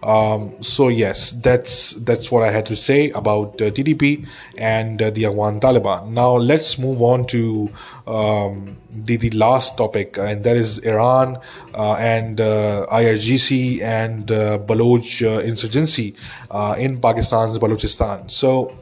Um, 0.03 0.63
so 0.63 0.89
yes, 0.89 1.33
that's 1.33 1.93
that's 1.93 2.31
what 2.31 2.43
I 2.43 2.51
had 2.51 2.65
to 2.67 2.77
say 2.77 3.11
about 3.11 3.61
uh, 3.61 3.71
TTP 3.71 4.27
and 4.57 5.01
uh, 5.01 5.11
the 5.11 5.27
Afghan 5.27 5.61
Taliban. 5.61 6.09
Now 6.09 6.37
let's 6.37 6.79
move 6.79 7.03
on 7.03 7.27
to 7.27 7.71
um, 8.07 8.79
the 8.91 9.17
the 9.19 9.31
last 9.31 9.77
topic, 9.77 10.17
and 10.17 10.43
that 10.45 10.57
is 10.57 10.79
Iran 10.79 11.39
uh, 11.75 11.95
and 11.95 12.41
uh, 12.41 12.87
IRGC 12.91 13.83
and 13.83 14.33
uh, 14.33 14.59
Baloch 14.59 15.21
uh, 15.23 15.41
insurgency 15.41 16.17
in 16.79 16.99
Pakistan's 17.01 17.59
Balochistan. 17.59 18.31
So 18.31 18.73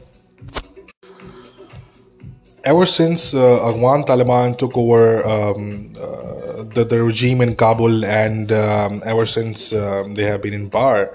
ever 2.69 2.85
since 2.85 3.33
uh, 3.33 3.67
Afghan 3.69 4.03
Taliban 4.05 4.55
took 4.55 4.77
over 4.77 5.25
um, 5.25 5.89
uh, 5.97 6.61
the, 6.75 6.85
the 6.85 7.01
regime 7.01 7.41
in 7.41 7.55
Kabul 7.55 8.05
and 8.05 8.51
um, 8.51 9.01
ever 9.05 9.25
since 9.25 9.73
um, 9.73 10.13
they 10.13 10.25
have 10.25 10.41
been 10.43 10.53
in 10.53 10.69
power, 10.69 11.09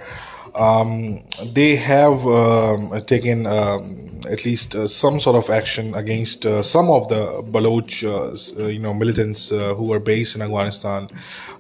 um, 0.57 1.23
they 1.55 1.77
have 1.77 2.27
um, 2.27 3.01
taken 3.07 3.47
um, 3.47 4.14
at 4.27 4.45
least 4.45 4.75
uh, 4.75 4.89
some 4.89 5.21
sort 5.21 5.37
of 5.37 5.51
action 5.51 5.95
against 5.95 6.47
uh, 6.47 6.63
some 6.63 6.91
of 6.91 7.09
the 7.09 7.43
Baloch, 7.47 8.03
uh, 8.03 8.63
uh 8.63 8.69
you 8.69 8.79
know, 8.79 8.95
militants 8.95 9.53
uh, 9.53 9.75
who 9.75 9.93
are 9.93 10.01
based 10.01 10.37
in 10.37 10.43
Afghanistan. 10.43 11.09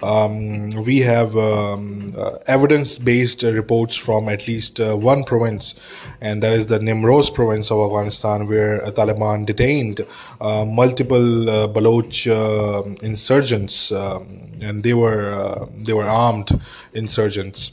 Um, 0.02 0.70
we 0.70 0.98
have 1.00 1.36
um, 1.36 2.12
uh, 2.16 2.36
evidence-based 2.46 3.42
reports 3.42 3.96
from 3.96 4.28
at 4.28 4.46
least 4.46 4.78
one 4.80 5.24
province, 5.24 5.74
and 6.20 6.42
that 6.42 6.52
is 6.52 6.66
the 6.66 6.78
Nimroz 6.78 7.32
province 7.32 7.70
of 7.70 7.78
Afghanistan, 7.80 8.46
where 8.46 8.80
Taliban 8.92 9.46
detained 9.46 10.00
multiple 10.40 11.68
Baloch 11.68 12.26
insurgents, 13.02 13.92
um, 13.92 14.50
and 14.60 14.82
they 14.82 14.94
were 14.94 15.66
they 15.76 15.92
were 15.92 16.04
armed 16.04 16.50
insurgents 16.92 17.72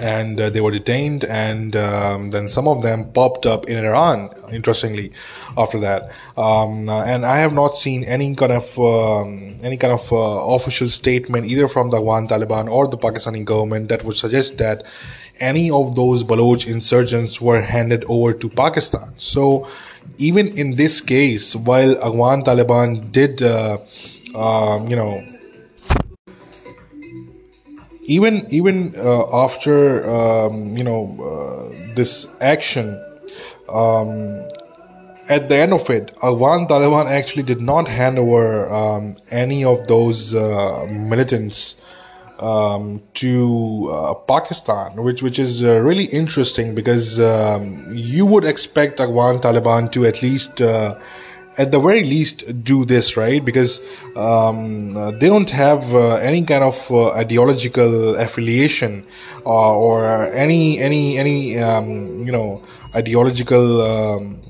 and 0.00 0.40
uh, 0.40 0.50
they 0.50 0.60
were 0.60 0.70
detained 0.70 1.24
and 1.24 1.76
um, 1.76 2.30
then 2.30 2.48
some 2.48 2.68
of 2.68 2.82
them 2.82 3.10
popped 3.12 3.46
up 3.46 3.68
in 3.68 3.84
iran 3.84 4.28
interestingly 4.50 5.12
after 5.56 5.78
that 5.80 6.10
um, 6.36 6.88
and 6.88 7.24
i 7.26 7.38
have 7.38 7.52
not 7.52 7.74
seen 7.74 8.04
any 8.04 8.34
kind 8.34 8.52
of 8.52 8.78
um, 8.78 9.56
any 9.62 9.76
kind 9.76 9.92
of 9.92 10.12
uh, 10.12 10.16
official 10.54 10.88
statement 10.88 11.46
either 11.46 11.68
from 11.68 11.90
the 11.90 11.96
Afghan 11.96 12.28
taliban 12.28 12.70
or 12.70 12.86
the 12.86 12.98
pakistani 12.98 13.44
government 13.44 13.88
that 13.88 14.04
would 14.04 14.16
suggest 14.16 14.58
that 14.58 14.82
any 15.38 15.70
of 15.70 15.94
those 15.94 16.24
Baloch 16.24 16.66
insurgents 16.66 17.40
were 17.40 17.60
handed 17.60 18.04
over 18.08 18.32
to 18.32 18.48
Pakistan. 18.48 19.12
So, 19.18 19.68
even 20.18 20.56
in 20.56 20.76
this 20.76 21.00
case, 21.00 21.54
while 21.54 21.92
Afghan 22.02 22.42
Taliban 22.42 23.12
did, 23.12 23.42
uh, 23.42 23.78
um, 24.34 24.88
you 24.88 24.96
know, 24.96 25.22
even 28.06 28.46
even 28.50 28.94
uh, 28.96 29.44
after 29.44 30.08
um, 30.08 30.76
you 30.76 30.84
know 30.84 31.02
uh, 31.20 31.94
this 31.94 32.26
action, 32.40 33.00
um, 33.68 34.46
at 35.28 35.48
the 35.48 35.56
end 35.56 35.72
of 35.72 35.88
it, 35.90 36.12
Afghan 36.22 36.66
Taliban 36.66 37.06
actually 37.06 37.42
did 37.42 37.60
not 37.60 37.88
hand 37.88 38.18
over 38.18 38.72
um, 38.72 39.16
any 39.30 39.64
of 39.64 39.86
those 39.86 40.34
uh, 40.34 40.86
militants 40.88 41.76
um, 42.38 43.02
to 43.14 43.88
uh, 43.90 44.14
Pakistan, 44.14 45.02
which 45.02 45.22
which 45.22 45.38
is 45.38 45.62
uh, 45.62 45.80
really 45.80 46.04
interesting 46.04 46.74
because 46.74 47.18
um, 47.20 47.86
you 47.92 48.24
would 48.24 48.44
expect 48.44 49.00
Afghan 49.00 49.40
Taliban 49.40 49.90
to 49.92 50.06
at 50.06 50.22
least. 50.22 50.62
Uh, 51.58 51.62
at 51.62 51.72
the 51.72 51.78
very 51.78 52.02
least, 52.04 52.62
do 52.64 52.84
this 52.84 53.16
right 53.16 53.44
because 53.44 53.80
um, 54.16 54.94
they 55.18 55.28
don't 55.28 55.50
have 55.50 55.94
uh, 55.94 56.14
any 56.16 56.42
kind 56.44 56.64
of 56.64 56.90
uh, 56.90 57.10
ideological 57.10 58.16
affiliation 58.16 59.04
uh, 59.44 59.74
or 59.74 60.26
any 60.32 60.78
any 60.78 61.18
any 61.18 61.58
um, 61.58 62.24
you 62.24 62.32
know 62.32 62.62
ideological 62.94 63.82
um, 63.82 64.40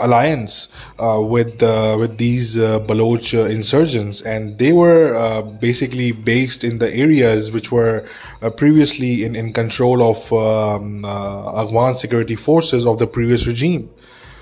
alliance 0.00 0.68
uh, 0.98 1.20
with 1.20 1.62
uh, 1.62 1.96
with 1.98 2.18
these 2.18 2.58
uh, 2.58 2.78
Baloch 2.80 3.34
uh, 3.34 3.44
insurgents, 3.44 4.20
and 4.20 4.58
they 4.58 4.72
were 4.72 5.14
uh, 5.14 5.42
basically 5.42 6.12
based 6.12 6.64
in 6.64 6.78
the 6.78 6.92
areas 6.94 7.50
which 7.50 7.72
were 7.72 8.06
uh, 8.42 8.50
previously 8.50 9.24
in, 9.24 9.34
in 9.34 9.52
control 9.52 10.02
of 10.02 10.32
um, 10.32 11.04
Afghan 11.04 11.94
security 11.94 12.36
forces 12.36 12.86
of 12.86 12.98
the 12.98 13.06
previous 13.06 13.46
regime. 13.46 13.90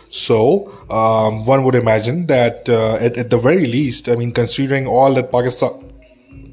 So 0.09 0.70
um, 0.90 1.44
one 1.44 1.64
would 1.64 1.74
imagine 1.74 2.26
that 2.26 2.68
at, 2.68 3.16
at 3.16 3.30
the 3.30 3.38
very 3.38 3.66
least, 3.66 4.09
I 4.09 4.16
mean, 4.16 4.32
considering 4.32 4.86
all 4.86 5.12
that 5.14 5.32
Pakistan, 5.32 5.70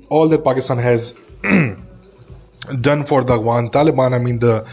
all 0.10 0.28
that 0.30 0.44
Pakistan 0.44 0.78
has 0.78 1.14
done 2.82 3.06
for 3.06 3.24
the 3.24 3.34
Afghan 3.34 3.70
Taliban, 3.70 4.14
I 4.14 4.20
mean 4.20 4.40
the 4.40 4.66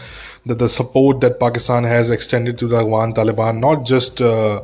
the, 0.45 0.55
the 0.55 0.69
support 0.69 1.21
that 1.21 1.39
Pakistan 1.39 1.83
has 1.83 2.09
extended 2.09 2.57
to 2.57 2.67
the 2.67 2.77
Afghan 2.77 3.13
Taliban, 3.13 3.59
not 3.59 3.85
just 3.85 4.21
uh, 4.21 4.63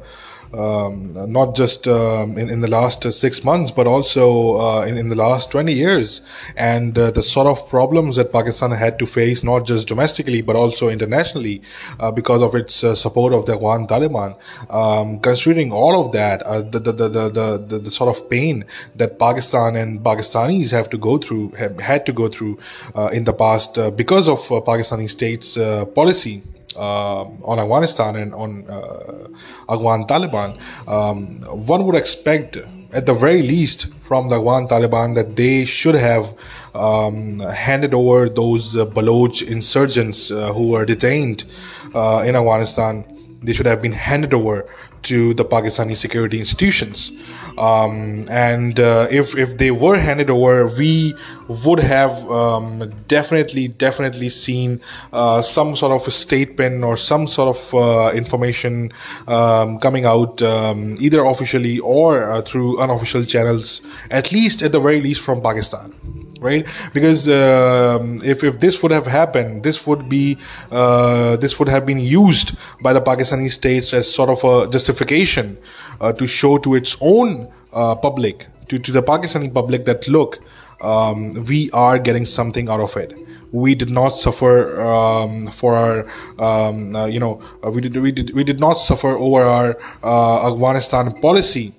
um, 0.53 1.13
not 1.31 1.55
just 1.55 1.87
um, 1.87 2.37
in, 2.37 2.49
in 2.49 2.61
the 2.61 2.69
last 2.69 3.11
six 3.11 3.43
months, 3.43 3.71
but 3.71 3.87
also 3.87 4.57
uh, 4.59 4.81
in, 4.83 4.97
in 4.97 5.09
the 5.09 5.15
last 5.15 5.51
20 5.51 5.73
years. 5.73 6.21
And 6.55 6.97
uh, 6.97 7.11
the 7.11 7.23
sort 7.23 7.47
of 7.47 7.69
problems 7.69 8.15
that 8.15 8.31
Pakistan 8.31 8.71
had 8.71 8.99
to 8.99 9.05
face, 9.05 9.43
not 9.43 9.65
just 9.65 9.87
domestically, 9.87 10.41
but 10.41 10.55
also 10.55 10.89
internationally, 10.89 11.61
uh, 11.99 12.11
because 12.11 12.41
of 12.41 12.55
its 12.55 12.83
uh, 12.83 12.95
support 12.95 13.33
of 13.33 13.45
the 13.45 13.53
Afghan 13.53 13.87
Taliban. 13.87 14.35
Um, 14.69 15.19
considering 15.19 15.71
all 15.71 16.05
of 16.05 16.11
that, 16.13 16.41
uh, 16.43 16.61
the, 16.61 16.79
the, 16.79 16.91
the, 16.91 17.09
the, 17.09 17.57
the, 17.57 17.79
the, 17.79 17.91
sort 17.91 18.15
of 18.15 18.29
pain 18.29 18.65
that 18.95 19.19
Pakistan 19.19 19.75
and 19.75 20.01
Pakistanis 20.01 20.71
have 20.71 20.89
to 20.89 20.97
go 20.97 21.17
through, 21.17 21.49
have 21.51 21.79
had 21.79 22.05
to 22.05 22.13
go 22.13 22.27
through 22.27 22.59
uh, 22.95 23.07
in 23.07 23.23
the 23.23 23.33
past 23.33 23.75
because 23.95 24.27
of 24.27 24.39
Pakistani 24.39 25.09
state's 25.09 25.55
policy 25.93 26.41
on 26.77 27.59
Afghanistan 27.59 28.15
and 28.15 28.33
on 28.33 28.69
uh, 28.69 29.27
Afghan 29.69 30.05
Taliban, 30.05 30.57
um, 30.87 31.41
one 31.65 31.85
would 31.85 31.95
expect, 31.95 32.57
at 32.91 33.05
the 33.05 33.13
very 33.13 33.41
least, 33.41 33.87
from 34.03 34.29
the 34.29 34.37
Afghan 34.37 34.67
Taliban 34.67 35.15
that 35.15 35.35
they 35.35 35.65
should 35.65 35.95
have 35.95 36.33
um, 36.73 37.39
handed 37.39 37.93
over 37.93 38.29
those 38.29 38.75
uh, 38.75 38.85
Baloch 38.85 39.41
insurgents 39.41 40.31
uh, 40.31 40.53
who 40.53 40.67
were 40.67 40.85
detained 40.85 41.45
uh, 41.93 42.23
in 42.25 42.35
Afghanistan. 42.35 43.03
They 43.43 43.53
should 43.53 43.65
have 43.65 43.81
been 43.81 43.91
handed 43.91 44.33
over 44.33 44.65
to 45.03 45.33
the 45.33 45.45
Pakistani 45.45 45.95
security 45.95 46.39
institutions. 46.39 47.11
Um, 47.57 48.23
and 48.29 48.79
uh, 48.79 49.07
if 49.09 49.35
if 49.35 49.57
they 49.57 49.71
were 49.71 49.97
handed 49.97 50.29
over, 50.29 50.67
we 50.67 51.15
would 51.47 51.79
have 51.79 52.29
um, 52.29 52.89
definitely 53.07 53.67
definitely 53.67 54.29
seen 54.29 54.81
uh, 55.13 55.41
some 55.41 55.75
sort 55.75 55.93
of 55.93 56.13
statement 56.13 56.83
or 56.83 56.97
some 56.97 57.25
sort 57.27 57.55
of 57.55 57.73
uh, 57.73 58.11
information 58.13 58.91
um, 59.27 59.79
coming 59.79 60.05
out 60.05 60.41
um, 60.41 60.95
either 60.99 61.23
officially 61.23 61.79
or 61.79 62.29
uh, 62.29 62.41
through 62.41 62.79
unofficial 62.79 63.23
channels, 63.23 63.81
at 64.11 64.31
least 64.31 64.61
at 64.61 64.71
the 64.71 64.79
very 64.79 65.01
least 65.01 65.21
from 65.21 65.41
Pakistan 65.41 65.93
right 66.39 66.67
because 66.93 67.27
um, 67.29 68.21
if, 68.23 68.43
if 68.43 68.59
this 68.59 68.81
would 68.83 68.91
have 68.91 69.07
happened 69.07 69.63
this 69.63 69.87
would 69.87 70.07
be 70.07 70.37
uh, 70.71 71.35
this 71.37 71.59
would 71.59 71.67
have 71.67 71.85
been 71.85 71.99
used 71.99 72.55
by 72.81 72.93
the 72.93 73.01
pakistani 73.01 73.49
states 73.49 73.93
as 73.93 74.11
sort 74.11 74.29
of 74.29 74.43
a 74.43 74.69
justification 74.87 75.57
uh, 76.01 76.13
to 76.13 76.27
show 76.27 76.57
to 76.57 76.75
its 76.75 76.97
own 77.01 77.51
uh, 77.73 77.95
public 77.95 78.47
to, 78.69 78.79
to 78.79 78.91
the 78.91 79.01
pakistani 79.01 79.53
public 79.53 79.85
that 79.85 80.07
look 80.07 80.39
um, 80.81 81.33
we 81.45 81.71
are 81.71 81.97
getting 81.97 82.25
something 82.25 82.69
out 82.69 82.79
of 82.79 82.95
it. 82.97 83.13
We 83.51 83.73
did 83.73 83.89
not 83.89 84.09
suffer 84.09 84.79
um, 84.79 85.47
for 85.47 85.75
our 85.75 86.07
um, 86.37 86.95
uh, 86.95 87.07
you 87.07 87.19
know 87.19 87.41
uh, 87.65 87.71
we 87.71 87.81
did 87.81 87.95
we 87.95 88.11
did 88.11 88.33
we 88.35 88.43
did 88.43 88.59
not 88.59 88.75
suffer 88.75 89.17
over 89.17 89.41
our 89.41 89.69
uh, 90.03 90.51
afghanistan 90.51 91.13
policy 91.21 91.73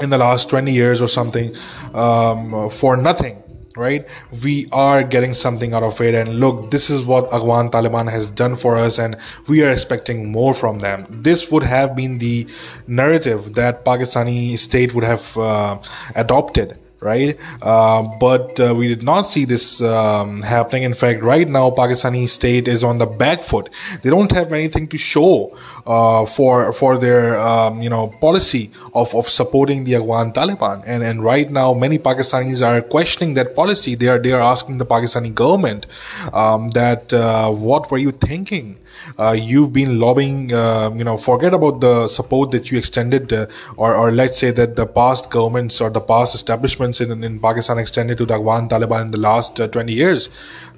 in 0.00 0.10
the 0.10 0.18
last 0.18 0.48
20 0.48 0.72
years 0.72 1.02
or 1.02 1.06
something 1.08 1.54
um, 1.94 2.70
for 2.70 2.96
nothing 2.96 3.36
right? 3.80 4.04
We 4.42 4.68
are 4.70 5.02
getting 5.02 5.32
something 5.32 5.72
out 5.72 5.82
of 5.82 6.00
it. 6.00 6.14
And 6.14 6.38
look, 6.38 6.70
this 6.70 6.90
is 6.90 7.04
what 7.04 7.32
Afghan 7.32 7.70
Taliban 7.70 8.10
has 8.10 8.30
done 8.30 8.54
for 8.56 8.76
us, 8.76 8.98
and 8.98 9.16
we 9.48 9.62
are 9.64 9.70
expecting 9.70 10.30
more 10.30 10.54
from 10.54 10.78
them. 10.80 11.06
This 11.08 11.50
would 11.50 11.62
have 11.62 11.96
been 11.96 12.18
the 12.18 12.46
narrative 12.86 13.54
that 13.54 13.84
Pakistani 13.84 14.58
state 14.58 14.94
would 14.94 15.04
have 15.04 15.36
uh, 15.36 15.78
adopted 16.14 16.76
right? 17.00 17.38
Uh, 17.62 18.02
but 18.18 18.60
uh, 18.60 18.74
we 18.76 18.88
did 18.88 19.02
not 19.02 19.22
see 19.22 19.44
this 19.44 19.80
um, 19.82 20.42
happening. 20.42 20.82
In 20.82 20.94
fact, 20.94 21.22
right 21.22 21.48
now, 21.48 21.70
Pakistani 21.70 22.28
state 22.28 22.68
is 22.68 22.84
on 22.84 22.98
the 22.98 23.06
back 23.06 23.40
foot. 23.40 23.70
They 24.02 24.10
don't 24.10 24.30
have 24.32 24.52
anything 24.52 24.86
to 24.88 24.98
show 24.98 25.56
uh, 25.86 26.26
for 26.26 26.72
for 26.72 26.98
their 26.98 27.38
um, 27.38 27.82
you 27.82 27.90
know 27.90 28.08
policy 28.20 28.70
of, 28.94 29.14
of 29.14 29.28
supporting 29.28 29.84
the 29.84 29.94
Afghan 29.96 30.32
Taliban. 30.32 30.82
And 30.86 31.02
and 31.02 31.22
right 31.24 31.50
now, 31.50 31.74
many 31.74 31.98
Pakistanis 31.98 32.66
are 32.66 32.80
questioning 32.82 33.34
that 33.34 33.54
policy. 33.54 33.94
They 33.94 34.08
are 34.08 34.18
they 34.18 34.32
are 34.32 34.42
asking 34.42 34.78
the 34.78 34.86
Pakistani 34.86 35.34
government 35.34 35.86
um, 36.32 36.70
that 36.70 37.12
uh, 37.12 37.50
what 37.50 37.90
were 37.90 37.98
you 37.98 38.12
thinking? 38.12 38.76
Uh, 39.18 39.32
you've 39.32 39.72
been 39.72 39.98
lobbying, 39.98 40.52
uh, 40.52 40.90
you 40.94 41.04
know, 41.04 41.16
forget 41.16 41.54
about 41.54 41.80
the 41.80 42.06
support 42.06 42.50
that 42.50 42.70
you 42.70 42.78
extended, 42.78 43.32
uh, 43.32 43.46
or, 43.76 43.94
or 43.94 44.10
let's 44.10 44.38
say 44.38 44.50
that 44.50 44.76
the 44.76 44.86
past 44.86 45.30
governments 45.30 45.80
or 45.80 45.90
the 45.90 46.00
past 46.00 46.34
establishments 46.34 47.00
in, 47.00 47.24
in 47.24 47.38
Pakistan 47.38 47.78
extended 47.78 48.18
to 48.18 48.26
the 48.26 48.34
Afghan 48.34 48.68
Taliban 48.68 49.02
in 49.06 49.10
the 49.10 49.20
last 49.20 49.60
uh, 49.60 49.68
20 49.68 49.92
years. 49.92 50.28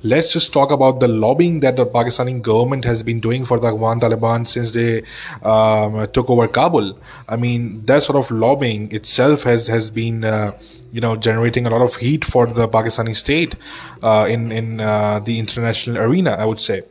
Let's 0.05 0.33
just 0.33 0.53
talk 0.53 0.73
about 0.73 0.99
the 0.99 1.07
lobbying 1.07 1.61
that 1.61 1.77
the 1.77 1.87
Pakistani 1.87 2.43
government 2.43 2.85
has 2.85 3.05
been 3.05 3.21
doing 3.21 3.45
for 3.45 3.61
the 3.61 3.69
Afghan 3.69 4.01
Taliban 4.01 4.47
since 4.47 4.73
they 4.73 5.05
um, 5.43 6.09
took 6.09 6.29
over 6.29 6.49
Kabul. 6.49 6.99
I 7.29 7.37
mean, 7.37 7.87
that 7.87 8.03
sort 8.03 8.17
of 8.17 8.31
lobbying 8.33 8.91
itself 8.93 9.45
has 9.45 9.69
has 9.69 9.93
been, 9.93 10.25
uh, 10.25 10.59
you 10.93 11.01
know, 11.01 11.15
generating 11.15 11.67
a 11.67 11.71
lot 11.71 11.83
of 11.83 11.95
heat 11.97 12.25
for 12.25 12.47
the 12.47 12.67
Pakistani 12.67 13.15
state 13.15 13.55
uh, 14.03 14.27
in 14.29 14.51
in 14.51 14.81
uh, 14.81 15.21
the 15.21 15.39
international 15.39 15.99
arena. 15.99 16.33
I 16.33 16.47
would 16.47 16.61
say. 16.61 16.83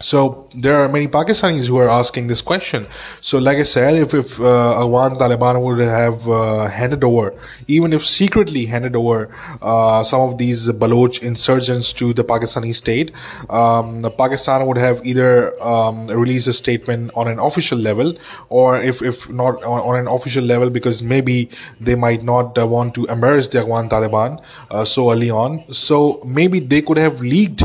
So 0.00 0.48
there 0.54 0.80
are 0.80 0.88
many 0.88 1.08
Pakistanis 1.08 1.66
who 1.66 1.76
are 1.78 1.88
asking 1.88 2.28
this 2.28 2.40
question. 2.40 2.86
So, 3.20 3.38
like 3.38 3.58
I 3.58 3.64
said, 3.64 3.96
if 3.96 4.14
if 4.14 4.38
uh, 4.38 4.78
Taliban 5.18 5.60
would 5.60 5.80
have 5.80 6.28
uh, 6.28 6.68
handed 6.68 7.02
over, 7.02 7.34
even 7.66 7.92
if 7.92 8.06
secretly 8.06 8.66
handed 8.66 8.94
over, 8.94 9.28
uh, 9.60 10.04
some 10.04 10.20
of 10.20 10.38
these 10.38 10.70
Baloch 10.70 11.20
insurgents 11.20 11.92
to 11.94 12.12
the 12.12 12.22
Pakistani 12.22 12.72
state, 12.72 13.10
um, 13.50 14.02
the 14.02 14.10
Pakistan 14.10 14.66
would 14.66 14.76
have 14.76 15.04
either 15.04 15.60
um, 15.60 16.06
released 16.06 16.46
a 16.46 16.52
statement 16.52 17.10
on 17.16 17.26
an 17.26 17.40
official 17.40 17.78
level, 17.78 18.14
or 18.50 18.80
if 18.80 19.02
if 19.02 19.28
not 19.28 19.56
on, 19.64 19.80
on 19.80 19.96
an 19.98 20.06
official 20.06 20.44
level, 20.44 20.70
because 20.70 21.02
maybe 21.02 21.50
they 21.80 21.96
might 21.96 22.22
not 22.22 22.56
uh, 22.56 22.64
want 22.64 22.94
to 22.94 23.04
embarrass 23.06 23.48
the 23.48 23.58
Afghan 23.58 23.88
Taliban 23.88 24.40
uh, 24.70 24.84
so 24.84 25.10
early 25.10 25.30
on. 25.30 25.64
So 25.72 26.22
maybe 26.24 26.60
they 26.60 26.82
could 26.82 26.98
have 26.98 27.20
leaked 27.20 27.64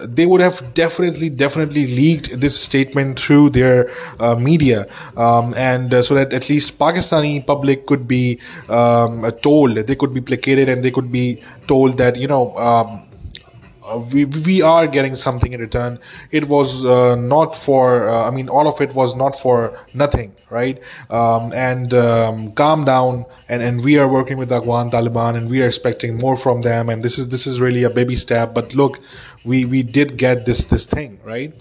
they 0.00 0.26
would 0.26 0.40
have 0.40 0.74
definitely 0.74 1.28
definitely 1.28 1.86
leaked 1.86 2.40
this 2.40 2.58
statement 2.58 3.18
through 3.18 3.50
their 3.50 3.90
uh, 4.20 4.34
media. 4.34 4.86
Um, 5.16 5.54
and 5.56 5.92
uh, 5.92 6.02
so 6.02 6.14
that 6.14 6.32
at 6.32 6.48
least 6.48 6.78
pakistani 6.78 7.44
public 7.44 7.86
could 7.86 8.06
be 8.06 8.38
um, 8.68 9.30
told 9.42 9.74
they 9.76 9.96
could 9.96 10.14
be 10.14 10.20
placated 10.20 10.68
and 10.68 10.82
they 10.82 10.90
could 10.90 11.10
be 11.10 11.42
told 11.66 11.98
that 11.98 12.16
you 12.16 12.26
know 12.26 12.56
um, 12.56 13.02
uh, 13.88 13.98
we, 13.98 14.24
we 14.24 14.62
are 14.62 14.86
getting 14.86 15.14
something 15.14 15.52
in 15.52 15.60
return. 15.60 15.98
It 16.30 16.48
was 16.48 16.84
uh, 16.84 17.16
not 17.16 17.56
for, 17.56 18.08
uh, 18.08 18.28
I 18.28 18.30
mean, 18.30 18.48
all 18.48 18.68
of 18.68 18.80
it 18.80 18.94
was 18.94 19.16
not 19.16 19.38
for 19.38 19.78
nothing, 19.94 20.34
right? 20.50 20.80
Um, 21.10 21.52
and 21.52 21.92
um, 21.94 22.52
calm 22.52 22.84
down. 22.84 23.26
And, 23.48 23.62
and 23.62 23.82
we 23.82 23.98
are 23.98 24.08
working 24.08 24.36
with 24.36 24.50
the 24.50 24.56
Afghan 24.56 24.90
Taliban 24.90 25.36
and 25.36 25.48
we 25.48 25.62
are 25.62 25.66
expecting 25.66 26.18
more 26.18 26.36
from 26.36 26.62
them. 26.62 26.88
And 26.88 27.02
this 27.02 27.18
is, 27.18 27.28
this 27.28 27.46
is 27.46 27.60
really 27.60 27.84
a 27.84 27.90
baby 27.90 28.16
step. 28.16 28.54
But 28.54 28.74
look, 28.74 28.98
we, 29.44 29.64
we 29.64 29.82
did 29.82 30.16
get 30.16 30.44
this, 30.46 30.64
this 30.64 30.86
thing, 30.86 31.20
right? 31.24 31.54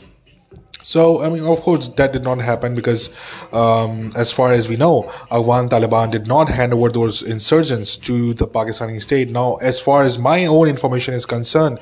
So, 0.88 1.22
I 1.22 1.28
mean, 1.28 1.44
of 1.44 1.60
course, 1.64 1.90
that 2.00 2.14
did 2.14 2.24
not 2.24 2.40
happen 2.40 2.74
because, 2.74 3.10
um, 3.52 4.14
as 4.16 4.32
far 4.32 4.54
as 4.54 4.70
we 4.70 4.78
know, 4.78 5.12
Afghan 5.30 5.68
Taliban 5.68 6.12
did 6.12 6.28
not 6.28 6.48
hand 6.48 6.74
over 6.74 6.88
those 6.88 7.22
insurgents 7.22 7.98
to 8.08 8.34
the 8.34 8.48
Pakistani 8.48 9.02
state. 9.02 9.30
Now, 9.30 9.56
as 9.56 9.82
far 9.82 10.04
as 10.04 10.18
my 10.18 10.46
own 10.46 10.70
information 10.70 11.14
is 11.14 11.26
concerned, 11.26 11.80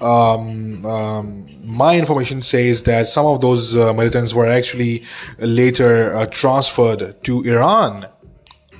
um, 0.00 0.84
um, 0.84 1.46
my 1.62 1.96
information 1.96 2.40
says 2.40 2.82
that 2.82 3.06
some 3.06 3.26
of 3.26 3.40
those 3.40 3.76
uh, 3.76 3.94
militants 3.94 4.34
were 4.34 4.48
actually 4.48 5.04
later 5.38 6.16
uh, 6.16 6.26
transferred 6.26 7.22
to 7.22 7.44
Iran 7.44 8.08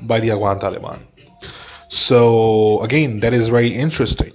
by 0.03 0.19
the 0.19 0.33
Afghan 0.33 0.59
Taliban. 0.59 0.99
So, 1.89 2.81
again, 2.83 3.21
that 3.21 3.33
is 3.33 3.49
very 3.49 3.69
interesting. 3.69 4.33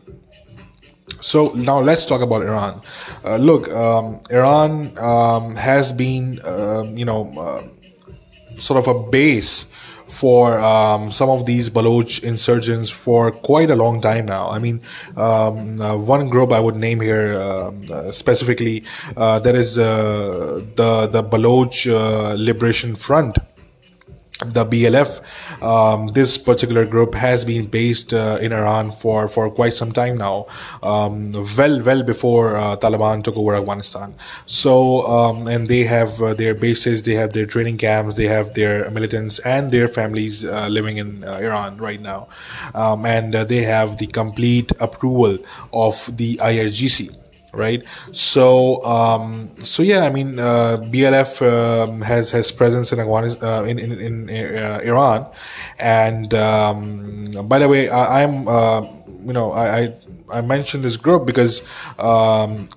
So 1.24 1.54
now 1.56 1.80
let's 1.80 2.06
talk 2.06 2.22
about 2.22 2.44
Iran. 2.44 2.82
Uh, 3.24 3.38
look, 3.38 3.72
um, 3.72 4.20
Iran 4.30 4.98
um, 5.00 5.56
has 5.56 5.94
been, 5.94 6.40
uh, 6.44 6.84
you 6.84 7.06
know, 7.06 7.32
uh, 7.40 8.60
sort 8.60 8.86
of 8.86 8.94
a 8.94 9.10
base 9.10 9.68
for 10.10 10.60
um, 10.60 11.12
some 11.12 11.30
of 11.30 11.46
these 11.46 11.70
Baloch 11.70 12.22
insurgents 12.24 12.92
for 12.92 13.32
quite 13.32 13.70
a 13.70 13.76
long 13.76 14.02
time 14.02 14.26
now. 14.26 14.50
I 14.50 14.60
mean, 14.60 14.82
um, 15.16 15.80
uh, 15.80 15.96
one 15.96 16.28
group 16.28 16.52
I 16.52 16.60
would 16.60 16.76
name 16.76 17.00
here 17.00 17.40
um, 17.40 17.82
uh, 17.90 18.12
specifically 18.12 18.84
uh, 19.16 19.40
that 19.40 19.56
is 19.56 19.76
the 19.76 20.62
the 20.76 21.24
Baloch 21.24 21.86
Liberation 22.38 22.96
Front 22.96 23.38
the 24.46 24.66
BLF. 24.66 25.22
Um, 25.62 26.08
this 26.10 26.38
particular 26.38 26.86
group 26.86 27.16
has 27.16 27.46
been 27.46 27.68
based 27.68 28.14
uh, 28.14 28.38
in 28.42 28.52
Iran 28.54 28.92
for, 28.92 29.28
for 29.28 29.50
quite 29.50 29.74
some 29.74 29.92
time 29.92 30.18
now, 30.18 30.48
um, 30.82 31.32
well 31.58 31.82
well 31.82 32.04
before 32.04 32.58
uh, 32.58 32.76
Taliban 32.78 33.24
took 33.24 33.38
over 33.38 33.56
Afghanistan. 33.56 34.14
So 34.46 35.06
um, 35.08 35.48
and 35.48 35.68
they 35.68 35.84
have 35.84 36.22
uh, 36.22 36.34
their 36.34 36.54
bases, 36.54 37.04
they 37.04 37.16
have 37.16 37.34
their 37.34 37.46
training 37.46 37.78
camps, 37.78 38.16
they 38.16 38.28
have 38.28 38.54
their 38.54 38.90
militants 38.92 39.40
and 39.40 39.72
their 39.72 39.88
families 39.88 40.46
uh, 40.46 40.68
living 40.68 40.98
in 40.98 41.24
uh, 41.24 41.38
Iran 41.38 41.78
right 41.78 42.02
now, 42.02 42.28
um, 42.76 43.06
and 43.06 43.36
uh, 43.36 43.44
they 43.44 43.64
have 43.64 43.98
the 43.98 44.08
complete 44.08 44.72
approval 44.80 45.38
of 45.72 46.10
the 46.16 46.38
IRGC 46.38 47.23
right? 47.54 47.84
So, 48.12 48.84
um, 48.84 49.50
so 49.64 49.84
yeah, 49.84 50.04
I 50.06 50.10
mean, 50.10 50.40
uh, 50.40 50.78
BLF 50.78 51.42
um, 51.42 52.02
has 52.02 52.32
has 52.32 52.52
presence 52.52 52.92
in 52.92 53.00
uh, 53.00 53.64
in 53.64 53.80
in, 53.80 54.00
in 54.00 54.30
uh, 54.30 54.82
Iran, 54.84 55.26
and 55.80 56.34
um, 56.34 57.26
by 57.46 57.60
the 57.60 57.70
way, 57.70 57.90
I, 57.90 58.22
am 58.22 58.48
uh, 58.48 58.82
you 59.26 59.34
know 59.34 59.52
I, 59.52 59.80
I, 59.80 59.94
I 60.34 60.42
mentioned 60.42 60.84
this 60.84 60.98
group 60.98 61.26
because 61.26 61.62
um, 62.00 62.68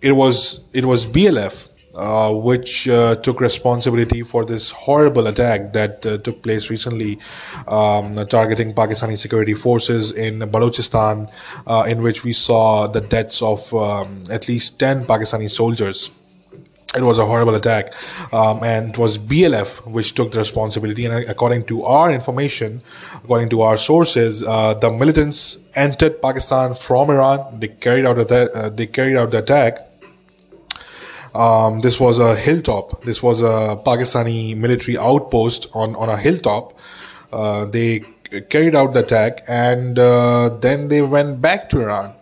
it 0.00 0.12
was 0.12 0.64
it 0.72 0.84
was 0.84 1.06
BLF 1.06 1.77
uh, 1.98 2.32
which 2.32 2.88
uh, 2.88 3.16
took 3.16 3.40
responsibility 3.40 4.22
for 4.22 4.44
this 4.44 4.70
horrible 4.70 5.26
attack 5.26 5.72
that 5.72 6.06
uh, 6.06 6.16
took 6.18 6.42
place 6.42 6.70
recently, 6.70 7.18
um, 7.66 8.14
targeting 8.26 8.72
Pakistani 8.72 9.18
security 9.18 9.54
forces 9.54 10.12
in 10.12 10.38
Balochistan, 10.38 11.30
uh, 11.66 11.84
in 11.88 12.02
which 12.02 12.24
we 12.24 12.32
saw 12.32 12.86
the 12.86 13.00
deaths 13.00 13.42
of 13.42 13.74
um, 13.74 14.22
at 14.30 14.48
least 14.48 14.78
10 14.78 15.06
Pakistani 15.06 15.50
soldiers. 15.50 16.10
It 16.96 17.02
was 17.02 17.18
a 17.18 17.26
horrible 17.26 17.54
attack, 17.54 17.92
um, 18.32 18.62
and 18.62 18.90
it 18.90 18.98
was 18.98 19.18
BLF 19.18 19.86
which 19.90 20.14
took 20.14 20.32
the 20.32 20.38
responsibility. 20.38 21.04
And 21.04 21.28
according 21.28 21.64
to 21.64 21.84
our 21.84 22.10
information, 22.10 22.80
according 23.22 23.50
to 23.50 23.60
our 23.60 23.76
sources, 23.76 24.42
uh, 24.42 24.72
the 24.72 24.90
militants 24.90 25.58
entered 25.74 26.22
Pakistan 26.22 26.72
from 26.74 27.10
Iran. 27.10 27.60
They 27.60 27.68
carried 27.68 28.06
out 28.06 28.18
a, 28.18 28.72
they 28.74 28.86
carried 28.86 29.18
out 29.18 29.32
the 29.32 29.40
attack 29.40 29.88
um, 31.38 31.80
this 31.80 32.00
was 32.00 32.18
a 32.18 32.34
hilltop. 32.34 33.04
This 33.04 33.22
was 33.22 33.40
a 33.40 33.80
Pakistani 33.86 34.56
military 34.56 34.98
outpost 34.98 35.68
on, 35.72 35.94
on 35.94 36.08
a 36.08 36.16
hilltop. 36.16 36.76
Uh, 37.32 37.66
they 37.66 38.00
carried 38.50 38.74
out 38.74 38.92
the 38.92 39.00
attack 39.00 39.42
and 39.46 39.98
uh, 39.98 40.48
then 40.48 40.88
they 40.88 41.00
went 41.00 41.40
back 41.40 41.70
to 41.70 41.80
Iran. 41.80 42.14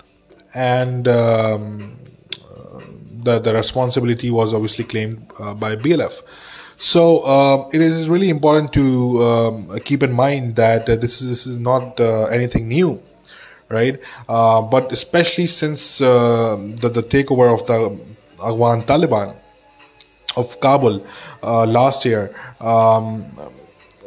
And 0.55 1.09
um, 1.09 1.97
the, 3.27 3.39
the 3.39 3.55
responsibility 3.55 4.31
was 4.31 4.55
obviously 4.55 4.85
claimed 4.85 5.31
uh, 5.39 5.55
by 5.55 5.77
BLF. 5.77 6.23
So 6.77 7.21
uh, 7.21 7.69
it 7.73 7.81
is 7.81 8.09
really 8.09 8.29
important 8.29 8.73
to 8.75 9.23
um, 9.23 9.79
keep 9.81 10.03
in 10.03 10.13
mind 10.13 10.57
that 10.57 10.89
uh, 10.89 10.97
this 10.97 11.23
is 11.23 11.29
this 11.29 11.47
is 11.47 11.59
not 11.59 11.99
uh, 11.99 12.25
anything 12.25 12.69
new, 12.69 13.01
right? 13.71 13.99
Uh, 14.29 14.61
but 14.61 14.93
especially 14.93 15.47
since 15.47 16.03
uh, 16.03 16.57
the 16.83 16.91
the 16.91 17.03
takeover 17.03 17.49
of 17.53 17.67
the 17.67 17.99
Afghan 18.43 18.83
Taliban 18.83 19.35
of 20.37 20.61
Kabul 20.61 21.05
uh, 21.43 21.67
last 21.67 22.05
year. 22.05 22.35
Um, 22.61 23.27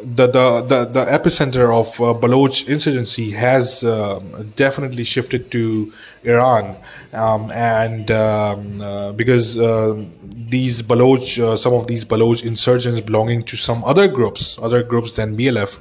the, 0.02 0.28
the, 0.28 0.62
the, 0.62 0.86
the 0.86 1.06
epicenter 1.06 1.76
of 1.76 2.00
uh, 2.00 2.14
Baloch 2.14 2.68
insurgency 2.68 3.32
has 3.32 3.84
uh, 3.84 4.20
definitely 4.56 5.04
shifted 5.04 5.52
to 5.52 5.92
Iran, 6.24 6.76
um, 7.14 7.52
and 7.52 8.10
um, 8.12 8.82
uh, 8.82 9.12
because 9.12 9.58
uh, 9.58 10.02
these 10.24 10.82
Baloch, 10.82 11.40
uh, 11.40 11.56
some 11.56 11.74
of 11.74 11.88
these 11.88 12.04
Baloch 12.06 12.44
insurgents 12.44 13.00
belonging 13.02 13.44
to 13.44 13.58
some 13.58 13.84
other 13.84 14.08
groups, 14.08 14.58
other 14.62 14.84
groups 14.84 15.16
than 15.16 15.36
BLF, 15.38 15.78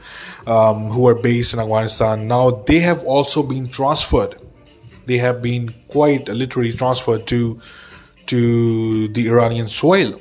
um, 0.49 0.89
who 0.89 1.07
are 1.07 1.15
based 1.15 1.55
in 1.55 1.61
Afghanistan, 1.61 2.27
now 2.27 2.51
they 2.51 2.81
have 2.81 3.05
also 3.05 3.43
been 3.43 3.69
transferred. 3.69 4.37
They 5.07 5.19
have 5.19 5.41
been 5.41 5.73
quite 5.89 6.29
literally 6.29 6.73
transferred 6.73 7.27
to 7.29 7.61
to 8.29 9.09
the 9.09 9.29
Iranian 9.29 9.66
soil. 9.66 10.18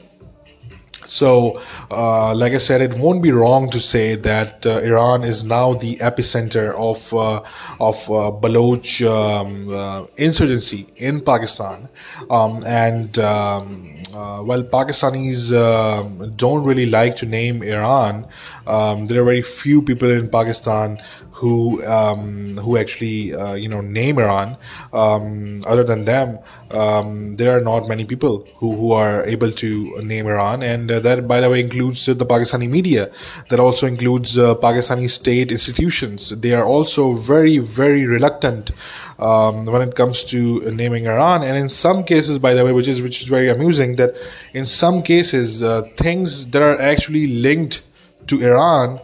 So, 1.08 1.62
uh, 1.90 2.36
like 2.36 2.52
I 2.52 2.58
said, 2.58 2.82
it 2.82 2.94
won't 2.96 3.24
be 3.24 3.32
wrong 3.32 3.70
to 3.70 3.80
say 3.80 4.16
that 4.16 4.66
uh, 4.66 4.80
Iran 4.80 5.24
is 5.24 5.46
now 5.46 5.74
the 5.74 5.96
epicenter 5.98 6.76
of 6.76 7.14
uh, 7.14 7.42
of 7.80 8.12
uh, 8.12 8.32
Baloch 8.32 9.02
um, 9.04 9.70
uh, 9.74 10.06
insurgency 10.18 10.86
in 10.98 11.22
Pakistan, 11.22 11.88
um, 12.30 12.62
and 12.66 13.18
um, 13.20 13.96
uh, 14.14 14.40
while 14.44 14.64
Pakistanis 14.64 15.56
um, 15.56 16.34
don't 16.36 16.66
really 16.66 16.88
like 16.88 17.16
to 17.18 17.26
name 17.26 17.64
Iran, 17.64 18.28
um, 18.68 19.08
there 19.08 19.22
are 19.22 19.26
very 19.26 19.42
few 19.42 19.82
people 19.82 20.12
in 20.12 20.28
Pakistan 20.28 21.02
who 21.38 21.86
um, 21.86 22.56
who 22.58 22.78
actually 22.78 23.34
uh, 23.34 23.54
you 23.54 23.70
know 23.70 23.82
name 23.82 24.18
Iran. 24.18 24.58
Um, 24.92 25.64
other 25.68 25.84
than 25.84 26.06
them, 26.06 26.40
um, 26.72 27.36
there 27.36 27.56
are 27.56 27.62
not 27.62 27.88
many 27.88 28.06
people 28.06 28.46
who, 28.58 28.76
who 28.76 28.92
are 28.92 29.24
able 29.26 29.52
to 29.52 30.02
name 30.02 30.26
Iran, 30.26 30.64
and 30.64 30.90
uh, 30.90 31.00
that 31.02 31.28
by 31.28 31.40
the 31.40 31.50
way 31.50 31.60
includes 31.60 32.06
the 32.08 32.26
Pakistani 32.26 32.68
media. 32.68 33.12
That 33.50 33.60
also 33.60 33.86
includes 33.86 34.38
uh, 34.38 34.56
Pakistani 34.56 35.10
state 35.10 35.52
institutions. 35.52 36.30
They 36.30 36.54
are 36.54 36.66
also 36.66 37.14
very 37.14 37.60
very 37.60 38.06
reluctant. 38.06 38.72
Um, 39.20 39.66
when 39.66 39.82
it 39.82 39.96
comes 39.96 40.24
to 40.26 40.60
naming 40.72 41.08
Iran, 41.08 41.42
and 41.42 41.58
in 41.58 41.70
some 41.70 42.04
cases, 42.04 42.38
by 42.38 42.54
the 42.54 42.64
way, 42.64 42.72
which 42.72 42.88
is 42.88 43.02
which 43.02 43.22
is 43.22 43.28
very 43.28 43.50
amusing, 43.50 43.96
that 43.96 44.16
in 44.54 44.66
some 44.66 45.02
cases 45.02 45.64
uh, 45.64 45.82
things 45.98 46.52
that 46.52 46.62
are 46.62 46.80
actually 46.80 47.26
linked 47.26 47.82
to 48.28 48.44
Iran 48.44 49.00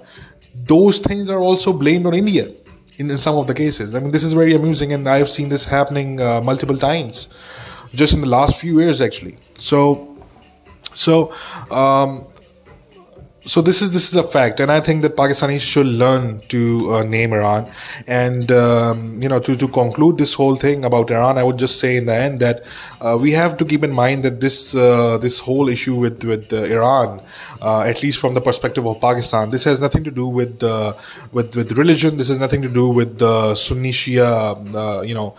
those 0.56 0.99
things 0.99 1.30
are 1.30 1.39
also 1.39 1.74
blamed 1.74 2.06
on 2.06 2.14
India 2.14 2.47
in, 2.97 3.10
in 3.10 3.18
some 3.18 3.38
of 3.38 3.47
the 3.47 3.54
cases. 3.54 3.95
I 3.95 3.99
mean, 3.99 4.12
this 4.12 4.24
is 4.24 4.34
very 4.34 4.54
amusing, 4.54 4.93
and 4.93 5.08
I 5.08 5.18
have 5.18 5.30
seen 5.30 5.49
this 5.49 5.66
happening 5.66 6.22
uh, 6.22 6.41
multiple 6.41 6.78
times 6.78 7.30
just 7.93 8.14
in 8.14 8.22
the 8.22 8.28
last 8.28 8.60
few 8.60 8.80
years, 8.80 9.01
actually. 9.01 9.38
So, 9.58 10.18
so 10.93 11.34
um, 11.72 12.26
so 13.46 13.62
this 13.62 13.82
is 13.82 13.91
this 13.91 14.08
is 14.08 14.16
a 14.16 14.24
fact, 14.24 14.62
and 14.62 14.72
I 14.72 14.80
think 14.80 15.02
that 15.02 15.18
Pakistanis 15.18 15.62
should 15.62 15.86
learn 15.86 16.39
to 16.48 16.94
uh, 16.94 17.04
name 17.04 17.34
Iran. 17.34 17.70
And 18.08 18.50
um, 18.52 19.22
you 19.22 19.28
know, 19.28 19.39
to 19.39 19.56
to 19.58 19.68
conclude 19.68 20.18
this 20.18 20.34
whole 20.34 20.56
thing 20.56 20.86
about 20.86 21.12
Iran, 21.12 21.38
I 21.38 21.44
would 21.44 21.58
just 21.58 21.80
say 21.80 21.98
in 21.98 22.06
the 22.06 22.16
end 22.16 22.39
that 22.39 22.64
uh, 23.02 23.18
we 23.20 23.34
have 23.34 23.58
to 23.58 23.66
keep 23.66 23.84
in 23.84 23.91
mind 23.91 24.24
that 24.24 24.39
this 24.39 24.74
uh, 24.76 25.18
this 25.18 25.39
whole 25.39 25.68
issue 25.68 25.96
with 25.96 26.24
with 26.24 26.54
uh, 26.54 26.64
Iran, 26.64 27.22
uh, 27.62 27.82
at 27.82 28.02
least 28.02 28.20
from 28.20 28.34
the 28.34 28.41
perspective 28.41 28.86
of 28.86 29.02
Pakistan, 29.02 29.50
this 29.50 29.66
has 29.66 29.82
nothing 29.82 30.06
to 30.06 30.12
do 30.12 30.26
with 30.26 30.64
with 31.34 31.56
with 31.56 31.74
religion. 31.74 32.16
This 32.16 32.30
has 32.30 32.39
nothing 32.39 32.62
to 32.62 32.70
do 32.70 32.88
with 32.88 33.20
the 33.20 33.56
Sunni 33.56 33.91
Shia, 33.91 34.32
uh, 34.74 35.02
you 35.02 35.16
know, 35.16 35.36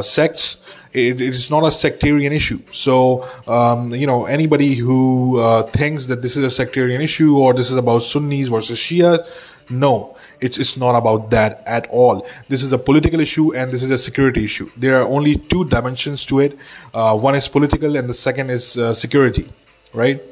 sects 0.00 0.64
it, 0.94 1.20
it 1.20 1.34
is 1.34 1.50
not 1.50 1.64
a 1.64 1.70
sectarian 1.70 2.32
issue. 2.32 2.60
So, 2.70 3.24
um, 3.48 3.92
you 3.92 4.06
know, 4.06 4.26
anybody 4.26 4.74
who 4.76 5.40
uh, 5.40 5.64
thinks 5.64 6.06
that 6.06 6.22
this 6.22 6.36
is 6.36 6.44
a 6.44 6.50
sectarian 6.50 7.00
issue 7.00 7.36
or 7.36 7.52
this 7.52 7.70
is 7.70 7.76
about 7.76 8.02
Sunnis 8.02 8.48
versus 8.48 8.78
Shia, 8.78 9.28
no, 9.68 10.16
It's, 10.40 10.58
it's 10.58 10.76
not 10.76 10.94
about 10.94 11.30
that 11.30 11.62
at 11.66 11.86
all. 11.88 12.26
This 12.48 12.62
is 12.62 12.72
a 12.72 12.78
political 12.78 13.18
issue 13.18 13.54
and 13.54 13.72
this 13.72 13.82
is 13.82 13.90
a 13.90 13.98
security 13.98 14.44
issue. 14.44 14.70
There 14.76 15.00
are 15.00 15.06
only 15.06 15.36
two 15.36 15.64
dimensions 15.64 16.24
to 16.26 16.40
it. 16.40 16.58
Uh, 16.92 17.16
one 17.16 17.34
is 17.34 17.48
political 17.48 17.96
and 17.96 18.08
the 18.08 18.14
second 18.14 18.50
is 18.50 18.78
uh, 18.78 18.94
security, 18.94 19.48
right? 19.92 20.22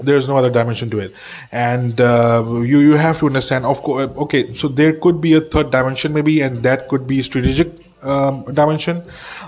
there's 0.00 0.26
no 0.26 0.38
other 0.38 0.48
dimension 0.48 0.88
to 0.88 1.00
it 1.00 1.12
and 1.52 2.00
uh, 2.00 2.42
you 2.64 2.78
you 2.78 2.92
have 2.92 3.18
to 3.18 3.26
understand 3.26 3.66
of 3.66 3.82
course 3.82 4.10
okay 4.16 4.50
so 4.54 4.66
there 4.66 4.94
could 4.94 5.20
be 5.20 5.34
a 5.34 5.40
third 5.42 5.70
dimension 5.70 6.14
maybe 6.14 6.40
and 6.40 6.62
that 6.62 6.88
could 6.88 7.06
be 7.06 7.20
strategic 7.20 7.68
um, 8.02 8.44
dimension, 8.44 9.02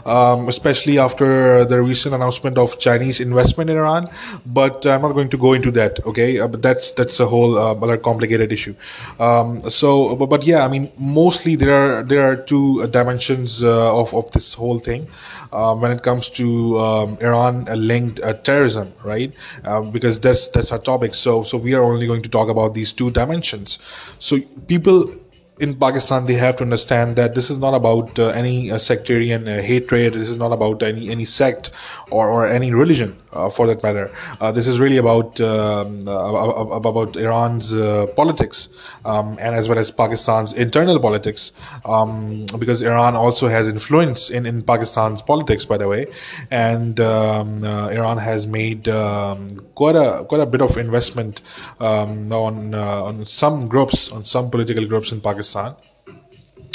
um, 0.07 0.49
especially 0.49 0.99
after 0.99 1.65
the 1.65 1.81
recent 1.81 2.15
announcement 2.15 2.59
of 2.59 2.79
Chinese 2.79 3.21
investment 3.21 3.71
in 3.71 3.77
Iran. 3.77 4.09
But 4.47 4.87
I'm 4.87 5.03
not 5.03 5.13
going 5.13 5.29
to 5.31 5.37
go 5.39 5.53
into 5.53 5.71
that. 5.73 6.05
Okay, 6.07 6.39
uh, 6.39 6.49
but 6.49 6.63
that's 6.63 6.93
that's 6.93 7.21
a 7.21 7.27
whole 7.27 7.59
uh, 7.59 7.75
other 7.75 7.97
complicated 7.97 8.53
issue. 8.53 8.75
Um, 9.19 9.61
so, 9.61 10.15
but, 10.17 10.27
but, 10.27 10.47
yeah, 10.47 10.65
I 10.65 10.69
mean, 10.69 10.91
mostly 10.99 11.57
there 11.57 11.75
are 11.75 12.03
there 12.03 12.29
are 12.29 12.37
two 12.37 12.87
dimensions 12.89 13.63
uh, 13.63 13.95
of 13.95 14.15
of 14.15 14.31
this 14.33 14.55
whole 14.55 14.79
thing 14.79 15.09
uh, 15.53 15.75
when 15.75 15.91
it 15.91 16.03
comes 16.03 16.29
to 16.31 16.79
um, 16.79 17.19
Iran-linked 17.21 18.21
uh, 18.21 18.33
terrorism, 18.35 18.93
right? 19.05 19.33
Uh, 19.65 19.81
because 19.81 20.21
that's 20.21 20.49
that's 20.49 20.73
our 20.73 20.79
topic. 20.79 21.15
So 21.15 21.43
so 21.43 21.59
we 21.59 21.75
are 21.75 21.83
only 21.83 22.07
going 22.07 22.23
to 22.23 22.29
talk 22.29 22.49
about 22.49 22.75
these 22.75 22.93
two 22.93 23.11
dimensions. 23.11 23.79
So 24.19 24.41
people 24.67 25.13
in 25.59 25.75
Pakistan, 25.75 26.27
they 26.27 26.35
have 26.35 26.57
to 26.57 26.65
understand 26.65 27.17
that 27.17 27.35
this 27.35 27.51
is 27.51 27.59
not 27.59 27.75
about 27.75 28.19
uh, 28.19 28.29
any 28.29 28.71
uh, 28.71 28.79
sectarian 28.79 29.47
uh, 29.47 29.63
hatred. 29.63 30.15
This 30.15 30.29
is 30.29 30.39
not 30.39 30.53
about 30.53 30.83
any 30.83 31.11
any 31.11 31.25
sect 31.25 31.71
or, 32.11 32.29
or 32.29 32.47
any 32.47 32.73
religion, 32.73 33.17
uh, 33.35 33.51
for 33.51 33.67
that 33.67 33.83
matter. 33.83 34.11
Uh, 34.41 34.53
this 34.53 34.67
is 34.67 34.79
really 34.79 34.97
about 34.97 35.41
um, 35.41 36.01
uh, 36.07 36.77
about 36.81 37.17
Iran's 37.17 37.73
politics 38.15 38.69
um, 39.05 39.37
and 39.41 39.55
as 39.55 39.69
well 39.69 39.79
as 39.79 39.91
Pakistan's 39.91 40.53
internal 40.53 40.99
politics, 41.01 41.53
um, 41.85 42.47
because 42.59 42.83
Iran 42.83 43.17
also 43.17 43.49
has 43.49 43.69
influence 43.69 44.31
in, 44.31 44.47
in 44.47 44.63
Pakistan's 44.63 45.23
politics, 45.23 45.65
by 45.65 45.77
the 45.79 45.89
way, 45.89 46.07
and 46.51 47.01
um, 47.01 47.65
Iran 47.65 48.19
has 48.19 48.47
made 48.47 48.89
um, 48.89 49.61
quite 49.75 49.97
a 49.97 50.25
quite 50.25 50.41
a 50.41 50.47
bit 50.47 50.63
of 50.63 50.77
investment 50.77 51.43
um, 51.81 52.33
on 52.33 52.75
on 52.75 53.25
some 53.25 53.69
groups, 53.69 54.11
on 54.13 54.25
some 54.25 54.51
political 54.51 54.87
groups 54.87 55.13
in 55.13 55.21
Pakistan. 55.21 55.75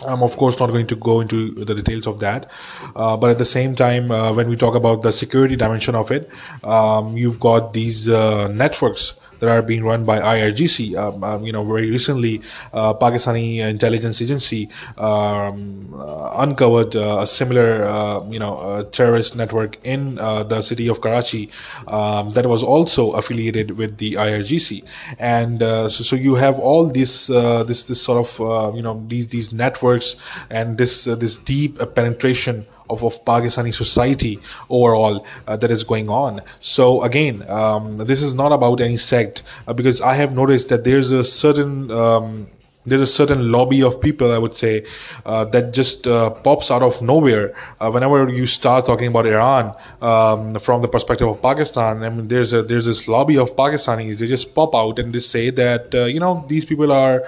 I'm 0.07 0.23
of 0.23 0.37
course 0.37 0.59
not 0.59 0.69
going 0.69 0.87
to 0.87 0.95
go 0.95 1.19
into 1.19 1.51
the 1.51 1.75
details 1.75 2.07
of 2.07 2.19
that, 2.19 2.49
uh, 2.95 3.17
but 3.17 3.31
at 3.31 3.37
the 3.37 3.45
same 3.45 3.75
time, 3.75 4.11
uh, 4.11 4.33
when 4.33 4.49
we 4.49 4.55
talk 4.55 4.75
about 4.75 5.01
the 5.01 5.11
security 5.11 5.55
dimension 5.55 5.95
of 5.95 6.11
it, 6.11 6.29
um, 6.63 7.17
you've 7.17 7.39
got 7.39 7.73
these 7.73 8.07
uh, 8.07 8.47
networks 8.47 9.15
that 9.39 9.49
are 9.49 9.61
being 9.61 9.83
run 9.83 10.05
by 10.05 10.19
IRGC. 10.19 10.95
Um, 10.95 11.23
um, 11.23 11.43
you 11.45 11.51
know, 11.51 11.63
very 11.63 11.89
recently, 11.89 12.41
uh, 12.73 12.93
Pakistani 12.93 13.59
intelligence 13.59 14.21
agency 14.21 14.69
um, 14.97 15.93
uh, 15.93 16.35
uncovered 16.37 16.95
uh, 16.95 17.19
a 17.21 17.27
similar, 17.27 17.85
uh, 17.85 18.23
you 18.29 18.39
know, 18.39 18.57
uh, 18.57 18.83
terrorist 18.83 19.35
network 19.35 19.77
in 19.83 20.19
uh, 20.19 20.43
the 20.43 20.61
city 20.61 20.87
of 20.87 21.01
Karachi 21.01 21.51
um, 21.87 22.31
that 22.33 22.45
was 22.45 22.63
also 22.63 23.11
affiliated 23.11 23.71
with 23.71 23.97
the 23.97 24.13
IRGC. 24.13 24.83
And 25.17 25.59
so, 25.59 25.87
so 25.89 26.15
you 26.15 26.35
have 26.35 26.59
all 26.59 26.85
this, 26.85 27.27
this, 27.27 27.83
this 27.83 28.01
sort 28.01 28.19
of, 28.19 28.75
you 28.75 28.81
know, 28.81 29.03
these 29.07 29.27
these 29.27 29.51
networks 29.53 30.15
and 30.49 30.77
this 30.77 31.05
this 31.05 31.37
deep 31.37 31.79
penetration 31.95 32.65
of, 32.89 33.03
of 33.03 33.23
Pakistani 33.25 33.73
society 33.73 34.39
overall 34.69 35.25
uh, 35.47 35.55
that 35.57 35.71
is 35.71 35.83
going 35.83 36.09
on. 36.09 36.41
So 36.59 37.03
again, 37.03 37.49
um, 37.49 37.97
this 37.97 38.21
is 38.21 38.33
not 38.33 38.51
about 38.51 38.81
any 38.81 38.97
sect 38.97 39.43
uh, 39.67 39.73
because 39.73 40.01
I 40.01 40.15
have 40.15 40.33
noticed 40.33 40.69
that 40.69 40.83
there's 40.83 41.11
a 41.11 41.23
certain 41.23 41.91
um, 41.91 42.47
there's 42.89 43.01
a 43.01 43.07
certain 43.07 43.51
lobby 43.51 43.81
of 43.83 44.01
people, 44.01 44.31
I 44.31 44.37
would 44.37 44.55
say, 44.55 44.85
uh, 45.25 45.45
that 45.45 45.73
just 45.73 46.07
uh, 46.07 46.29
pops 46.29 46.71
out 46.71 46.83
of 46.83 47.01
nowhere. 47.01 47.55
Uh, 47.79 47.89
whenever 47.91 48.29
you 48.29 48.45
start 48.45 48.85
talking 48.85 49.07
about 49.07 49.25
Iran 49.25 49.73
um, 50.01 50.55
from 50.55 50.81
the 50.81 50.87
perspective 50.87 51.27
of 51.27 51.41
Pakistan, 51.41 52.03
I 52.03 52.09
mean, 52.09 52.27
there's 52.27 52.53
a 52.53 52.61
there's 52.61 52.85
this 52.85 53.07
lobby 53.07 53.37
of 53.37 53.55
Pakistanis. 53.55 54.19
They 54.19 54.27
just 54.27 54.53
pop 54.55 54.75
out 54.75 54.99
and 54.99 55.13
they 55.13 55.19
say 55.19 55.49
that 55.51 55.93
uh, 55.93 56.05
you 56.05 56.19
know 56.19 56.45
these 56.47 56.65
people 56.65 56.91
are 56.91 57.23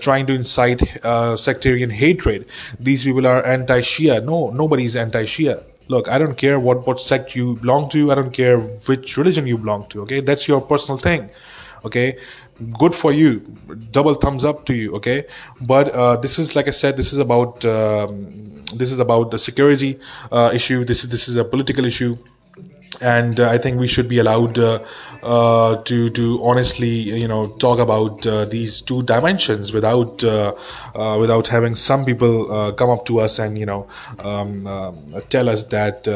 trying 0.00 0.26
to 0.26 0.34
incite 0.34 1.04
uh, 1.04 1.36
sectarian 1.36 1.90
hatred. 1.90 2.46
These 2.78 3.04
people 3.04 3.26
are 3.26 3.44
anti-Shia. 3.44 4.24
No, 4.24 4.50
nobody's 4.50 4.96
anti-Shia 4.96 5.64
look 5.90 6.08
i 6.08 6.18
don't 6.18 6.36
care 6.36 6.58
what 6.66 6.86
what 6.86 7.00
sect 7.00 7.34
you 7.34 7.56
belong 7.56 7.88
to 7.94 8.12
i 8.12 8.14
don't 8.14 8.32
care 8.32 8.58
which 8.90 9.16
religion 9.16 9.46
you 9.46 9.58
belong 9.58 9.86
to 9.88 10.02
okay 10.02 10.20
that's 10.20 10.46
your 10.46 10.60
personal 10.60 10.96
thing 10.96 11.28
okay 11.84 12.16
good 12.78 12.94
for 12.94 13.12
you 13.12 13.40
double 13.90 14.14
thumbs 14.14 14.44
up 14.44 14.64
to 14.66 14.74
you 14.74 14.94
okay 14.94 15.24
but 15.60 15.88
uh, 15.90 16.16
this 16.16 16.38
is 16.38 16.54
like 16.56 16.68
i 16.68 16.70
said 16.70 16.96
this 16.96 17.12
is 17.12 17.18
about 17.18 17.64
um, 17.64 18.62
this 18.74 18.92
is 18.92 18.98
about 18.98 19.30
the 19.30 19.38
security 19.38 19.98
uh, 20.30 20.50
issue 20.52 20.84
this 20.84 21.04
is 21.04 21.10
this 21.10 21.28
is 21.28 21.36
a 21.36 21.44
political 21.44 21.84
issue 21.84 22.16
and 23.00 23.40
uh, 23.40 23.48
I 23.48 23.58
think 23.58 23.80
we 23.80 23.86
should 23.88 24.08
be 24.08 24.18
allowed 24.18 24.58
uh, 24.58 24.82
uh, 25.22 25.82
to 25.82 26.10
to 26.10 26.40
honestly 26.42 26.88
you 26.88 27.28
know 27.28 27.48
talk 27.58 27.78
about 27.78 28.26
uh, 28.26 28.44
these 28.44 28.80
two 28.80 29.02
dimensions 29.02 29.72
without 29.72 30.22
without 30.22 31.46
having 31.46 31.74
some 31.74 32.04
people 32.04 32.72
come 32.74 32.90
up 32.90 33.04
to 33.06 33.20
us 33.20 33.38
and 33.38 33.58
you 33.58 33.66
know 33.66 33.86
um, 34.18 34.64
tell 35.28 35.48
us 35.48 35.64
that 35.64 36.06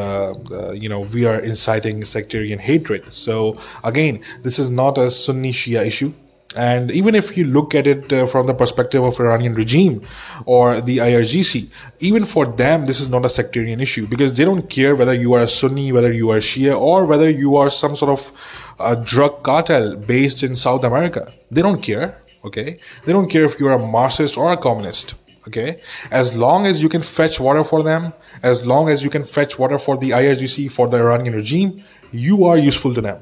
you 0.74 0.88
know 0.88 1.00
we 1.00 1.24
are 1.24 1.38
inciting 1.38 2.04
sectarian 2.04 2.58
hatred. 2.58 3.12
So 3.12 3.58
again, 3.82 4.20
this 4.42 4.58
is 4.58 4.70
not 4.70 4.98
a 4.98 5.10
Sunni 5.10 5.52
Shia 5.52 5.86
issue. 5.86 6.12
And 6.54 6.90
even 6.92 7.14
if 7.16 7.36
you 7.36 7.44
look 7.44 7.74
at 7.74 7.86
it 7.86 8.12
uh, 8.12 8.26
from 8.26 8.46
the 8.46 8.54
perspective 8.54 9.02
of 9.02 9.18
Iranian 9.18 9.54
regime 9.54 10.02
or 10.46 10.80
the 10.80 10.98
IRGC, 10.98 11.68
even 11.98 12.24
for 12.24 12.46
them, 12.46 12.86
this 12.86 13.00
is 13.00 13.08
not 13.08 13.24
a 13.24 13.28
sectarian 13.28 13.80
issue 13.80 14.06
because 14.06 14.34
they 14.34 14.44
don't 14.44 14.70
care 14.70 14.94
whether 14.94 15.14
you 15.14 15.32
are 15.32 15.42
a 15.42 15.48
Sunni, 15.48 15.90
whether 15.90 16.12
you 16.12 16.30
are 16.30 16.38
Shia, 16.38 16.78
or 16.80 17.04
whether 17.06 17.28
you 17.28 17.56
are 17.56 17.70
some 17.70 17.96
sort 17.96 18.12
of 18.12 19.04
drug 19.04 19.42
cartel 19.42 19.96
based 19.96 20.44
in 20.44 20.54
South 20.54 20.84
America. 20.84 21.32
They 21.50 21.62
don't 21.62 21.82
care. 21.82 22.18
Okay. 22.44 22.78
They 23.04 23.12
don't 23.12 23.28
care 23.28 23.44
if 23.44 23.58
you're 23.58 23.72
a 23.72 23.78
Marxist 23.78 24.38
or 24.38 24.52
a 24.52 24.56
communist. 24.56 25.14
Okay. 25.48 25.80
As 26.10 26.36
long 26.36 26.66
as 26.66 26.82
you 26.82 26.88
can 26.88 27.00
fetch 27.00 27.40
water 27.40 27.64
for 27.64 27.82
them, 27.82 28.12
as 28.42 28.64
long 28.64 28.88
as 28.88 29.02
you 29.02 29.10
can 29.10 29.24
fetch 29.24 29.58
water 29.58 29.78
for 29.78 29.96
the 29.96 30.10
IRGC, 30.10 30.70
for 30.70 30.86
the 30.88 30.98
Iranian 30.98 31.34
regime, 31.34 31.82
you 32.12 32.44
are 32.44 32.56
useful 32.56 32.94
to 32.94 33.00
them 33.00 33.20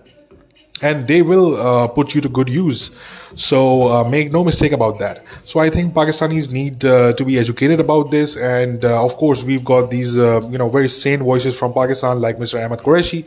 and 0.83 1.07
they 1.07 1.22
will 1.22 1.57
uh, 1.57 1.89
put 1.89 2.14
you 2.14 2.20
to 2.20 2.28
good 2.28 2.49
use. 2.49 2.91
So 3.35 3.89
uh, 3.89 4.05
make 4.09 4.30
no 4.30 4.45
mistake 4.45 4.72
about 4.72 4.99
that. 4.99 5.24
So 5.45 5.61
I 5.61 5.70
think 5.70 5.95
Pakistanis 5.95 6.51
need 6.53 6.85
uh, 6.85 7.14
to 7.14 7.24
be 7.24 7.39
educated 7.39 7.80
about 7.80 8.11
this, 8.11 8.37
and 8.37 8.85
uh, 8.85 9.03
of 9.03 9.16
course 9.16 9.43
we've 9.43 9.64
got 9.64 9.91
these 9.91 10.18
uh, 10.18 10.47
you 10.51 10.59
know 10.59 10.68
very 10.68 10.89
sane 10.89 11.20
voices 11.20 11.59
from 11.59 11.72
Pakistan 11.72 12.20
like 12.20 12.37
Mr. 12.37 12.62
Ahmed 12.62 12.80
Qureshi, 12.80 13.24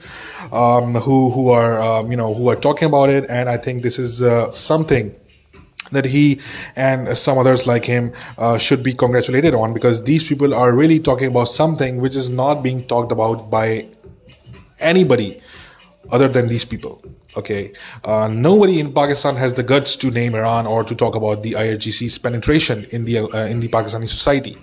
um, 0.53 0.93
who 0.95 1.31
who 1.31 1.49
are 1.49 1.81
um, 1.81 2.11
you 2.11 2.17
know 2.17 2.33
who 2.33 2.49
are 2.49 2.55
talking 2.55 2.87
about 2.87 3.09
it, 3.09 3.25
and 3.29 3.49
I 3.49 3.57
think 3.57 3.81
this 3.81 3.97
is 3.97 4.21
uh, 4.21 4.51
something 4.51 5.15
that 5.91 6.05
he 6.05 6.41
and 6.75 7.17
some 7.17 7.37
others 7.37 7.67
like 7.67 7.85
him 7.85 8.11
uh, 8.37 8.57
should 8.57 8.83
be 8.83 8.93
congratulated 8.93 9.53
on 9.53 9.73
because 9.73 10.03
these 10.03 10.27
people 10.27 10.53
are 10.53 10.71
really 10.71 10.99
talking 10.99 11.27
about 11.27 11.45
something 11.45 12.01
which 12.01 12.15
is 12.15 12.29
not 12.29 12.63
being 12.63 12.85
talked 12.87 13.11
about 13.11 13.49
by 13.49 13.85
anybody 14.79 15.41
other 16.11 16.27
than 16.27 16.47
these 16.47 16.65
people. 16.65 17.01
Okay, 17.37 17.73
uh, 18.05 18.27
nobody 18.27 18.79
in 18.79 18.93
Pakistan 18.93 19.35
has 19.35 19.53
the 19.55 19.63
guts 19.63 19.95
to 19.97 20.09
name 20.09 20.35
Iran 20.35 20.65
or 20.65 20.83
to 20.83 20.95
talk 20.95 21.15
about 21.15 21.43
the 21.43 21.53
IRGC's 21.53 22.17
penetration 22.17 22.85
in 22.91 23.05
the 23.05 23.19
uh, 23.19 23.45
in 23.47 23.59
the 23.59 23.67
Pakistani 23.67 24.07
society. 24.07 24.57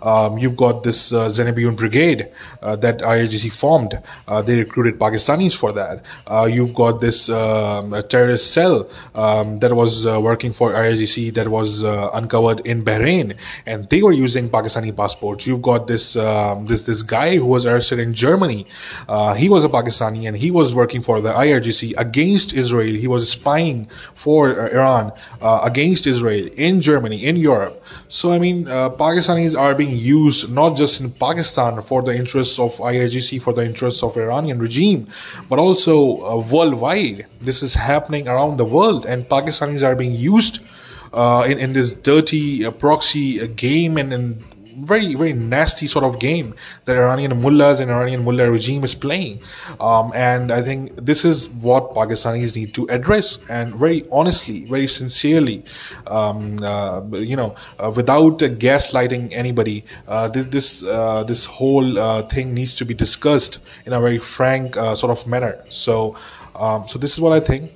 Um, 0.00 0.38
you've 0.38 0.56
got 0.56 0.82
this 0.82 1.12
uh, 1.12 1.28
Brigade 1.76 2.28
uh, 2.62 2.76
that 2.76 2.98
IRGC 2.98 3.52
formed. 3.52 3.98
Uh, 4.28 4.42
they 4.42 4.56
recruited 4.56 4.98
Pakistanis 4.98 5.56
for 5.56 5.72
that. 5.72 6.04
Uh, 6.26 6.44
you've 6.44 6.74
got 6.74 7.00
this 7.00 7.28
um, 7.28 7.94
terrorist 8.08 8.52
cell 8.52 8.88
um, 9.14 9.58
that 9.58 9.74
was 9.74 10.06
uh, 10.06 10.20
working 10.20 10.52
for 10.52 10.72
IRGC 10.72 11.34
that 11.34 11.48
was 11.48 11.84
uh, 11.84 12.10
uncovered 12.14 12.60
in 12.60 12.84
Bahrain, 12.84 13.36
and 13.66 13.88
they 13.90 14.02
were 14.02 14.12
using 14.12 14.48
Pakistani 14.48 14.96
passports. 14.96 15.46
You've 15.46 15.62
got 15.62 15.86
this 15.86 16.16
um, 16.16 16.66
this 16.66 16.86
this 16.86 17.02
guy 17.02 17.36
who 17.36 17.46
was 17.46 17.66
arrested 17.66 17.98
in 17.98 18.14
Germany. 18.14 18.66
he 19.36 19.48
was 19.48 19.64
a 19.64 19.68
Pakistani 19.68 20.26
and 20.28 20.36
he 20.36 20.50
was 20.50 20.74
working 20.74 21.02
for 21.02 21.20
the 21.20 21.32
IRGC 21.32 21.94
against 21.98 22.52
Israel. 22.52 22.94
He 22.94 23.08
was 23.08 23.30
spying 23.30 23.86
for 24.14 24.68
Iran 24.80 25.12
against 25.40 26.06
Israel 26.06 26.48
in 26.56 26.80
Germany, 26.80 27.24
in 27.24 27.36
Europe. 27.36 27.82
So 28.08 28.32
I 28.32 28.38
mean, 28.38 28.64
Pakistanis 29.04 29.58
are 29.58 29.74
being 29.82 29.96
used 29.96 30.50
not 30.60 30.76
just 30.76 31.00
in 31.00 31.10
Pakistan 31.10 31.82
for 31.82 32.02
the 32.02 32.14
interests 32.22 32.58
of 32.58 32.70
IRGC, 32.92 33.42
for 33.42 33.52
the 33.52 33.64
interests 33.64 34.02
of 34.02 34.16
Iranian 34.16 34.58
regime, 34.58 35.00
but 35.48 35.58
also 35.58 35.94
uh, 36.20 36.36
worldwide. 36.54 37.26
This 37.40 37.62
is 37.62 37.74
happening 37.74 38.28
around 38.28 38.56
the 38.58 38.68
world, 38.76 39.02
and 39.06 39.28
Pakistanis 39.28 39.82
are 39.82 39.96
being 39.96 40.14
used 40.14 40.54
uh, 41.12 41.44
in, 41.50 41.58
in 41.58 41.72
this 41.72 41.92
dirty 41.92 42.64
uh, 42.64 42.70
proxy 42.70 43.40
uh, 43.40 43.48
game 43.56 43.98
and, 43.98 44.12
and 44.12 44.44
very 44.76 45.14
very 45.14 45.32
nasty 45.32 45.86
sort 45.86 46.04
of 46.04 46.18
game 46.18 46.54
that 46.84 46.96
Iranian 46.96 47.40
mullahs 47.40 47.80
and 47.80 47.90
Iranian 47.90 48.24
mullah 48.24 48.50
regime 48.50 48.84
is 48.84 48.94
playing, 48.94 49.40
um, 49.80 50.12
and 50.14 50.52
I 50.52 50.62
think 50.62 50.96
this 50.96 51.24
is 51.24 51.48
what 51.48 51.94
Pakistanis 51.94 52.56
need 52.56 52.74
to 52.74 52.86
address 52.88 53.38
and 53.48 53.74
very 53.74 54.04
honestly, 54.10 54.64
very 54.64 54.86
sincerely, 54.86 55.64
um, 56.06 56.56
uh, 56.62 57.02
you 57.12 57.36
know, 57.36 57.54
uh, 57.78 57.90
without 57.94 58.42
uh, 58.42 58.48
gaslighting 58.48 59.32
anybody. 59.32 59.84
Uh, 60.08 60.28
this 60.28 60.46
this 60.46 60.84
uh, 60.84 61.22
this 61.24 61.44
whole 61.44 61.98
uh, 61.98 62.22
thing 62.22 62.54
needs 62.54 62.74
to 62.76 62.84
be 62.84 62.94
discussed 62.94 63.58
in 63.86 63.92
a 63.92 64.00
very 64.00 64.18
frank 64.18 64.74
sort 64.74 65.10
of 65.10 65.26
manner. 65.26 65.58
So, 65.68 66.16
um, 66.54 66.88
so 66.88 66.98
this 66.98 67.12
is 67.12 67.20
what 67.20 67.32
I 67.32 67.40
think 67.40 67.70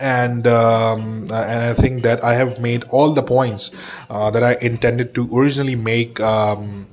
and 0.00 0.46
um, 0.46 1.24
uh, 1.30 1.44
and 1.44 1.60
I 1.64 1.74
think 1.74 2.02
that 2.02 2.22
I 2.22 2.34
have 2.34 2.60
made 2.60 2.84
all 2.84 3.12
the 3.12 3.22
points 3.22 3.70
uh, 4.10 4.30
that 4.30 4.42
I 4.42 4.54
intended 4.60 5.14
to 5.14 5.28
originally 5.36 5.76
make 5.76 6.20
um, 6.20 6.86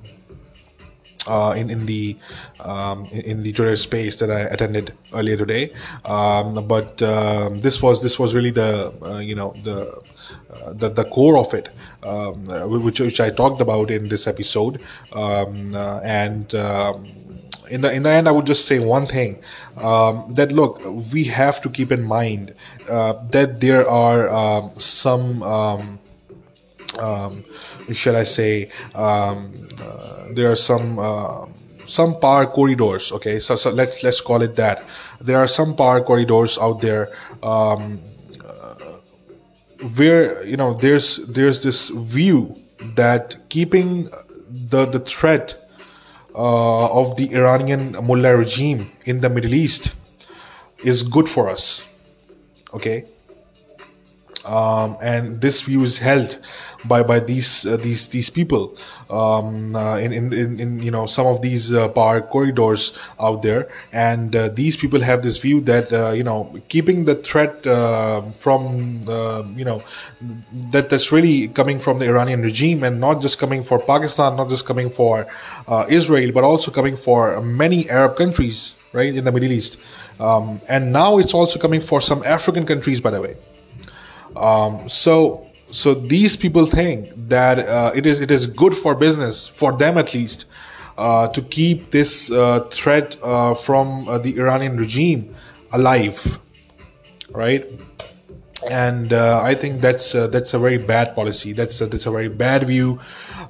uh, 1.28 1.54
in 1.56 1.70
in 1.70 1.86
the 1.86 2.18
um, 2.60 3.06
in 3.08 3.44
the 3.44 3.54
Twitter 3.54 3.76
space 3.76 4.16
that 4.18 4.32
I 4.32 4.42
attended 4.42 4.94
earlier 5.14 5.38
today. 5.38 5.72
Um, 6.06 6.68
but 6.68 7.02
um, 7.02 7.62
this 7.62 7.82
was 7.82 8.02
this 8.02 8.18
was 8.18 8.34
really 8.34 8.52
the 8.52 8.94
uh, 9.02 9.20
you 9.20 9.36
know 9.36 9.54
the, 9.64 9.92
uh, 10.52 10.74
the 10.74 10.90
the 10.90 11.06
core 11.06 11.38
of 11.38 11.54
it, 11.54 11.70
um, 12.04 12.46
which 12.84 13.00
which 13.00 13.20
I 13.20 13.30
talked 13.30 13.62
about 13.62 13.92
in 13.92 14.08
this 14.08 14.28
episode, 14.28 14.82
um, 15.14 15.76
uh, 15.76 16.00
and 16.04 16.54
in 17.72 17.82
the 17.82 17.92
in 17.92 18.04
the 18.04 18.10
end, 18.10 18.28
I 18.28 18.32
would 18.32 18.46
just 18.46 18.68
say 18.68 18.80
one 18.80 19.08
thing 19.08 19.40
um, 19.78 20.34
that 20.36 20.52
look, 20.52 20.84
we 21.14 21.24
have 21.26 21.62
to 21.62 21.70
keep 21.70 21.92
in 21.92 22.04
mind 22.04 22.54
uh, 22.90 23.14
that 23.32 23.62
there 23.62 23.90
are 23.90 24.30
um, 24.30 24.72
some. 24.78 25.42
Um, 25.42 26.00
um 27.00 27.46
shall 27.94 28.18
I 28.18 28.24
say? 28.24 28.70
Um, 28.94 29.54
uh, 29.82 30.28
there 30.34 30.52
are 30.52 30.56
some 30.56 31.00
uh, 31.00 31.48
some 31.86 32.20
power 32.20 32.46
corridors. 32.46 33.12
Okay, 33.12 33.40
so, 33.40 33.56
so 33.56 33.72
let's 33.72 34.04
let's 34.04 34.22
call 34.22 34.42
it 34.42 34.56
that. 34.58 34.84
There 35.20 35.38
are 35.38 35.48
some 35.48 35.76
power 35.76 36.02
corridors 36.02 36.58
out 36.58 36.82
there 36.82 37.10
um, 37.42 38.02
uh, 38.44 38.76
where 39.96 40.44
you 40.46 40.58
know 40.58 40.74
there's 40.74 41.18
there's 41.28 41.64
this 41.64 41.90
view 41.90 42.56
that 42.96 43.38
keeping 43.50 44.08
the 44.50 44.86
the 44.86 45.00
threat 45.00 45.56
uh, 45.56 45.71
of 46.36 47.16
the 47.18 47.34
Iranian 47.36 47.92
mullah 48.04 48.36
regime 48.36 48.92
in 49.06 49.22
the 49.22 49.30
Middle 49.30 49.54
East 49.54 49.94
is 50.84 51.04
good 51.04 51.30
for 51.30 51.50
us. 51.50 51.84
Okay, 52.74 53.06
um, 54.46 54.98
and 55.02 55.42
this 55.42 55.62
view 55.62 55.84
is 55.84 56.00
held 56.00 56.40
by 56.86 57.04
by 57.04 57.20
these 57.20 57.66
uh, 57.66 57.78
these 57.78 58.08
these 58.08 58.30
people. 58.30 58.76
Um, 59.10 59.76
uh, 59.76 59.98
in, 59.98 60.14
in, 60.14 60.34
in 60.34 60.60
in 60.60 60.82
you 60.82 60.92
know 60.92 61.06
some 61.06 61.28
of 61.28 61.42
these 61.42 61.74
uh, 61.74 61.90
power 61.90 62.22
corridors 62.22 62.94
out 63.20 63.42
there, 63.42 63.68
and 63.92 64.36
uh, 64.36 64.50
these 64.50 64.78
people 64.78 65.02
have 65.02 65.22
this 65.22 65.38
view 65.38 65.62
that 65.62 65.92
uh, 65.92 66.12
you 66.12 66.24
know 66.24 66.56
keeping 66.70 67.06
the 67.06 67.16
threat 67.16 67.66
uh, 67.68 68.22
from 68.32 69.04
you 69.56 69.66
know 69.66 69.84
that 70.72 70.90
that's 70.90 71.12
really 71.12 71.48
coming 71.50 71.80
from 71.80 72.00
the 72.00 72.06
Iranian 72.06 72.42
regime 72.42 72.84
and 72.84 73.00
not 73.00 73.22
just 73.22 73.38
coming 73.38 73.64
for 73.64 73.80
Pakistan, 73.80 74.36
not 74.38 74.50
just 74.50 74.66
coming 74.66 74.90
for 74.90 75.28
Israel, 75.90 76.32
but 76.32 76.44
also 76.44 76.72
coming 76.72 76.96
for 76.96 77.42
many 77.42 77.90
Arab 77.90 78.16
countries, 78.16 78.76
right 78.94 79.14
in 79.14 79.26
the 79.26 79.32
Middle 79.32 79.52
East, 79.52 79.78
um, 80.20 80.62
and 80.70 80.94
now 80.94 81.18
it's 81.18 81.34
also 81.34 81.60
coming 81.60 81.82
for 81.82 82.00
some 82.00 82.24
African 82.24 82.66
countries, 82.66 83.02
by 83.02 83.12
the 83.12 83.22
way. 83.22 83.36
Um, 84.36 84.88
so 84.88 85.51
so 85.72 85.94
these 85.94 86.36
people 86.36 86.66
think 86.66 87.10
that 87.30 87.60
uh, 87.60 87.92
it 87.96 88.06
is 88.06 88.22
it 88.22 88.30
is 88.30 88.46
good 88.46 88.76
for 88.76 88.94
business 88.94 89.48
for 89.48 89.72
them 89.72 89.98
at 89.98 90.14
least 90.14 90.46
uh, 90.98 91.28
to 91.30 91.42
keep 91.42 91.92
this 91.92 92.32
uh, 92.32 92.60
threat 92.72 93.18
uh, 93.24 93.54
from 93.54 94.08
uh, 94.08 94.18
the 94.18 94.38
Iranian 94.38 94.78
regime 94.78 95.34
alive, 95.72 96.38
right? 97.32 97.66
And 98.70 99.14
uh, 99.14 99.42
I 99.44 99.56
think 99.56 99.82
that's 99.82 100.14
uh, 100.14 100.28
that's 100.28 100.54
a 100.54 100.60
very 100.60 100.78
bad 100.78 101.16
policy. 101.16 101.54
That's 101.54 101.82
a, 101.82 101.88
that's 101.88 102.06
a 102.06 102.12
very 102.12 102.30
bad 102.30 102.68
view, 102.68 103.00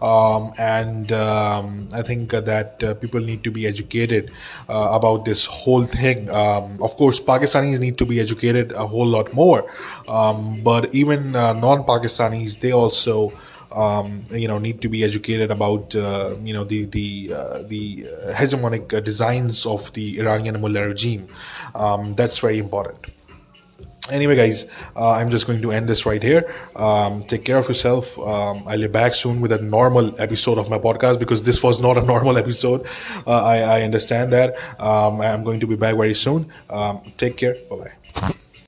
um, 0.01 0.51
and 0.57 1.12
um, 1.12 1.89
I 1.93 2.01
think 2.01 2.34
uh, 2.34 2.41
that 2.41 2.84
uh, 2.84 2.93
people 2.95 3.20
need 3.20 3.43
to 3.43 3.51
be 3.51 3.68
educated 3.68 4.32
uh, 4.70 4.89
about 4.91 5.26
this 5.26 5.45
whole 5.45 5.84
thing. 5.84 6.30
Um, 6.30 6.82
of 6.82 6.95
course, 6.95 7.20
Pakistanis 7.20 7.80
need 7.80 7.97
to 7.97 8.05
be 8.05 8.20
educated 8.20 8.72
a 8.72 8.88
whole 8.88 9.07
lot 9.07 9.34
more, 9.34 9.70
um, 10.07 10.62
but 10.64 10.93
even 10.95 11.36
uh, 11.36 11.53
non-Pakistanis 11.53 12.59
they 12.59 12.72
also. 12.72 13.34
Um, 13.72 14.26
you 14.32 14.49
know, 14.49 14.57
need 14.57 14.82
to 14.82 14.89
be 14.89 15.01
educated 15.01 15.49
about 15.49 15.93
you 15.93 16.53
know 16.53 16.66
the 16.66 16.84
the 16.84 17.28
the 17.64 18.03
hegemonic 18.36 19.01
designs 19.01 19.66
of 19.66 19.93
the 19.93 20.20
Iranian 20.20 20.59
mullah 20.59 20.86
regime. 20.88 21.30
Um, 21.74 22.14
that's 22.16 22.39
very 22.39 22.59
important 22.59 23.07
anyway 24.10 24.36
guys 24.36 24.66
uh, 24.95 25.12
i'm 25.12 25.30
just 25.30 25.45
going 25.45 25.62
to 25.62 25.72
end 25.72 25.88
this 25.88 26.06
right 26.06 26.24
here. 26.24 26.52
Um, 26.76 27.24
take 27.24 27.45
care 27.45 27.58
of 27.58 27.68
yourself. 27.68 28.18
Um, 28.20 28.64
i'll 28.68 28.80
be 28.80 28.88
back 28.88 29.14
soon 29.14 29.41
with 29.41 29.52
a 29.52 29.62
normal 29.62 30.20
episode 30.20 30.58
of 30.58 30.70
my 30.70 30.78
podcast 30.78 31.20
because 31.20 31.43
this 31.43 31.62
was 31.62 31.80
not 31.80 31.97
a 31.97 32.02
normal 32.14 32.38
episode. 32.38 32.86
Uh, 33.28 33.43
I, 33.43 33.58
I, 33.60 33.82
understand 33.84 34.34
that. 34.34 34.56
Um, 34.80 35.22
i'm 35.22 35.43
going 35.43 35.60
to 35.60 35.68
be 35.68 35.76
back 35.76 35.95
very 35.95 36.16
soon. 36.16 36.47
Um, 36.70 37.02
take 37.18 37.38
care. 37.38 37.56
Bye 37.70 37.91
bye 38.22 38.34